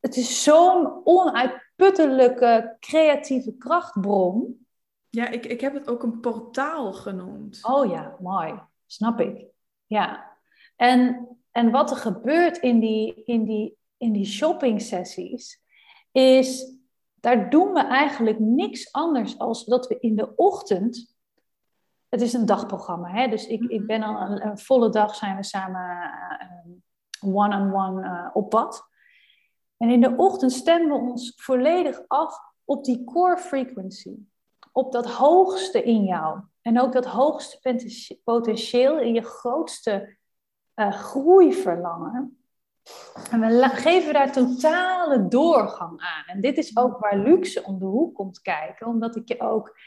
het 0.01 0.17
is 0.17 0.43
zo'n 0.43 1.01
onuitputtelijke 1.05 2.77
creatieve 2.81 3.57
krachtbron. 3.57 4.67
Ja, 5.09 5.29
ik, 5.29 5.47
ik 5.47 5.61
heb 5.61 5.75
het 5.75 5.89
ook 5.89 6.03
een 6.03 6.21
portaal 6.21 6.93
genoemd. 6.93 7.59
Oh 7.63 7.91
ja, 7.91 8.17
mooi. 8.21 8.63
Snap 8.87 9.21
ik. 9.21 9.47
Ja. 9.87 10.30
En, 10.81 11.29
en 11.51 11.71
wat 11.71 11.91
er 11.91 11.97
gebeurt 11.97 12.59
in 12.59 12.81
die, 12.81 13.23
in 13.25 13.45
die, 13.45 13.77
in 13.97 14.13
die 14.13 14.25
shopping 14.25 14.83
sessies, 14.83 15.61
is 16.13 16.79
daar 17.15 17.51
doen 17.51 17.73
we 17.73 17.81
eigenlijk 17.81 18.39
niks 18.39 18.93
anders 18.93 19.39
als 19.39 19.65
dat 19.65 19.87
we 19.87 19.99
in 19.99 20.17
de 20.17 20.37
ochtend. 20.37 21.17
Het 22.09 22.21
is 22.21 22.33
een 22.33 22.47
dagprogramma, 22.47 23.11
hè? 23.11 23.29
dus 23.29 23.47
ik, 23.47 23.63
ik 23.63 23.87
ben 23.87 24.03
al 24.03 24.21
een, 24.21 24.47
een 24.47 24.59
volle 24.59 24.91
dag 24.91 25.15
zijn 25.15 25.37
we 25.37 25.45
samen 25.45 26.11
uh, 27.21 27.35
one-on-one 27.35 28.03
uh, 28.03 28.31
op 28.33 28.51
pad. 28.51 28.89
En 29.77 29.89
in 29.89 30.01
de 30.01 30.17
ochtend 30.17 30.53
stemmen 30.53 30.89
we 30.89 31.11
ons 31.11 31.33
volledig 31.37 32.03
af 32.07 32.39
op 32.65 32.85
die 32.85 33.05
core 33.05 33.39
frequency, 33.39 34.17
op 34.73 34.93
dat 34.93 35.07
hoogste 35.07 35.83
in 35.83 36.05
jou. 36.05 36.41
En 36.63 36.81
ook 36.81 36.93
dat 36.93 37.07
hoogste 37.07 38.19
potentieel 38.25 38.99
in 38.99 39.15
je 39.15 39.23
grootste 39.23 40.19
uh, 40.81 40.93
groeiverlangen. 40.93 42.35
En 43.31 43.41
we 43.41 43.69
geven 43.69 44.13
daar 44.13 44.33
totale 44.33 45.29
doorgang 45.29 46.01
aan. 46.01 46.25
En 46.27 46.41
dit 46.41 46.57
is 46.57 46.77
ook 46.77 46.99
waar 46.99 47.19
luxe 47.19 47.63
om 47.63 47.79
de 47.79 47.85
hoek 47.85 48.15
komt 48.15 48.41
kijken, 48.41 48.87
omdat 48.87 49.17
ik 49.17 49.29
je 49.29 49.41
ook 49.41 49.79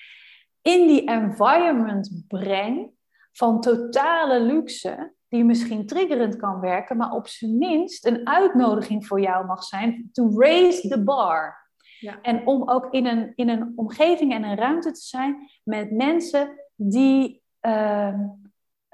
in 0.61 0.87
die 0.87 1.05
environment 1.05 2.23
breng 2.27 2.91
van 3.31 3.61
totale 3.61 4.39
luxe, 4.39 5.13
die 5.27 5.43
misschien 5.43 5.85
triggerend 5.85 6.35
kan 6.35 6.59
werken, 6.59 6.97
maar 6.97 7.11
op 7.11 7.27
zijn 7.27 7.57
minst 7.57 8.05
een 8.05 8.27
uitnodiging 8.27 9.07
voor 9.07 9.21
jou 9.21 9.45
mag 9.45 9.63
zijn 9.63 10.09
to 10.11 10.39
raise 10.39 10.87
the 10.87 11.03
bar. 11.03 11.61
Ja. 11.99 12.21
En 12.21 12.47
om 12.47 12.69
ook 12.69 12.93
in 12.93 13.05
een, 13.05 13.33
in 13.35 13.49
een 13.49 13.73
omgeving 13.75 14.33
en 14.33 14.43
een 14.43 14.57
ruimte 14.57 14.91
te 14.91 15.01
zijn 15.01 15.49
met 15.63 15.91
mensen 15.91 16.59
die, 16.75 17.43
uh, 17.61 18.19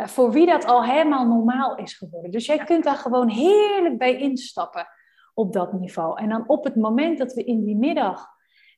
voor 0.07 0.31
wie 0.31 0.45
dat 0.45 0.65
al 0.65 0.83
helemaal 0.83 1.27
normaal 1.27 1.75
is 1.75 1.93
geworden. 1.93 2.31
Dus 2.31 2.45
jij 2.45 2.57
kunt 2.57 2.83
daar 2.83 2.95
gewoon 2.95 3.29
heerlijk 3.29 3.97
bij 3.97 4.17
instappen 4.17 4.87
op 5.33 5.53
dat 5.53 5.73
niveau. 5.73 6.21
En 6.21 6.29
dan 6.29 6.43
op 6.47 6.63
het 6.63 6.75
moment 6.75 7.17
dat 7.17 7.33
we 7.33 7.43
in 7.43 7.63
die 7.63 7.75
middag 7.75 8.27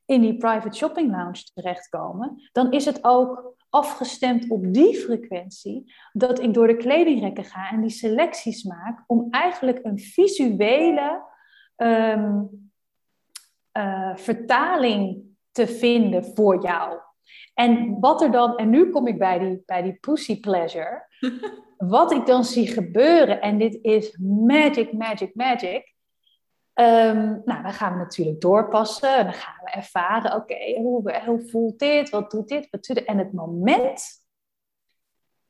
in 0.06 0.22
die 0.22 0.38
private 0.38 0.78
shopping 0.78 1.12
lounge 1.12 1.44
terechtkomen, 1.54 2.50
dan 2.52 2.72
is 2.72 2.86
het 2.86 3.04
ook 3.04 3.56
afgestemd 3.70 4.50
op 4.50 4.74
die 4.74 4.96
frequentie 4.96 5.94
dat 6.14 6.40
ik 6.40 6.54
door 6.54 6.68
de 6.68 6.78
kledingrekken 6.78 7.44
ga 7.44 7.70
en 7.70 7.82
die 7.82 7.90
selecties 7.90 8.64
maak 8.64 9.04
om 9.08 9.28
eigenlijk 9.30 9.80
een 9.84 10.00
visuele 10.00 11.24
um, 11.78 12.50
uh, 13.78 14.16
vertaling 14.16 15.24
te 15.52 15.68
vinden 15.68 16.26
voor 16.26 16.64
jou. 16.64 17.00
En 17.62 18.00
wat 18.00 18.22
er 18.22 18.32
dan, 18.32 18.58
en 18.58 18.70
nu 18.70 18.90
kom 18.90 19.08
ik 19.08 19.18
bij 19.18 19.40
die, 19.40 19.64
bij 19.66 19.82
die 19.82 19.94
pussy 19.94 20.40
pleasure, 20.40 21.08
wat 21.78 22.12
ik 22.12 22.26
dan 22.26 22.44
zie 22.46 22.68
gebeuren, 22.68 23.42
en 23.42 23.58
dit 23.58 23.80
is 23.82 24.18
magic, 24.20 24.94
magic, 24.94 25.36
magic. 25.36 25.94
Um, 26.74 27.42
nou, 27.46 27.64
dan 27.64 27.74
gaan 27.74 27.94
we 27.94 27.98
natuurlijk 27.98 28.42
doorpassen. 28.42 29.18
En 29.18 29.24
dan 29.24 29.34
gaan 29.34 29.64
we 29.64 29.72
ervaren, 29.72 30.36
oké, 30.36 30.54
okay, 30.54 30.76
hoe, 30.76 31.22
hoe 31.26 31.50
voelt 31.50 31.80
dit? 31.80 32.10
Wat 32.10 32.32
doet 32.32 32.48
dit? 32.48 32.68
Wat 32.70 32.84
doet 32.84 32.96
dit? 32.96 33.06
En 33.06 33.18
het 33.18 33.34
moment 33.34 34.04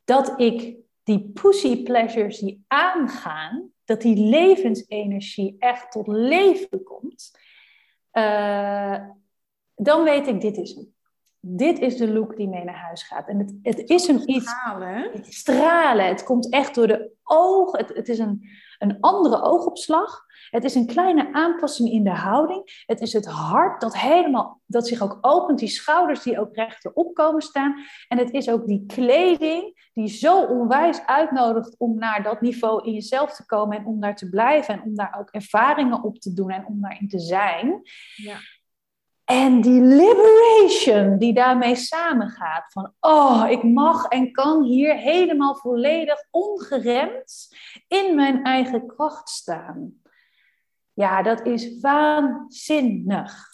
dat 0.04 0.40
ik 0.40 0.76
die 1.04 1.32
pussy 1.34 1.84
pleasures 1.84 2.40
die 2.40 2.64
aangaan, 2.68 3.72
dat 3.86 4.02
die 4.02 4.30
levensenergie 4.30 5.56
echt 5.60 5.92
tot 5.92 6.08
leven 6.08 6.84
komt, 6.84 7.38
uh, 8.14 9.00
dan 9.76 10.04
weet 10.04 10.28
ik, 10.28 10.42
dit 10.42 10.58
is 10.58 10.74
hem. 10.76 10.94
Dit 11.44 11.80
is 11.80 11.98
de 11.98 12.12
look 12.12 12.38
die 12.38 12.48
mee 12.48 12.64
naar 12.64 12.80
huis 12.80 13.04
gaat. 13.04 13.28
En 13.28 13.38
het, 13.38 13.54
het 13.62 13.90
is 13.90 14.08
een 14.08 14.30
iets... 14.30 14.50
Stralen, 14.50 15.12
Het 15.12 15.34
stralen. 15.34 16.06
Het 16.06 16.24
komt 16.24 16.50
echt 16.50 16.76
door 16.76 16.88
de 16.88 17.12
ogen. 17.24 17.80
Het, 17.80 17.96
het 17.96 18.10
is 18.10 18.20
een, 18.20 18.50
een 18.80 19.00
andere 19.00 19.42
oogopslag. 19.42 20.26
Het 20.50 20.64
is 20.64 20.76
een 20.76 20.86
kleine 20.86 21.34
aanpassing 21.34 21.92
in 21.92 22.04
de 22.04 22.10
houding. 22.10 22.84
Het 22.86 23.02
is 23.02 23.14
het 23.14 23.26
hart 23.26 23.82
dat 23.82 23.98
helemaal, 23.98 24.62
dat 24.66 24.88
zich 24.88 25.02
ook 25.02 25.18
opent. 25.22 25.60
Die 25.60 25.68
schouders 25.68 26.24
die 26.24 26.40
ook 26.40 26.56
rechterop 26.56 27.14
komen 27.14 27.42
staan. 27.42 27.76
En 28.08 28.18
het 28.18 28.32
is 28.32 28.50
ook 28.50 28.68
die 28.68 28.86
kleding 28.86 29.90
die 29.94 30.08
zo 30.08 30.44
onwijs 30.44 31.06
uitnodigt 31.06 31.76
om 31.78 31.96
naar 31.96 32.24
dat 32.24 32.42
niveau 32.42 32.86
in 32.86 32.94
jezelf 32.94 33.36
te 33.36 33.46
komen. 33.46 33.78
En 33.78 33.86
om 33.86 34.00
daar 34.00 34.16
te 34.16 34.30
blijven. 34.30 34.74
En 34.74 34.82
om 34.82 34.96
daar 34.96 35.16
ook 35.20 35.30
ervaringen 35.30 36.04
op 36.04 36.20
te 36.20 36.34
doen. 36.34 36.50
En 36.50 36.66
om 36.66 36.82
daarin 36.82 37.08
te 37.08 37.20
zijn. 37.20 37.82
Ja. 38.16 38.38
En 39.32 39.62
die 39.62 39.82
liberation 39.82 41.18
die 41.18 41.34
daarmee 41.34 41.76
samengaat. 41.76 42.72
Van, 42.72 42.94
oh, 43.00 43.46
ik 43.50 43.64
mag 43.64 44.06
en 44.06 44.32
kan 44.32 44.64
hier 44.64 44.96
helemaal 44.96 45.56
volledig 45.56 46.24
ongeremd 46.32 47.56
in 47.88 48.16
mijn 48.16 48.44
eigen 48.44 48.88
kracht 48.88 49.30
staan. 49.30 49.94
Ja, 50.94 51.22
dat 51.22 51.46
is 51.46 51.80
waanzinnig. 51.80 53.50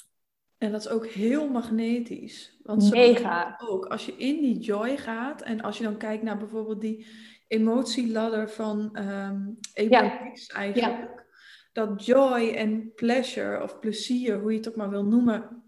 En 0.57 0.71
dat 0.71 0.79
is 0.79 0.89
ook 0.89 1.07
heel 1.07 1.49
magnetisch. 1.49 2.59
Want 2.63 2.83
zo 2.83 2.89
Mega. 2.89 3.55
Ook 3.57 3.85
als 3.85 4.05
je 4.05 4.11
in 4.11 4.41
die 4.41 4.59
joy 4.59 4.97
gaat 4.97 5.41
en 5.41 5.61
als 5.61 5.77
je 5.77 5.83
dan 5.83 5.97
kijkt 5.97 6.23
naar 6.23 6.37
bijvoorbeeld 6.37 6.81
die 6.81 7.07
emotieladder 7.47 8.49
van 8.49 8.99
um, 9.01 9.57
Ja. 9.73 10.31
eigenlijk, 10.47 11.25
dat 11.73 12.05
joy 12.05 12.49
en 12.55 12.93
pleasure 12.95 13.63
of 13.63 13.79
plezier, 13.79 14.39
hoe 14.39 14.51
je 14.51 14.57
het 14.57 14.69
ook 14.69 14.75
maar 14.75 14.89
wil 14.89 15.05
noemen, 15.05 15.65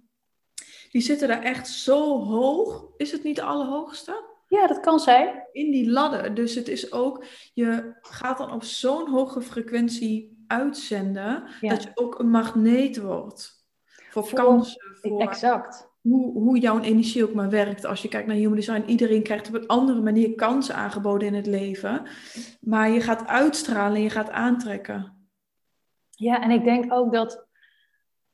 die 0.90 1.02
zitten 1.02 1.28
daar 1.28 1.44
echt 1.44 1.68
zo 1.68 2.24
hoog. 2.24 2.86
Is 2.98 3.12
het 3.12 3.24
niet 3.24 3.36
de 3.36 3.44
allerhoogste? 3.44 4.24
Ja, 4.48 4.68
dat 4.68 4.80
kan 4.80 5.00
zijn. 5.00 5.44
In 5.52 5.72
die 5.72 5.90
ladder. 5.90 6.34
Dus 6.34 6.56
het 6.56 6.68
is 6.68 6.92
ook, 6.92 7.26
je 7.54 7.98
gaat 8.02 8.38
dan 8.38 8.52
op 8.52 8.64
zo'n 8.64 9.10
hoge 9.10 9.42
frequentie 9.42 10.44
uitzenden, 10.48 11.44
dat 11.62 11.84
je 11.84 11.92
ook 11.94 12.20
een 12.20 12.30
magneet 12.30 13.02
wordt. 13.02 13.68
Voor, 14.10 14.28
voor 14.28 14.40
kansen. 14.40 14.82
Voor 15.02 15.22
exact. 15.22 15.88
Hoe, 16.02 16.32
hoe 16.32 16.60
jouw 16.60 16.80
energie 16.80 17.24
ook 17.24 17.34
maar 17.34 17.50
werkt. 17.50 17.86
Als 17.86 18.02
je 18.02 18.08
kijkt 18.08 18.28
naar 18.28 18.36
human 18.36 18.56
design, 18.56 18.84
iedereen 18.86 19.24
krijgt 19.24 19.48
op 19.48 19.54
een 19.54 19.68
andere 19.68 20.02
manier 20.02 20.36
kansen 20.36 20.76
aangeboden 20.76 21.28
in 21.28 21.34
het 21.34 21.46
leven. 21.46 22.08
Maar 22.62 22.90
je 22.90 23.02
gaat 23.02 23.28
uitstralen 23.28 23.96
en 23.96 24.04
je 24.04 24.10
gaat 24.10 24.30
aantrekken. 24.30 25.28
Ja, 26.10 26.42
en 26.42 26.52
ik 26.52 26.64
denk 26.64 26.94
ook 26.94 27.14
dat 27.14 27.48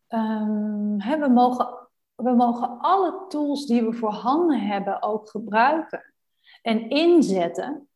um, 0.09 0.95
hè, 1.01 1.19
we, 1.19 1.29
mogen, 1.29 1.84
we 2.15 2.31
mogen 2.31 2.79
alle 2.79 3.25
tools 3.27 3.65
die 3.65 3.83
we 3.83 3.93
voorhanden 3.93 4.59
hebben 4.59 5.01
ook 5.01 5.29
gebruiken 5.29 6.13
en 6.61 6.89
inzetten. 6.89 7.89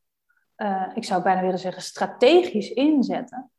Uh, 0.58 0.92
ik 0.94 1.04
zou 1.04 1.24
bijna 1.24 1.42
willen 1.42 1.60
zeggen 1.60 1.82
strategisch 1.82 2.70
inzetten 2.70 3.52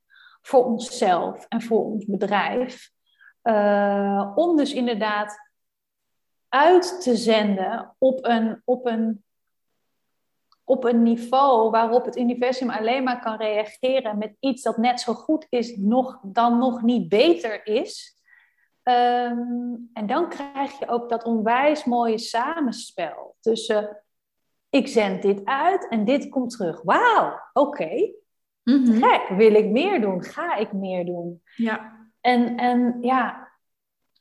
voor 0.43 0.65
onszelf 0.65 1.47
en 1.49 1.63
voor 1.63 1.85
ons 1.85 2.05
bedrijf. 2.05 2.91
Uh, 3.43 4.33
om 4.35 4.57
dus 4.57 4.73
inderdaad 4.73 5.51
uit 6.49 7.03
te 7.03 7.17
zenden 7.17 7.95
op 7.99 8.25
een, 8.25 8.63
op 8.65 8.87
een 8.87 9.25
op 10.71 10.85
een 10.85 11.03
niveau 11.03 11.71
waarop 11.71 12.05
het 12.05 12.17
universum 12.17 12.71
alleen 12.71 13.03
maar 13.03 13.21
kan 13.21 13.37
reageren 13.37 14.19
met 14.19 14.37
iets 14.41 14.63
dat 14.63 14.77
net 14.77 15.01
zo 15.01 15.15
goed 15.15 15.47
is, 15.49 15.77
nog, 15.77 16.19
dan 16.23 16.59
nog 16.59 16.83
niet 16.83 17.09
beter 17.09 17.67
is. 17.67 18.20
Ehm, 18.83 19.75
en 19.93 20.07
dan 20.07 20.29
krijg 20.29 20.79
je 20.79 20.89
ook 20.89 21.09
dat 21.09 21.25
onwijs 21.25 21.85
mooie 21.85 22.19
samenspel 22.19 23.37
tussen 23.41 24.03
ik 24.71 24.89
zend 24.89 25.23
dit 25.23 25.45
uit 25.45 25.89
en 25.89 26.05
dit 26.05 26.29
komt 26.29 26.51
terug. 26.51 26.83
Wauw, 26.83 27.41
oké. 27.53 28.13
Mhm. 28.63 29.03
Gek, 29.03 29.29
wil 29.29 29.55
ik 29.55 29.71
meer 29.71 30.01
doen? 30.01 30.25
Ga 30.25 30.55
ik 30.55 30.73
meer 30.73 31.05
doen? 31.05 31.43
Ja. 31.57 32.09
En, 32.21 32.57
en 32.57 32.99
ja, 33.01 33.49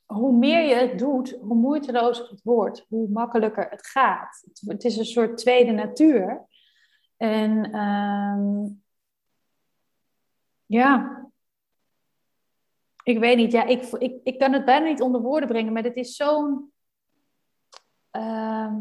hoe 0.05 0.37
meer 0.37 0.67
je 0.67 0.75
het 0.75 0.99
doet, 0.99 1.37
hoe 1.41 1.55
moeitelozer 1.55 2.29
het 2.29 2.41
wordt, 2.43 2.85
hoe 2.87 3.09
makkelijker 3.09 3.67
het 3.69 3.87
gaat. 3.87 4.43
Het 4.65 4.83
is 4.83 4.97
een 4.97 5.05
soort 5.05 5.37
tweede 5.37 5.71
natuur. 5.71 6.45
En 7.17 7.71
ehm, 7.71 8.67
ja, 10.65 11.23
ik 13.09 13.19
weet 13.19 13.37
niet, 13.37 13.51
ja, 13.51 13.63
ik, 13.63 13.83
ik, 13.83 14.19
ik 14.23 14.39
kan 14.39 14.53
het 14.53 14.65
bijna 14.65 14.85
niet 14.85 15.01
onder 15.01 15.21
woorden 15.21 15.49
brengen, 15.49 15.73
maar 15.73 15.83
het 15.83 15.95
is 15.95 16.15
zo'n. 16.15 16.71
Ehm, 18.11 18.75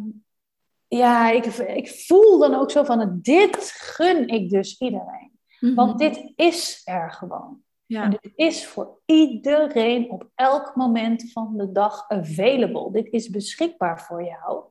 ja, 0.89 1.31
ik, 1.31 1.45
ik 1.57 1.89
voel 1.89 2.39
dan 2.39 2.55
ook 2.55 2.71
zo 2.71 2.85
van: 2.85 3.19
dit 3.23 3.71
gun 3.71 4.29
ik 4.29 4.51
dus 4.51 4.79
iedereen. 4.81 5.39
Mhm. 5.61 5.75
Want 5.75 5.99
dit 5.99 6.33
is 6.37 6.83
er 6.85 7.13
gewoon. 7.13 7.63
Ja. 7.87 8.03
En 8.03 8.11
dit 8.11 8.33
is 8.35 8.67
voor 8.67 9.01
iedereen 9.05 10.11
op 10.11 10.31
elk 10.35 10.77
moment 10.77 11.33
van 11.33 11.57
de 11.57 11.73
dag 11.73 12.09
available. 12.09 12.93
Dit 12.93 13.13
is 13.13 13.31
beschikbaar 13.31 14.01
voor 14.03 14.25
jou. 14.25 14.65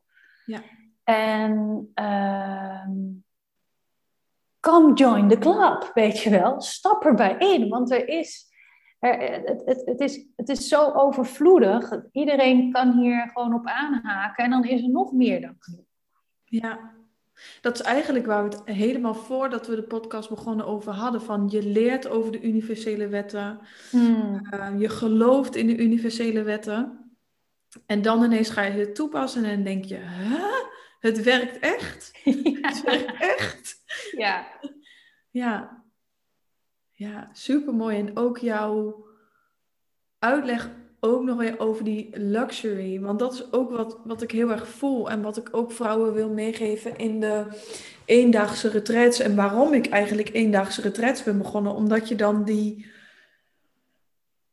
Ja. 0.45 0.61
En 1.03 1.87
uh, 1.95 2.87
come 4.59 4.93
join 4.93 5.27
the 5.27 5.37
club, 5.37 5.91
weet 5.93 6.19
je 6.19 6.29
wel. 6.29 6.61
Stap 6.61 7.05
erbij 7.05 7.35
in, 7.37 7.69
want 7.69 7.91
er 7.91 8.07
is, 8.07 8.47
het, 8.99 9.61
het, 9.65 9.81
het, 9.85 9.99
is, 9.99 10.25
het 10.35 10.49
is 10.49 10.67
zo 10.67 10.91
overvloedig. 10.91 11.91
Iedereen 12.11 12.71
kan 12.71 12.91
hier 12.91 13.31
gewoon 13.33 13.53
op 13.53 13.65
aanhaken 13.65 14.43
en 14.43 14.49
dan 14.49 14.63
is 14.63 14.81
er 14.81 14.89
nog 14.89 15.11
meer 15.11 15.41
dan 15.41 15.55
genoeg. 15.59 15.85
Ja, 16.45 16.95
dat 17.61 17.79
is 17.79 17.81
eigenlijk 17.81 18.25
waar 18.25 18.49
we 18.49 18.55
het 18.55 18.61
helemaal 18.65 19.13
voordat 19.13 19.67
we 19.67 19.75
de 19.75 19.83
podcast 19.83 20.29
begonnen 20.29 20.65
over 20.65 20.93
hadden. 20.93 21.21
Van 21.21 21.47
je 21.49 21.63
leert 21.63 22.07
over 22.07 22.31
de 22.31 22.41
universele 22.41 23.07
wetten. 23.07 23.59
Hmm. 23.91 24.47
Eh, 24.49 24.79
je 24.79 24.89
gelooft 24.89 25.55
in 25.55 25.67
de 25.67 25.77
universele 25.77 26.43
wetten. 26.43 27.11
En 27.85 28.01
dan 28.01 28.23
ineens 28.23 28.49
ga 28.49 28.63
je 28.63 28.79
het 28.79 28.95
toepassen 28.95 29.43
en 29.43 29.63
denk 29.63 29.85
je, 29.85 29.97
huh? 29.97 30.65
Het 30.99 31.23
werkt 31.23 31.59
echt? 31.59 32.19
Ja. 32.23 32.33
Het 32.67 32.83
werkt 32.83 33.21
echt? 33.21 33.83
Ja. 34.17 34.47
Ja. 35.31 35.76
Ja, 36.97 37.29
super 37.33 37.73
mooi. 37.73 37.97
En 37.97 38.17
ook 38.17 38.37
jouw 38.37 39.05
uitleg 40.19 40.69
ook 40.99 41.23
nog 41.23 41.37
weer 41.37 41.59
over 41.59 41.83
die 41.83 42.09
luxury. 42.13 42.99
Want 42.99 43.19
dat 43.19 43.33
is 43.33 43.53
ook 43.53 43.71
wat, 43.71 43.99
wat 44.03 44.21
ik 44.21 44.31
heel 44.31 44.51
erg 44.51 44.67
voel. 44.67 45.09
En 45.09 45.21
wat 45.21 45.37
ik 45.37 45.49
ook 45.51 45.71
vrouwen 45.71 46.13
wil 46.13 46.29
meegeven 46.29 46.97
in 46.97 47.19
de 47.19 47.45
eendaagse 48.05 48.69
retraits. 48.69 49.19
En 49.19 49.35
waarom 49.35 49.73
ik 49.73 49.87
eigenlijk 49.87 50.33
eendaagse 50.33 50.81
retraits 50.81 51.23
ben 51.23 51.37
begonnen. 51.37 51.73
Omdat 51.73 52.07
je 52.07 52.15
dan 52.15 52.43
die 52.43 52.91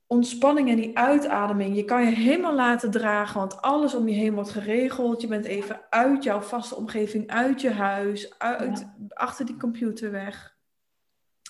ontspanning 0.07 0.69
en 0.69 0.77
die 0.77 0.99
uitademing. 0.99 1.77
Je 1.77 1.85
kan 1.85 2.05
je 2.05 2.15
helemaal 2.15 2.55
laten 2.55 2.91
dragen, 2.91 3.39
want 3.41 3.63
alles 3.63 3.95
om 3.95 4.09
je 4.09 4.15
heen 4.15 4.35
wordt 4.35 4.51
geregeld. 4.51 5.21
Je 5.21 5.27
bent 5.27 5.45
even 5.45 5.81
uit 5.91 6.25
jouw 6.25 6.41
vaste 6.41 6.77
omgeving, 6.77 7.31
uit 7.31 7.61
je 7.61 7.71
huis, 7.71 8.39
uit, 8.39 8.87
achter 9.09 9.47
die 9.47 9.57
computer 9.57 10.11
weg. 10.11 10.54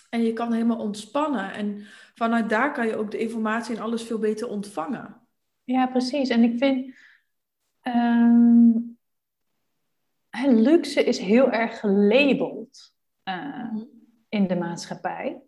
En 0.09 0.21
je 0.21 0.33
kan 0.33 0.53
helemaal 0.53 0.79
ontspannen. 0.79 1.53
En 1.53 1.85
vanuit 2.13 2.49
daar 2.49 2.73
kan 2.73 2.87
je 2.87 2.95
ook 2.95 3.11
de 3.11 3.17
informatie 3.17 3.75
en 3.75 3.81
alles 3.81 4.03
veel 4.03 4.19
beter 4.19 4.49
ontvangen. 4.49 5.21
Ja, 5.63 5.87
precies. 5.87 6.29
En 6.29 6.43
ik 6.43 6.57
vind. 6.57 6.95
Um, 7.83 8.97
luxe 10.45 11.03
is 11.03 11.19
heel 11.19 11.51
erg 11.51 11.79
gelabeld 11.79 12.93
uh, 13.23 13.73
in 14.29 14.47
de 14.47 14.55
maatschappij. 14.55 15.41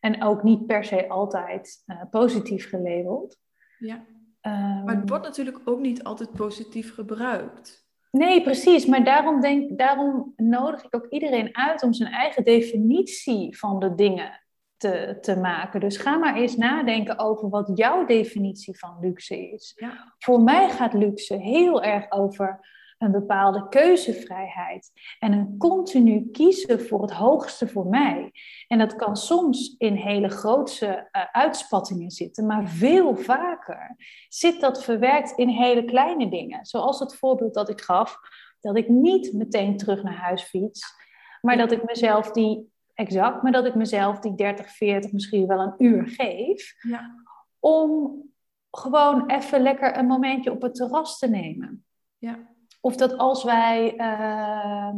En 0.00 0.22
ook 0.22 0.42
niet 0.42 0.66
per 0.66 0.84
se 0.84 1.08
altijd 1.08 1.82
uh, 1.86 2.02
positief 2.10 2.68
gelabeld. 2.68 3.38
Ja. 3.78 3.94
Um, 4.42 4.84
maar 4.84 4.96
het 4.96 5.08
wordt 5.08 5.24
natuurlijk 5.24 5.60
ook 5.64 5.80
niet 5.80 6.04
altijd 6.04 6.32
positief 6.32 6.94
gebruikt. 6.94 7.87
Nee, 8.18 8.42
precies. 8.42 8.86
Maar 8.86 9.04
daarom, 9.04 9.40
denk, 9.40 9.78
daarom 9.78 10.32
nodig 10.36 10.84
ik 10.84 10.94
ook 10.94 11.06
iedereen 11.08 11.56
uit 11.56 11.82
om 11.82 11.92
zijn 11.92 12.12
eigen 12.12 12.44
definitie 12.44 13.58
van 13.58 13.78
de 13.78 13.94
dingen 13.94 14.40
te, 14.76 15.18
te 15.20 15.36
maken. 15.36 15.80
Dus 15.80 15.96
ga 15.96 16.16
maar 16.16 16.36
eens 16.36 16.56
nadenken 16.56 17.18
over 17.18 17.48
wat 17.48 17.70
jouw 17.74 18.04
definitie 18.04 18.78
van 18.78 18.96
luxe 19.00 19.50
is. 19.50 19.72
Ja. 19.76 20.14
Voor 20.18 20.40
mij 20.40 20.70
gaat 20.70 20.92
luxe 20.92 21.34
heel 21.34 21.82
erg 21.82 22.10
over 22.10 22.76
een 22.98 23.10
bepaalde 23.10 23.68
keuzevrijheid 23.68 24.90
en 25.18 25.32
een 25.32 25.56
continu 25.58 26.30
kiezen 26.30 26.80
voor 26.80 27.02
het 27.02 27.12
hoogste 27.12 27.68
voor 27.68 27.86
mij. 27.86 28.32
En 28.66 28.78
dat 28.78 28.96
kan 28.96 29.16
soms 29.16 29.74
in 29.78 29.94
hele 29.94 30.28
grootse 30.28 30.86
uh, 30.86 31.24
uitspattingen 31.32 32.10
zitten, 32.10 32.46
maar 32.46 32.68
veel 32.68 33.16
vaker 33.16 33.96
zit 34.28 34.60
dat 34.60 34.84
verwerkt 34.84 35.30
in 35.30 35.48
hele 35.48 35.84
kleine 35.84 36.30
dingen. 36.30 36.64
Zoals 36.66 36.98
het 36.98 37.16
voorbeeld 37.16 37.54
dat 37.54 37.68
ik 37.68 37.80
gaf, 37.80 38.18
dat 38.60 38.76
ik 38.76 38.88
niet 38.88 39.32
meteen 39.32 39.76
terug 39.76 40.02
naar 40.02 40.16
huis 40.16 40.42
fiets, 40.42 40.94
maar 41.40 41.56
dat 41.56 41.72
ik 41.72 41.84
mezelf 41.84 42.30
die, 42.30 42.72
exact, 42.94 43.42
maar 43.42 43.52
dat 43.52 43.66
ik 43.66 43.74
mezelf 43.74 44.18
die 44.18 44.34
30, 44.34 44.70
40, 44.70 45.12
misschien 45.12 45.46
wel 45.46 45.60
een 45.60 45.74
uur 45.78 46.08
geef, 46.08 46.74
ja. 46.78 47.14
om 47.58 48.22
gewoon 48.70 49.30
even 49.30 49.60
lekker 49.60 49.98
een 49.98 50.06
momentje 50.06 50.50
op 50.52 50.62
het 50.62 50.74
terras 50.74 51.18
te 51.18 51.28
nemen. 51.28 51.84
Ja. 52.18 52.56
Of 52.80 52.96
dat 52.96 53.16
als 53.16 53.44
wij, 53.44 53.94
uh, 53.96 54.94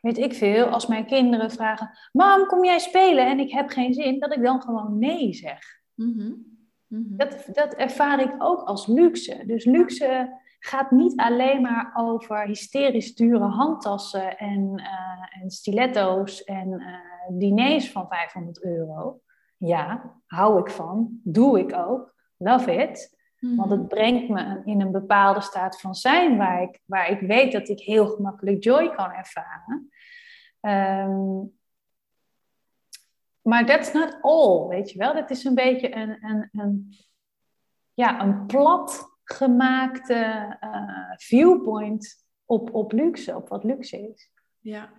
weet 0.00 0.18
ik 0.18 0.34
veel, 0.34 0.66
als 0.66 0.86
mijn 0.86 1.06
kinderen 1.06 1.50
vragen: 1.50 1.90
Mam, 2.12 2.46
kom 2.46 2.64
jij 2.64 2.78
spelen? 2.78 3.26
En 3.26 3.38
ik 3.38 3.50
heb 3.50 3.68
geen 3.68 3.94
zin, 3.94 4.18
dat 4.18 4.34
ik 4.36 4.42
dan 4.42 4.62
gewoon 4.62 4.98
nee 4.98 5.32
zeg. 5.32 5.60
Mm 5.94 6.18
-hmm. 6.18 6.56
Dat, 6.90 7.48
dat 7.52 7.74
ervaar 7.74 8.20
ik 8.20 8.34
ook 8.38 8.60
als 8.60 8.86
luxe. 8.86 9.42
Dus 9.46 9.64
luxe 9.64 10.38
gaat 10.58 10.90
niet 10.90 11.16
alleen 11.16 11.60
maar 11.60 11.92
over 11.94 12.46
hysterisch 12.46 13.14
dure 13.14 13.44
handtassen 13.44 14.38
en, 14.38 14.72
uh, 14.76 15.42
en 15.42 15.50
stiletto's 15.50 16.44
en 16.44 16.70
uh, 16.70 17.38
diners 17.38 17.90
van 17.90 18.06
500 18.08 18.64
euro. 18.64 19.20
Ja, 19.56 20.14
hou 20.26 20.60
ik 20.60 20.70
van, 20.70 21.20
doe 21.22 21.58
ik 21.58 21.74
ook, 21.74 22.14
love 22.36 22.74
it. 22.74 23.17
Want 23.40 23.70
het 23.70 23.78
mhm. 23.80 23.88
brengt 23.88 24.28
me 24.28 24.62
in 24.64 24.80
een 24.80 24.92
bepaalde 24.92 25.40
staat 25.40 25.80
van 25.80 25.94
zijn 25.94 26.36
waar 26.36 26.62
ik, 26.62 26.80
waar 26.84 27.10
ik 27.10 27.20
weet 27.20 27.52
dat 27.52 27.68
ik 27.68 27.80
heel 27.80 28.06
gemakkelijk 28.06 28.64
joy 28.64 28.90
kan 28.90 29.12
ervaren. 29.12 29.90
Um, 30.60 31.56
maar 33.42 33.66
that's 33.66 33.92
not 33.92 34.18
all, 34.20 34.68
weet 34.68 34.90
je 34.90 34.98
wel. 34.98 35.14
Dat 35.14 35.30
is 35.30 35.44
een 35.44 35.54
beetje 35.54 35.94
een, 35.94 36.24
een, 36.24 36.48
een, 36.52 36.96
ja, 37.94 38.20
een 38.20 38.46
plat 38.46 39.18
gemaakte 39.24 40.56
uh, 40.60 41.12
viewpoint 41.16 42.26
op, 42.44 42.74
op 42.74 42.92
luxe, 42.92 43.36
op 43.36 43.48
wat 43.48 43.64
luxe 43.64 44.08
is. 44.08 44.30
Ja, 44.60 44.97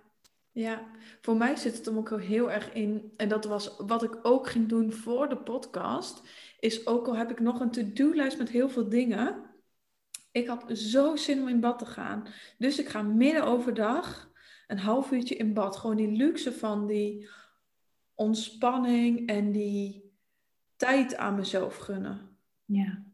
Ja, 0.52 0.86
voor 1.20 1.36
mij 1.36 1.56
zit 1.56 1.76
het 1.76 1.86
hem 1.86 1.96
ook 1.96 2.20
heel 2.20 2.50
erg 2.50 2.72
in. 2.72 3.12
En 3.16 3.28
dat 3.28 3.44
was 3.44 3.76
wat 3.78 4.02
ik 4.02 4.18
ook 4.22 4.48
ging 4.48 4.68
doen 4.68 4.92
voor 4.92 5.28
de 5.28 5.36
podcast. 5.36 6.22
Is 6.60 6.86
ook 6.86 7.06
al 7.06 7.16
heb 7.16 7.30
ik 7.30 7.40
nog 7.40 7.60
een 7.60 7.70
to-do-lijst 7.70 8.38
met 8.38 8.48
heel 8.48 8.68
veel 8.68 8.88
dingen. 8.88 9.44
Ik 10.32 10.46
had 10.46 10.78
zo 10.78 11.16
zin 11.16 11.40
om 11.40 11.48
in 11.48 11.60
bad 11.60 11.78
te 11.78 11.86
gaan. 11.86 12.26
Dus 12.58 12.78
ik 12.78 12.88
ga 12.88 13.02
midden 13.02 13.44
overdag 13.44 14.30
een 14.66 14.78
half 14.78 15.10
uurtje 15.10 15.36
in 15.36 15.54
bad. 15.54 15.76
Gewoon 15.76 15.96
die 15.96 16.10
luxe 16.10 16.52
van 16.52 16.86
die 16.86 17.28
ontspanning 18.14 19.28
en 19.28 19.52
die 19.52 20.12
tijd 20.76 21.16
aan 21.16 21.34
mezelf 21.34 21.76
gunnen. 21.76 22.36
Ja. 22.64 23.04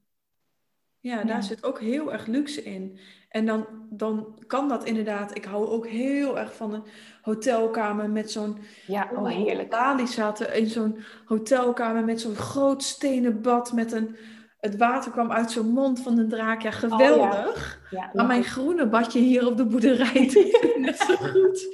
Ja, 1.00 1.24
daar 1.24 1.42
zit 1.42 1.64
ook 1.64 1.80
heel 1.80 2.12
erg 2.12 2.26
luxe 2.26 2.62
in. 2.62 2.98
En 3.28 3.46
dan, 3.46 3.66
dan 3.90 4.38
kan 4.46 4.68
dat 4.68 4.84
inderdaad. 4.84 5.36
Ik 5.36 5.44
hou 5.44 5.66
ook 5.66 5.86
heel 5.86 6.38
erg 6.38 6.54
van 6.54 6.74
een 6.74 6.84
hotelkamer 7.22 8.10
met 8.10 8.30
zo'n. 8.30 8.58
Ja, 8.86 9.10
oh 9.14 9.28
heerlijk. 9.28 9.70
Bali 9.70 10.06
zaten 10.06 10.54
in 10.54 10.66
zo'n 10.66 10.98
hotelkamer 11.24 12.04
met 12.04 12.20
zo'n 12.20 12.34
groot 12.34 12.82
stenen 12.82 13.42
bad 13.42 13.72
met 13.72 13.92
een. 13.92 14.16
Het 14.60 14.76
water 14.76 15.10
kwam 15.10 15.32
uit 15.32 15.50
zo'n 15.50 15.68
mond 15.68 16.02
van 16.02 16.18
een 16.18 16.28
draak. 16.28 16.62
Ja, 16.62 16.70
geweldig. 16.70 17.80
Oh, 17.84 17.90
ja. 17.90 18.10
maar 18.12 18.26
mijn 18.26 18.44
groene 18.44 18.88
badje 18.88 19.18
hier 19.18 19.46
op 19.46 19.56
de 19.56 19.66
boerderij 19.66 20.12
is 20.12 20.34
net 20.76 20.98
zo 20.98 21.14
goed. 21.14 21.66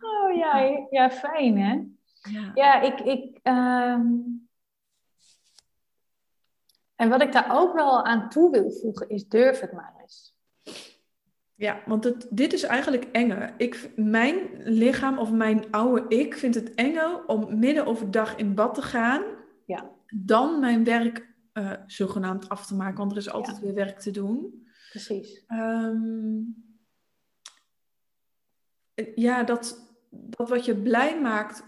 Oh 0.00 0.36
ja, 0.36 0.86
ja 0.90 1.10
fijn 1.10 1.58
hè? 1.58 1.72
Ja, 2.30 2.50
ja 2.54 2.80
ik. 2.80 3.00
ik 3.00 3.38
ehm, 3.42 4.06
en 6.98 7.08
wat 7.08 7.22
ik 7.22 7.32
daar 7.32 7.60
ook 7.60 7.74
wel 7.74 8.04
aan 8.04 8.28
toe 8.28 8.50
wil 8.50 8.70
voegen 8.70 9.08
is 9.08 9.28
durf 9.28 9.60
het 9.60 9.72
maar 9.72 9.94
eens. 10.00 10.36
Ja, 11.54 11.82
want 11.86 12.04
het, 12.04 12.26
dit 12.30 12.52
is 12.52 12.62
eigenlijk 12.62 13.04
enger. 13.12 13.54
Ik, 13.56 13.90
mijn 13.96 14.36
lichaam 14.62 15.18
of 15.18 15.32
mijn 15.32 15.70
oude 15.70 16.16
ik 16.16 16.34
vindt 16.34 16.56
het 16.56 16.74
enger 16.74 17.26
om 17.26 17.58
midden 17.58 17.86
overdag 17.86 18.36
in 18.36 18.54
bad 18.54 18.74
te 18.74 18.82
gaan. 18.82 19.22
Ja. 19.66 19.90
Dan 20.14 20.60
mijn 20.60 20.84
werk 20.84 21.34
uh, 21.52 21.72
zogenaamd 21.86 22.48
af 22.48 22.66
te 22.66 22.74
maken, 22.74 22.98
want 22.98 23.10
er 23.10 23.18
is 23.18 23.30
altijd 23.30 23.60
weer 23.60 23.74
werk 23.74 23.98
te 23.98 24.10
doen. 24.10 24.66
Precies. 24.90 25.44
Ehm, 25.46 26.40
ja, 29.14 29.42
dat, 29.42 29.94
dat 30.10 30.48
wat 30.48 30.64
je 30.64 30.76
blij 30.76 31.20
maakt 31.20 31.64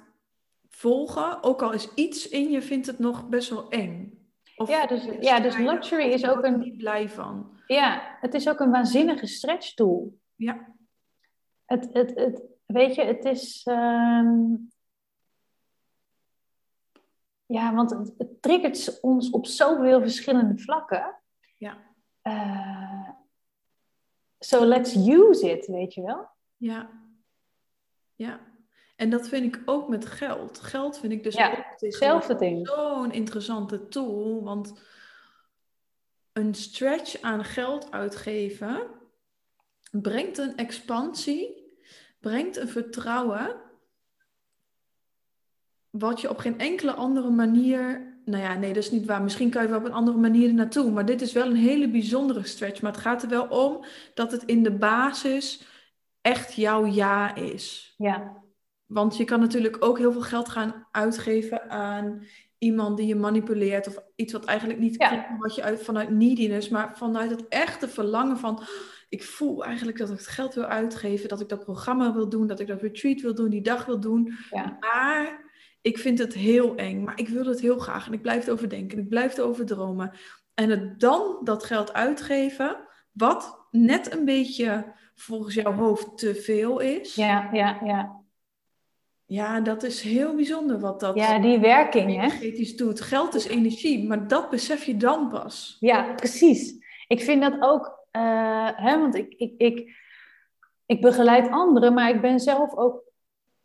volgen, 0.68 1.42
ook 1.42 1.62
al 1.62 1.72
is 1.72 1.94
iets 1.94 2.28
in 2.28 2.50
je, 2.50 2.62
vindt 2.62 2.86
het 2.86 2.98
nog 2.98 3.28
best 3.28 3.50
wel 3.50 3.68
eng 3.68 4.19
ja, 4.68 4.86
dus, 4.86 5.04
ja, 5.20 5.40
dus 5.40 5.56
luxury 5.56 6.12
is 6.12 6.26
ook 6.26 6.44
een... 6.44 6.58
niet 6.58 6.76
blij 6.76 7.08
van. 7.08 7.58
Ja, 7.66 8.16
het 8.20 8.34
is 8.34 8.48
ook 8.48 8.60
een 8.60 8.70
waanzinnige 8.70 9.26
stretch 9.26 9.74
tool. 9.74 10.18
Ja. 10.34 10.74
Het, 11.64 11.88
het, 11.92 12.14
het, 12.14 12.42
weet 12.66 12.94
je, 12.94 13.04
het 13.04 13.24
is... 13.24 13.62
Ehm, 13.64 14.54
ja, 17.46 17.74
want 17.74 17.90
het, 17.90 18.14
het, 18.18 18.42
triggert 18.42 19.00
ons 19.00 19.30
op 19.30 19.46
zoveel 19.46 20.00
verschillende 20.00 20.58
vlakken. 20.58 21.20
Ja. 21.56 21.78
Uh, 22.22 23.10
so 24.38 24.64
let's 24.64 24.94
use 24.94 25.50
it, 25.50 25.66
weet 25.66 25.94
je 25.94 26.02
wel? 26.02 26.28
Ja. 26.56 26.90
Ja. 28.14 28.49
En 29.00 29.10
dat 29.10 29.28
vind 29.28 29.54
ik 29.54 29.62
ook 29.64 29.88
met 29.88 30.06
geld. 30.06 30.60
Geld 30.60 30.98
vind 30.98 31.12
ik 31.12 31.22
dus 31.22 31.34
ja, 31.34 31.50
ook 32.12 32.38
ding. 32.38 32.68
zo'n 32.68 33.12
interessante 33.12 33.88
tool. 33.88 34.44
Want 34.44 34.72
een 36.32 36.54
stretch 36.54 37.20
aan 37.20 37.44
geld 37.44 37.90
uitgeven 37.90 38.88
brengt 39.90 40.38
een 40.38 40.56
expansie, 40.56 41.74
brengt 42.18 42.56
een 42.56 42.68
vertrouwen. 42.68 43.56
Wat 45.90 46.20
je 46.20 46.30
op 46.30 46.38
geen 46.38 46.58
enkele 46.58 46.92
andere 46.92 47.30
manier. 47.30 48.08
Nou 48.24 48.42
ja, 48.42 48.54
nee, 48.54 48.72
dat 48.72 48.82
is 48.82 48.90
niet 48.90 49.06
waar. 49.06 49.22
Misschien 49.22 49.50
kan 49.50 49.62
je 49.62 49.68
wel 49.68 49.78
op 49.78 49.84
een 49.84 49.92
andere 49.92 50.18
manier 50.18 50.48
er 50.48 50.54
naartoe. 50.54 50.90
Maar 50.90 51.06
dit 51.06 51.20
is 51.20 51.32
wel 51.32 51.46
een 51.46 51.56
hele 51.56 51.90
bijzondere 51.90 52.46
stretch. 52.46 52.82
Maar 52.82 52.92
het 52.92 53.00
gaat 53.00 53.22
er 53.22 53.28
wel 53.28 53.46
om 53.46 53.84
dat 54.14 54.32
het 54.32 54.44
in 54.44 54.62
de 54.62 54.72
basis 54.72 55.66
echt 56.20 56.54
jouw 56.54 56.86
ja 56.86 57.34
is. 57.34 57.94
Ja. 57.96 58.38
Want 58.90 59.16
je 59.16 59.24
kan 59.24 59.40
natuurlijk 59.40 59.76
ook 59.84 59.98
heel 59.98 60.12
veel 60.12 60.20
geld 60.20 60.48
gaan 60.48 60.86
uitgeven 60.90 61.70
aan 61.70 62.24
iemand 62.58 62.96
die 62.96 63.06
je 63.06 63.16
manipuleert. 63.16 63.86
Of 63.86 63.98
iets 64.16 64.32
wat 64.32 64.44
eigenlijk 64.44 64.78
niet 64.78 64.94
ja. 64.98 65.36
wat 65.38 65.54
je 65.54 65.62
uit, 65.62 65.82
vanuit 65.82 66.10
neediness, 66.10 66.68
maar 66.68 66.96
vanuit 66.96 67.30
het 67.30 67.48
echte 67.48 67.88
verlangen 67.88 68.38
van... 68.38 68.62
Ik 69.08 69.24
voel 69.24 69.64
eigenlijk 69.64 69.98
dat 69.98 70.10
ik 70.10 70.16
het 70.16 70.26
geld 70.26 70.54
wil 70.54 70.64
uitgeven, 70.64 71.28
dat 71.28 71.40
ik 71.40 71.48
dat 71.48 71.64
programma 71.64 72.14
wil 72.14 72.28
doen, 72.28 72.46
dat 72.46 72.60
ik 72.60 72.66
dat 72.66 72.80
retreat 72.80 73.20
wil 73.20 73.34
doen, 73.34 73.50
die 73.50 73.62
dag 73.62 73.84
wil 73.86 74.00
doen. 74.00 74.32
Ja. 74.50 74.76
Maar 74.80 75.50
ik 75.80 75.98
vind 75.98 76.18
het 76.18 76.34
heel 76.34 76.76
eng, 76.76 77.04
maar 77.04 77.18
ik 77.18 77.28
wil 77.28 77.46
het 77.46 77.60
heel 77.60 77.78
graag. 77.78 78.06
En 78.06 78.12
ik 78.12 78.22
blijf 78.22 78.40
het 78.40 78.50
overdenken, 78.50 78.98
ik 78.98 79.08
blijf 79.08 79.30
het 79.30 79.40
overdromen. 79.40 80.12
En 80.54 80.70
het 80.70 81.00
dan 81.00 81.40
dat 81.44 81.64
geld 81.64 81.92
uitgeven, 81.92 82.76
wat 83.12 83.66
net 83.70 84.12
een 84.12 84.24
beetje 84.24 84.92
volgens 85.14 85.54
jouw 85.54 85.72
hoofd 85.72 86.18
te 86.18 86.34
veel 86.34 86.78
is. 86.78 87.14
Ja, 87.14 87.48
ja, 87.52 87.80
ja. 87.84 88.19
Ja, 89.30 89.60
dat 89.60 89.82
is 89.82 90.02
heel 90.02 90.34
bijzonder 90.34 90.80
wat 90.80 91.00
dat 91.00 91.16
ja, 91.16 91.38
die 91.38 91.58
werking, 91.58 92.10
energetisch 92.10 92.76
doet. 92.76 93.00
Geld 93.00 93.34
is 93.34 93.46
energie, 93.46 94.08
maar 94.08 94.28
dat 94.28 94.50
besef 94.50 94.84
je 94.84 94.96
dan 94.96 95.28
pas. 95.28 95.76
Ja, 95.80 96.12
precies. 96.14 96.74
Ik 97.06 97.22
vind 97.22 97.42
dat 97.42 97.56
ook, 97.60 98.06
uh, 98.12 98.68
hè, 98.74 98.98
want 98.98 99.14
ik, 99.14 99.34
ik, 99.36 99.54
ik, 99.56 99.96
ik 100.86 101.00
begeleid 101.00 101.50
anderen, 101.50 101.94
maar 101.94 102.10
ik 102.10 102.20
ben 102.20 102.40
zelf 102.40 102.76
ook 102.76 103.02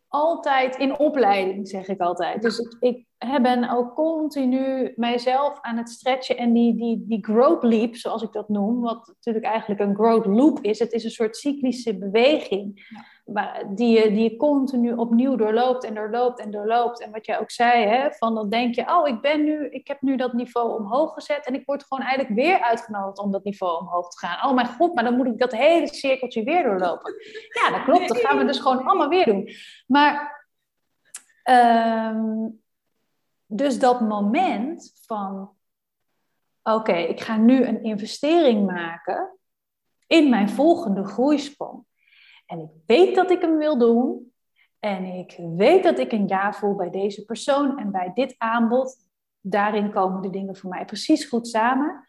altijd 0.08 0.76
in 0.76 0.98
opleiding, 0.98 1.68
zeg 1.68 1.88
ik 1.88 2.00
altijd. 2.00 2.42
Dus 2.42 2.58
ik, 2.58 3.04
ik 3.18 3.42
ben 3.42 3.70
ook 3.70 3.94
continu 3.94 4.92
mijzelf 4.96 5.58
aan 5.60 5.76
het 5.76 5.90
stretchen 5.90 6.36
en 6.36 6.52
die, 6.52 6.76
die, 6.76 7.04
die 7.08 7.24
growth 7.24 7.62
leap, 7.62 7.96
zoals 7.96 8.22
ik 8.22 8.32
dat 8.32 8.48
noem, 8.48 8.80
wat 8.80 9.06
natuurlijk 9.06 9.44
eigenlijk 9.44 9.80
een 9.80 9.94
growth 9.94 10.26
loop 10.26 10.58
is. 10.60 10.78
Het 10.78 10.92
is 10.92 11.04
een 11.04 11.10
soort 11.10 11.36
cyclische 11.36 11.98
beweging. 11.98 12.86
Ja 12.88 13.14
die 13.74 14.00
je, 14.00 14.10
die 14.10 14.30
je 14.30 14.36
continu 14.36 14.92
opnieuw 14.92 15.36
doorloopt 15.36 15.84
en 15.84 15.94
doorloopt 15.94 16.40
en 16.40 16.50
doorloopt. 16.50 17.00
En 17.00 17.10
wat 17.10 17.26
jij 17.26 17.40
ook 17.40 17.50
zei, 17.50 17.84
hè, 17.84 18.12
van 18.12 18.34
dan 18.34 18.48
denk 18.48 18.74
je, 18.74 18.90
oh, 18.90 19.08
ik 19.08 19.20
ben 19.20 19.44
nu, 19.44 19.68
ik 19.68 19.86
heb 19.88 20.00
nu 20.00 20.16
dat 20.16 20.32
niveau 20.32 20.78
omhoog 20.78 21.14
gezet 21.14 21.46
en 21.46 21.54
ik 21.54 21.66
word 21.66 21.84
gewoon 21.84 22.04
eigenlijk 22.04 22.40
weer 22.40 22.60
uitgenodigd 22.60 23.18
om 23.18 23.32
dat 23.32 23.44
niveau 23.44 23.80
omhoog 23.80 24.08
te 24.08 24.26
gaan. 24.26 24.48
Oh 24.48 24.54
mijn 24.54 24.66
god, 24.66 24.94
maar 24.94 25.04
dan 25.04 25.16
moet 25.16 25.26
ik 25.26 25.38
dat 25.38 25.52
hele 25.52 25.94
cirkeltje 25.94 26.44
weer 26.44 26.62
doorlopen. 26.62 27.14
Ja, 27.48 27.70
dat 27.70 27.84
klopt, 27.84 28.08
dat 28.08 28.18
gaan 28.18 28.38
we 28.38 28.44
dus 28.44 28.58
gewoon 28.58 28.84
allemaal 28.84 29.08
weer 29.08 29.24
doen. 29.24 29.50
Maar, 29.86 30.46
um, 31.44 32.62
dus 33.46 33.78
dat 33.78 34.00
moment 34.00 34.92
van, 35.06 35.50
oké, 36.62 36.96
ik 36.96 37.20
ga 37.20 37.36
nu 37.36 37.64
een 37.64 37.82
investering 37.82 38.66
maken 38.66 39.38
in 40.06 40.30
mijn 40.30 40.50
volgende 40.50 41.04
groeisprong. 41.04 41.84
En 42.46 42.58
ik 42.58 42.70
weet 42.86 43.14
dat 43.14 43.30
ik 43.30 43.40
hem 43.40 43.58
wil 43.58 43.78
doen. 43.78 44.32
En 44.78 45.04
ik 45.04 45.36
weet 45.56 45.82
dat 45.82 45.98
ik 45.98 46.12
een 46.12 46.28
ja 46.28 46.52
voel 46.52 46.74
bij 46.74 46.90
deze 46.90 47.24
persoon 47.24 47.78
en 47.78 47.90
bij 47.90 48.12
dit 48.14 48.34
aanbod. 48.38 48.96
Daarin 49.40 49.90
komen 49.92 50.22
de 50.22 50.30
dingen 50.30 50.56
voor 50.56 50.70
mij 50.70 50.84
precies 50.84 51.24
goed 51.24 51.48
samen. 51.48 52.08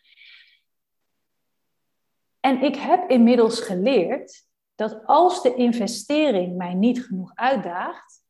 En 2.39 2.61
ik 2.61 2.75
heb 2.75 3.09
inmiddels 3.09 3.59
geleerd 3.59 4.45
dat 4.75 5.05
als 5.05 5.41
de 5.41 5.55
investering 5.55 6.57
mij 6.57 6.73
niet 6.73 7.05
genoeg 7.05 7.31
uitdaagt, 7.35 8.23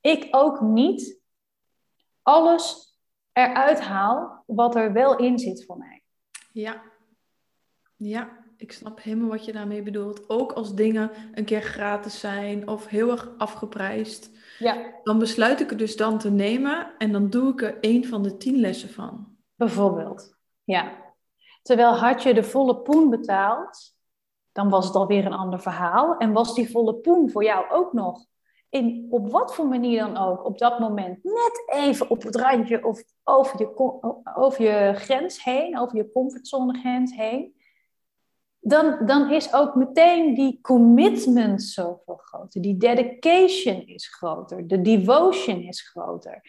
ik 0.00 0.28
ook 0.30 0.60
niet 0.60 1.20
alles 2.22 2.96
eruit 3.32 3.80
haal 3.80 4.42
wat 4.46 4.76
er 4.76 4.92
wel 4.92 5.16
in 5.16 5.38
zit 5.38 5.64
voor 5.64 5.78
mij. 5.78 6.02
Ja, 6.52 6.82
ja 7.96 8.37
ik 8.58 8.72
snap 8.72 9.02
helemaal 9.02 9.28
wat 9.28 9.44
je 9.44 9.52
daarmee 9.52 9.82
bedoelt. 9.82 10.30
Ook 10.30 10.52
als 10.52 10.74
dingen 10.74 11.10
een 11.34 11.44
keer 11.44 11.62
gratis 11.62 12.20
zijn 12.20 12.68
of 12.68 12.86
heel 12.86 13.10
erg 13.10 13.30
afgeprijsd. 13.38 14.30
Ja. 14.58 14.94
Dan 15.02 15.18
besluit 15.18 15.60
ik 15.60 15.70
het 15.70 15.78
dus 15.78 15.96
dan 15.96 16.18
te 16.18 16.30
nemen 16.30 16.94
en 16.98 17.12
dan 17.12 17.30
doe 17.30 17.52
ik 17.52 17.62
er 17.62 17.78
één 17.80 18.04
van 18.04 18.22
de 18.22 18.36
tien 18.36 18.60
lessen 18.60 18.88
van. 18.88 19.36
Bijvoorbeeld, 19.54 20.36
ja. 20.64 21.06
Terwijl 21.62 21.94
had 21.94 22.22
je 22.22 22.34
de 22.34 22.42
volle 22.42 22.76
poen 22.76 23.10
betaald, 23.10 23.96
dan 24.52 24.68
was 24.68 24.86
het 24.86 24.94
alweer 24.94 25.26
een 25.26 25.32
ander 25.32 25.60
verhaal. 25.60 26.16
En 26.16 26.32
was 26.32 26.54
die 26.54 26.70
volle 26.70 26.94
poen 26.94 27.30
voor 27.30 27.44
jou 27.44 27.70
ook 27.70 27.92
nog, 27.92 28.26
in, 28.68 29.06
op 29.10 29.30
wat 29.30 29.54
voor 29.54 29.66
manier 29.66 30.00
dan 30.00 30.16
ook, 30.16 30.44
op 30.44 30.58
dat 30.58 30.78
moment 30.78 31.24
net 31.24 31.64
even 31.66 32.10
op 32.10 32.22
het 32.22 32.36
randje 32.36 32.84
of 32.84 33.02
over 33.24 33.60
je, 33.60 33.72
over 34.34 34.64
je 34.64 34.94
grens 34.94 35.44
heen, 35.44 35.78
over 35.78 35.96
je 35.96 36.10
comfortzone 36.12 36.78
grens 36.78 37.14
heen, 37.16 37.54
dan, 38.68 39.06
dan 39.06 39.30
is 39.30 39.52
ook 39.52 39.74
meteen 39.74 40.34
die 40.34 40.58
commitment 40.62 41.62
zoveel 41.62 42.16
groter. 42.16 42.60
Die 42.60 42.76
dedication 42.76 43.86
is 43.86 44.08
groter. 44.08 44.66
De 44.66 44.80
devotion 44.80 45.60
is 45.60 45.88
groter. 45.90 46.42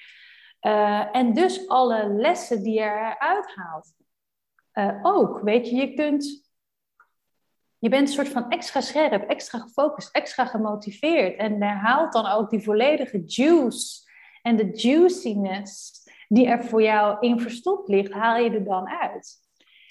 Uh, 0.61 1.15
en 1.15 1.34
dus 1.34 1.67
alle 1.67 2.07
lessen 2.07 2.63
die 2.63 2.74
je 2.74 2.80
eruit 2.80 3.55
haalt. 3.55 3.93
Uh, 4.74 4.99
ook, 5.01 5.39
weet 5.39 5.70
je, 5.70 5.76
je 5.76 5.93
kunt 5.93 6.47
je 7.80 7.89
bent 7.89 8.07
een 8.07 8.13
soort 8.13 8.30
van 8.30 8.49
extra 8.49 8.82
scherp, 8.82 9.30
extra 9.30 9.59
gefocust, 9.59 10.15
extra 10.15 10.45
gemotiveerd. 10.45 11.38
En 11.38 11.61
haalt 11.61 12.13
dan 12.13 12.26
ook 12.26 12.49
die 12.49 12.63
volledige 12.63 13.24
juice 13.26 14.09
en 14.41 14.55
de 14.55 14.70
juiciness 14.72 15.91
die 16.28 16.47
er 16.47 16.63
voor 16.63 16.82
jou 16.82 17.17
in 17.20 17.39
verstopt 17.39 17.89
ligt, 17.89 18.11
haal 18.11 18.38
je 18.43 18.49
er 18.49 18.63
dan 18.63 18.88
uit. 18.88 19.38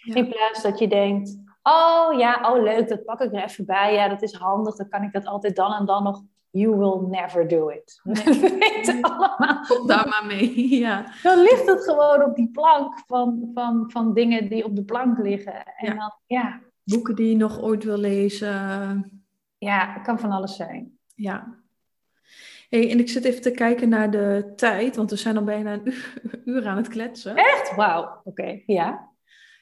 In 0.04 0.28
plaats 0.28 0.62
dat 0.62 0.78
je 0.78 0.88
denkt, 0.88 1.36
oh 1.68 2.18
ja, 2.18 2.52
oh 2.52 2.62
leuk, 2.62 2.88
dat 2.88 3.04
pak 3.04 3.20
ik 3.20 3.32
er 3.32 3.44
even 3.44 3.66
bij. 3.66 3.94
Ja, 3.94 4.08
dat 4.08 4.22
is 4.22 4.32
handig, 4.32 4.76
dan 4.76 4.88
kan 4.88 5.02
ik 5.02 5.12
dat 5.12 5.26
altijd 5.26 5.56
dan 5.56 5.72
en 5.72 5.86
dan 5.86 6.02
nog. 6.02 6.22
You 6.50 6.76
will 6.76 7.08
never 7.08 7.48
do 7.48 7.68
it. 7.68 8.00
Nee. 8.04 8.24
We 8.24 8.56
weten 8.58 9.02
allemaal. 9.02 9.64
Kom 9.66 9.86
daar 9.86 10.08
maar 10.08 10.24
mee, 10.26 10.68
ja. 10.84 11.04
Dan 11.22 11.38
ligt 11.38 11.66
het 11.66 11.84
gewoon 11.84 12.24
op 12.24 12.36
die 12.36 12.50
plank 12.50 13.02
van, 13.06 13.50
van, 13.54 13.84
van 13.90 14.14
dingen 14.14 14.48
die 14.48 14.64
op 14.64 14.76
de 14.76 14.84
plank 14.84 15.18
liggen. 15.18 15.64
En 15.76 15.86
ja. 15.86 15.94
dan, 15.94 16.12
ja. 16.26 16.60
Boeken 16.84 17.14
die 17.16 17.28
je 17.28 17.36
nog 17.36 17.60
ooit 17.60 17.84
wil 17.84 17.98
lezen. 17.98 19.22
Ja, 19.58 19.92
het 19.92 20.02
kan 20.02 20.18
van 20.18 20.30
alles 20.30 20.56
zijn. 20.56 20.98
Ja, 21.14 21.58
Hey, 22.68 22.90
en 22.90 22.98
ik 22.98 23.08
zit 23.08 23.24
even 23.24 23.42
te 23.42 23.50
kijken 23.50 23.88
naar 23.88 24.10
de 24.10 24.52
tijd, 24.56 24.96
want 24.96 25.10
we 25.10 25.16
zijn 25.16 25.36
al 25.36 25.44
bijna 25.44 25.72
een 25.72 25.94
uur, 26.44 26.66
aan 26.66 26.76
het 26.76 26.88
kletsen. 26.88 27.36
Echt? 27.36 27.74
Wauw, 27.76 28.20
oké, 28.24 28.62
ja. 28.66 29.07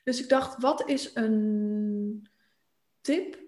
Dus 0.06 0.22
ik 0.22 0.28
dacht, 0.28 0.60
wat 0.60 0.88
is 0.88 1.14
een 1.14 2.28
tip 3.00 3.38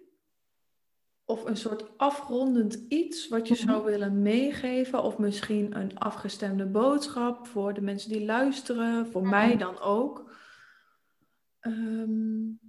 of 1.24 1.44
een 1.44 1.56
soort 1.56 1.98
afrondend 1.98 2.74
iets 2.88 3.28
wat 3.28 3.48
je 3.48 3.54
zou 3.54 3.78
mhm. 3.78 3.90
willen 3.90 4.22
meegeven, 4.22 5.02
of 5.02 5.18
misschien 5.18 5.76
een 5.76 5.98
afgestemde 5.98 6.66
boodschap 6.66 7.46
voor 7.46 7.74
de 7.74 7.80
mensen 7.80 8.10
die 8.10 8.24
luisteren, 8.24 9.06
voor 9.06 9.20
mhm. 9.20 9.30
mij 9.30 9.56
dan 9.56 9.80
ook. 9.80 10.36
Um, 11.60 12.60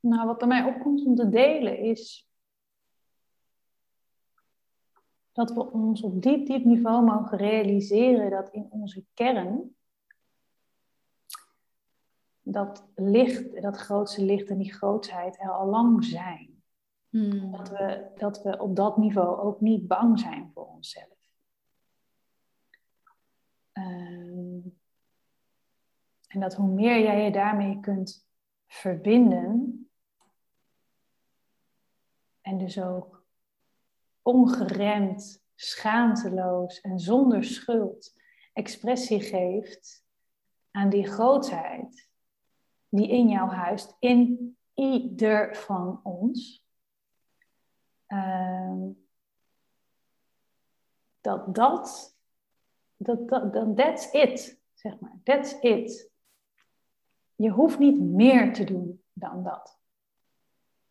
Nou, 0.00 0.26
wat 0.26 0.42
er 0.42 0.48
mij 0.48 0.64
opkomt 0.64 1.04
om 1.04 1.14
te 1.14 1.28
delen 1.28 1.78
is 1.78 2.25
dat 5.36 5.52
we 5.52 5.72
ons 5.72 6.02
op 6.02 6.22
diep, 6.22 6.46
diep 6.46 6.64
niveau 6.64 7.04
mogen 7.04 7.38
realiseren 7.38 8.30
dat 8.30 8.48
in 8.48 8.66
onze 8.70 9.04
kern 9.14 9.76
dat 12.40 12.88
licht, 12.94 13.62
dat 13.62 13.76
grootste 13.76 14.24
licht 14.24 14.48
en 14.48 14.58
die 14.58 14.72
grootheid 14.72 15.40
er 15.40 15.50
al 15.50 15.66
lang 15.66 16.04
zijn. 16.04 16.62
Hmm. 17.08 17.52
Dat, 17.52 17.68
we, 17.68 18.10
dat 18.14 18.42
we 18.42 18.58
op 18.58 18.76
dat 18.76 18.96
niveau 18.96 19.38
ook 19.40 19.60
niet 19.60 19.86
bang 19.86 20.18
zijn 20.18 20.50
voor 20.54 20.66
onszelf. 20.66 21.30
Ehm, 23.72 24.60
en 26.26 26.40
dat 26.40 26.54
hoe 26.54 26.68
meer 26.68 27.02
jij 27.02 27.24
je 27.24 27.32
daarmee 27.32 27.80
kunt 27.80 28.28
verbinden, 28.66 29.80
en 32.40 32.58
dus 32.58 32.80
ook 32.80 33.15
ongeremd, 34.26 35.44
schaamteloos 35.54 36.80
en 36.80 36.98
zonder 36.98 37.44
schuld 37.44 38.14
expressie 38.52 39.20
geeft 39.20 40.04
aan 40.70 40.88
die 40.88 41.06
grootheid 41.06 42.08
die 42.88 43.08
in 43.08 43.28
jou 43.28 43.50
huist, 43.50 43.96
in 43.98 44.56
ieder 44.74 45.56
van 45.56 46.00
ons. 46.02 46.64
Uh, 48.08 48.82
dat 51.20 51.54
dat, 51.54 52.14
dat, 52.96 53.52
dat, 53.52 53.76
that's 53.76 54.12
it, 54.12 54.60
zeg 54.74 55.00
maar. 55.00 55.18
That's 55.22 55.60
it. 55.60 56.10
Je 57.34 57.50
hoeft 57.50 57.78
niet 57.78 58.00
meer 58.00 58.52
te 58.52 58.64
doen 58.64 59.02
dan 59.12 59.42
dat. 59.42 59.78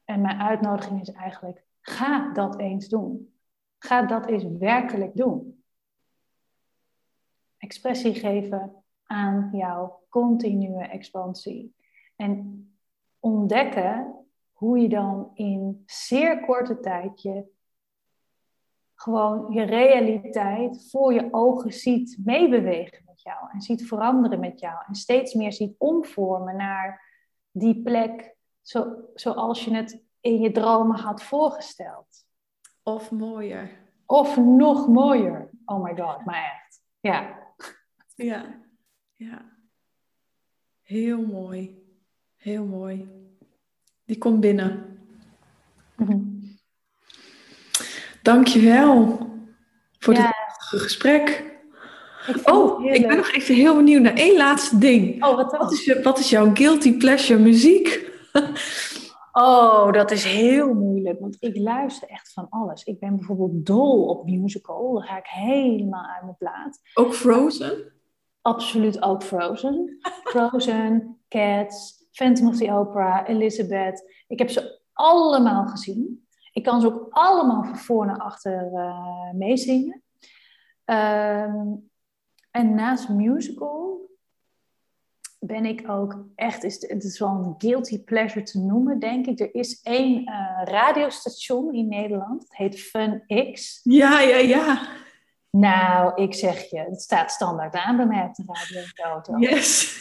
En 0.04 0.22
mijn 0.22 0.40
uitnodiging 0.40 1.02
is 1.02 1.12
eigenlijk, 1.12 1.65
ga 1.88 2.34
dat 2.34 2.60
eens 2.60 2.88
doen. 2.88 3.34
Ga 3.78 4.02
dat 4.02 4.26
eens 4.26 4.44
werkelijk 4.44 5.16
doen. 5.16 5.64
Expressie 7.58 8.14
geven 8.14 8.84
aan 9.04 9.50
jouw 9.52 10.04
continue 10.10 10.84
expansie. 10.84 11.76
En 12.16 12.70
ontdekken 13.20 14.16
hoe 14.52 14.80
je 14.80 14.90
dan 14.90 15.32
in 15.34 15.84
zeer 15.86 16.46
korte 16.46 16.80
tijd 16.80 17.22
je 17.22 17.54
gewoon 18.94 19.54
je 19.54 19.64
realiteit 19.64 20.90
voor 20.90 21.14
je 21.14 21.28
ogen 21.32 21.74
ziet 21.74 22.18
meebewegen 22.24 23.04
met 23.06 23.22
jou. 23.22 23.52
En 23.52 23.62
ziet 23.62 23.88
veranderen 23.88 24.40
met 24.40 24.60
jou. 24.60 24.84
En 24.88 24.96
steeds 24.96 25.34
meer 25.34 25.54
ziet 25.54 25.76
omvormen 25.78 26.56
naar 26.56 27.14
die 27.52 27.82
plek 27.82 28.36
zo, 28.62 28.96
zoals 29.14 29.66
je 29.66 29.76
het 29.76 30.04
in 30.26 30.40
je 30.40 30.52
dromen 30.52 31.00
had 31.00 31.24
voorgesteld. 31.24 32.26
Of 32.84 33.12
mooier. 33.12 33.70
Of 34.06 34.38
nog 34.38 34.88
mooier. 34.88 35.50
Oh 35.66 35.84
my 35.84 35.96
god, 35.96 36.26
maar 36.26 36.44
echt. 36.44 36.82
Ja. 37.00 37.40
Ja, 38.16 38.46
ja. 39.14 39.42
Heel 40.82 41.22
mooi. 41.22 41.84
Heel 42.36 42.66
mooi. 42.66 43.10
Die 44.06 44.18
komt 44.18 44.40
binnen. 44.40 45.00
Mm 45.96 46.34
Dankjewel 48.22 49.30
voor 50.00 50.14
ja. 50.14 50.22
dit 50.22 50.56
gesprek. 50.58 51.44
Oh, 52.44 52.86
ik 52.86 53.08
ben 53.08 53.18
nog 53.18 53.32
even 53.32 53.56
heel 53.56 53.76
benieuwd 53.76 54.02
naar 54.02 54.14
één 54.14 54.38
laatste 54.38 54.78
ding. 54.78 55.24
Oh, 55.24 55.36
wat, 55.36 55.58
wat, 55.58 55.72
is, 55.72 55.86
je, 55.86 56.02
wat 56.02 56.20
is 56.20 56.30
jouw 56.30 56.52
guilty 56.54 56.98
pleasure 56.98 57.40
muziek? 57.40 58.12
Oh, 59.38 59.92
dat 59.92 60.12
is 60.12 60.24
heel 60.24 60.74
moeilijk, 60.74 61.20
want 61.20 61.38
ik 61.40 61.58
luister 61.58 62.10
echt 62.10 62.34
van 62.34 62.50
alles. 62.50 62.84
Ik 62.84 63.00
ben 63.00 63.16
bijvoorbeeld 63.16 63.66
dol 63.66 64.06
op 64.06 64.30
musical, 64.30 64.94
daar 64.94 65.08
ga 65.08 65.18
ik 65.18 65.28
helemaal 65.28 66.06
uit 66.06 66.24
mijn 66.24 66.38
plaat. 66.38 66.80
Ook 66.94 67.14
Frozen? 67.14 67.94
Absoluut 68.42 69.02
ook 69.02 69.24
Frozen. 69.24 69.98
Frozen, 70.32 71.18
Cats, 71.28 72.08
Phantom 72.12 72.48
of 72.48 72.58
the 72.58 72.72
Opera, 72.72 73.28
Elizabeth. 73.28 74.24
Ik 74.28 74.40
heb 74.40 74.50
ze 74.50 74.82
allemaal 74.94 75.68
gezien. 75.68 76.28
Ik 76.52 76.64
kan 76.64 76.82
ze 76.82 76.88
ook 76.88 77.08
allemaal 77.10 77.64
van 77.64 77.78
voor 77.78 78.06
naar 78.06 78.20
achter 78.20 78.72
uh, 78.74 79.32
meezingen. 79.34 80.04
Ehm, 80.86 81.66
en 82.52 82.76
naast 82.76 83.10
musical 83.10 84.10
ben 85.46 85.66
ik 85.66 85.90
ook 85.90 86.26
echt, 86.36 86.64
is, 86.64 86.88
het 86.88 87.04
is 87.04 87.20
wel 87.20 87.30
een 87.30 87.56
guilty 87.58 88.04
pleasure 88.04 88.44
te 88.44 88.60
noemen, 88.60 89.00
denk 89.00 89.26
ik. 89.26 89.40
Er 89.40 89.56
is 89.56 89.82
één 89.84 90.22
uh, 90.22 90.62
radiostation 90.64 91.74
in 91.74 91.88
Nederland, 91.88 92.42
het 92.42 92.58
heet 92.58 92.80
Fun 92.80 93.24
X. 93.54 93.80
Ja, 93.84 94.22
ja, 94.22 94.38
ja. 94.38 94.88
Nou, 95.50 96.22
ik 96.22 96.34
zeg 96.34 96.70
je, 96.70 96.80
het 96.80 97.02
staat 97.02 97.32
standaard 97.32 97.76
aan 97.76 97.98
bij 97.98 98.06
mij 98.06 98.24
op 98.24 98.36
de 98.36 98.92
radio 98.96 99.38
Yes. 99.38 100.00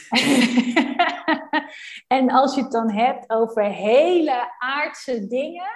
en 2.16 2.30
als 2.30 2.55
je 2.55 2.62
het 2.62 2.72
dan 2.72 2.90
hebt 2.90 3.30
over 3.30 3.64
hele 3.64 4.53
aardse 4.59 5.26
dingen, 5.26 5.70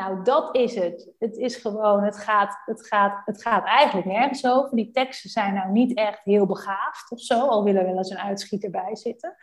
nou, 0.00 0.22
dat 0.22 0.56
is 0.56 0.74
het. 0.74 1.12
Het 1.18 1.36
is 1.36 1.56
gewoon, 1.56 2.02
het 2.02 2.18
gaat, 2.18 2.62
het, 2.64 2.86
gaat, 2.86 3.22
het 3.24 3.42
gaat 3.42 3.64
eigenlijk 3.64 4.06
nergens 4.06 4.46
over. 4.46 4.76
Die 4.76 4.90
teksten 4.90 5.30
zijn 5.30 5.54
nou 5.54 5.70
niet 5.70 5.94
echt 5.94 6.20
heel 6.24 6.46
begaafd 6.46 7.10
of 7.10 7.20
zo, 7.20 7.46
al 7.46 7.64
willen 7.64 7.80
er 7.80 7.86
wel 7.86 7.96
eens 7.96 8.10
een 8.10 8.18
uitschieter 8.18 8.70
bij 8.70 8.96
zitten. 8.96 9.36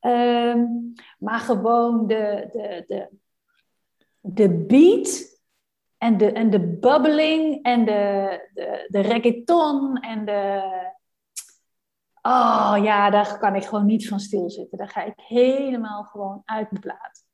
Ehm, 0.00 0.64
maar 1.18 1.38
gewoon 1.38 2.06
de, 2.06 2.48
de, 2.52 2.84
de, 2.86 3.08
de 4.20 4.48
beat 4.48 5.38
en 5.98 6.16
de, 6.16 6.32
en 6.32 6.50
de 6.50 6.60
bubbling 6.60 7.62
en 7.62 7.84
de, 7.84 8.48
de, 8.54 8.86
de 8.88 9.00
reggaeton 9.00 9.96
en 9.96 10.24
de... 10.24 10.62
Oh 12.22 12.76
ja, 12.82 13.10
daar 13.10 13.38
kan 13.38 13.54
ik 13.54 13.64
gewoon 13.64 13.86
niet 13.86 14.08
van 14.08 14.20
stilzitten. 14.20 14.78
Daar 14.78 14.88
ga 14.88 15.02
ik 15.02 15.14
helemaal 15.16 16.02
gewoon 16.02 16.42
uit 16.44 16.70
mijn 16.70 16.82
plaat. 16.82 17.28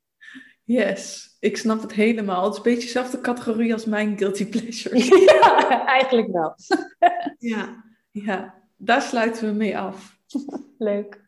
Yes, 0.66 1.36
ik 1.40 1.56
snap 1.56 1.82
het 1.82 1.92
helemaal. 1.92 2.42
Het 2.44 2.52
is 2.52 2.56
een 2.56 2.62
beetje 2.62 2.80
dezelfde 2.80 3.20
categorie 3.20 3.72
als 3.72 3.84
mijn 3.84 4.18
guilty 4.18 4.46
pleasure. 4.48 4.98
Ja, 5.24 5.86
eigenlijk 5.86 6.32
wel. 6.32 6.54
ja, 7.52 7.84
ja, 8.10 8.54
daar 8.76 9.02
sluiten 9.02 9.48
we 9.48 9.54
mee 9.54 9.78
af. 9.78 10.18
Leuk. 10.78 11.24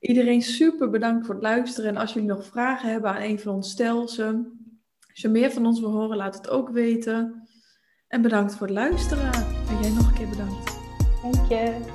Iedereen 0.00 0.42
super 0.42 0.90
bedankt 0.90 1.26
voor 1.26 1.34
het 1.34 1.44
luisteren. 1.44 1.90
En 1.90 1.96
als 1.96 2.12
jullie 2.12 2.28
nog 2.28 2.46
vragen 2.46 2.90
hebben 2.90 3.10
aan 3.10 3.22
een 3.22 3.38
van 3.38 3.54
ons, 3.54 3.70
stel 3.70 4.08
ze. 4.08 4.24
Als 5.10 5.20
je 5.20 5.28
meer 5.28 5.50
van 5.50 5.66
ons 5.66 5.80
wil 5.80 5.90
horen, 5.90 6.16
laat 6.16 6.34
het 6.34 6.48
ook 6.48 6.68
weten. 6.68 7.48
En 8.08 8.22
bedankt 8.22 8.54
voor 8.54 8.66
het 8.66 8.76
luisteren. 8.76 9.32
En 9.68 9.80
jij 9.80 9.90
nog 9.90 10.08
een 10.08 10.14
keer 10.14 10.28
bedankt. 10.28 10.78
Dank 11.22 11.48
je. 11.48 11.93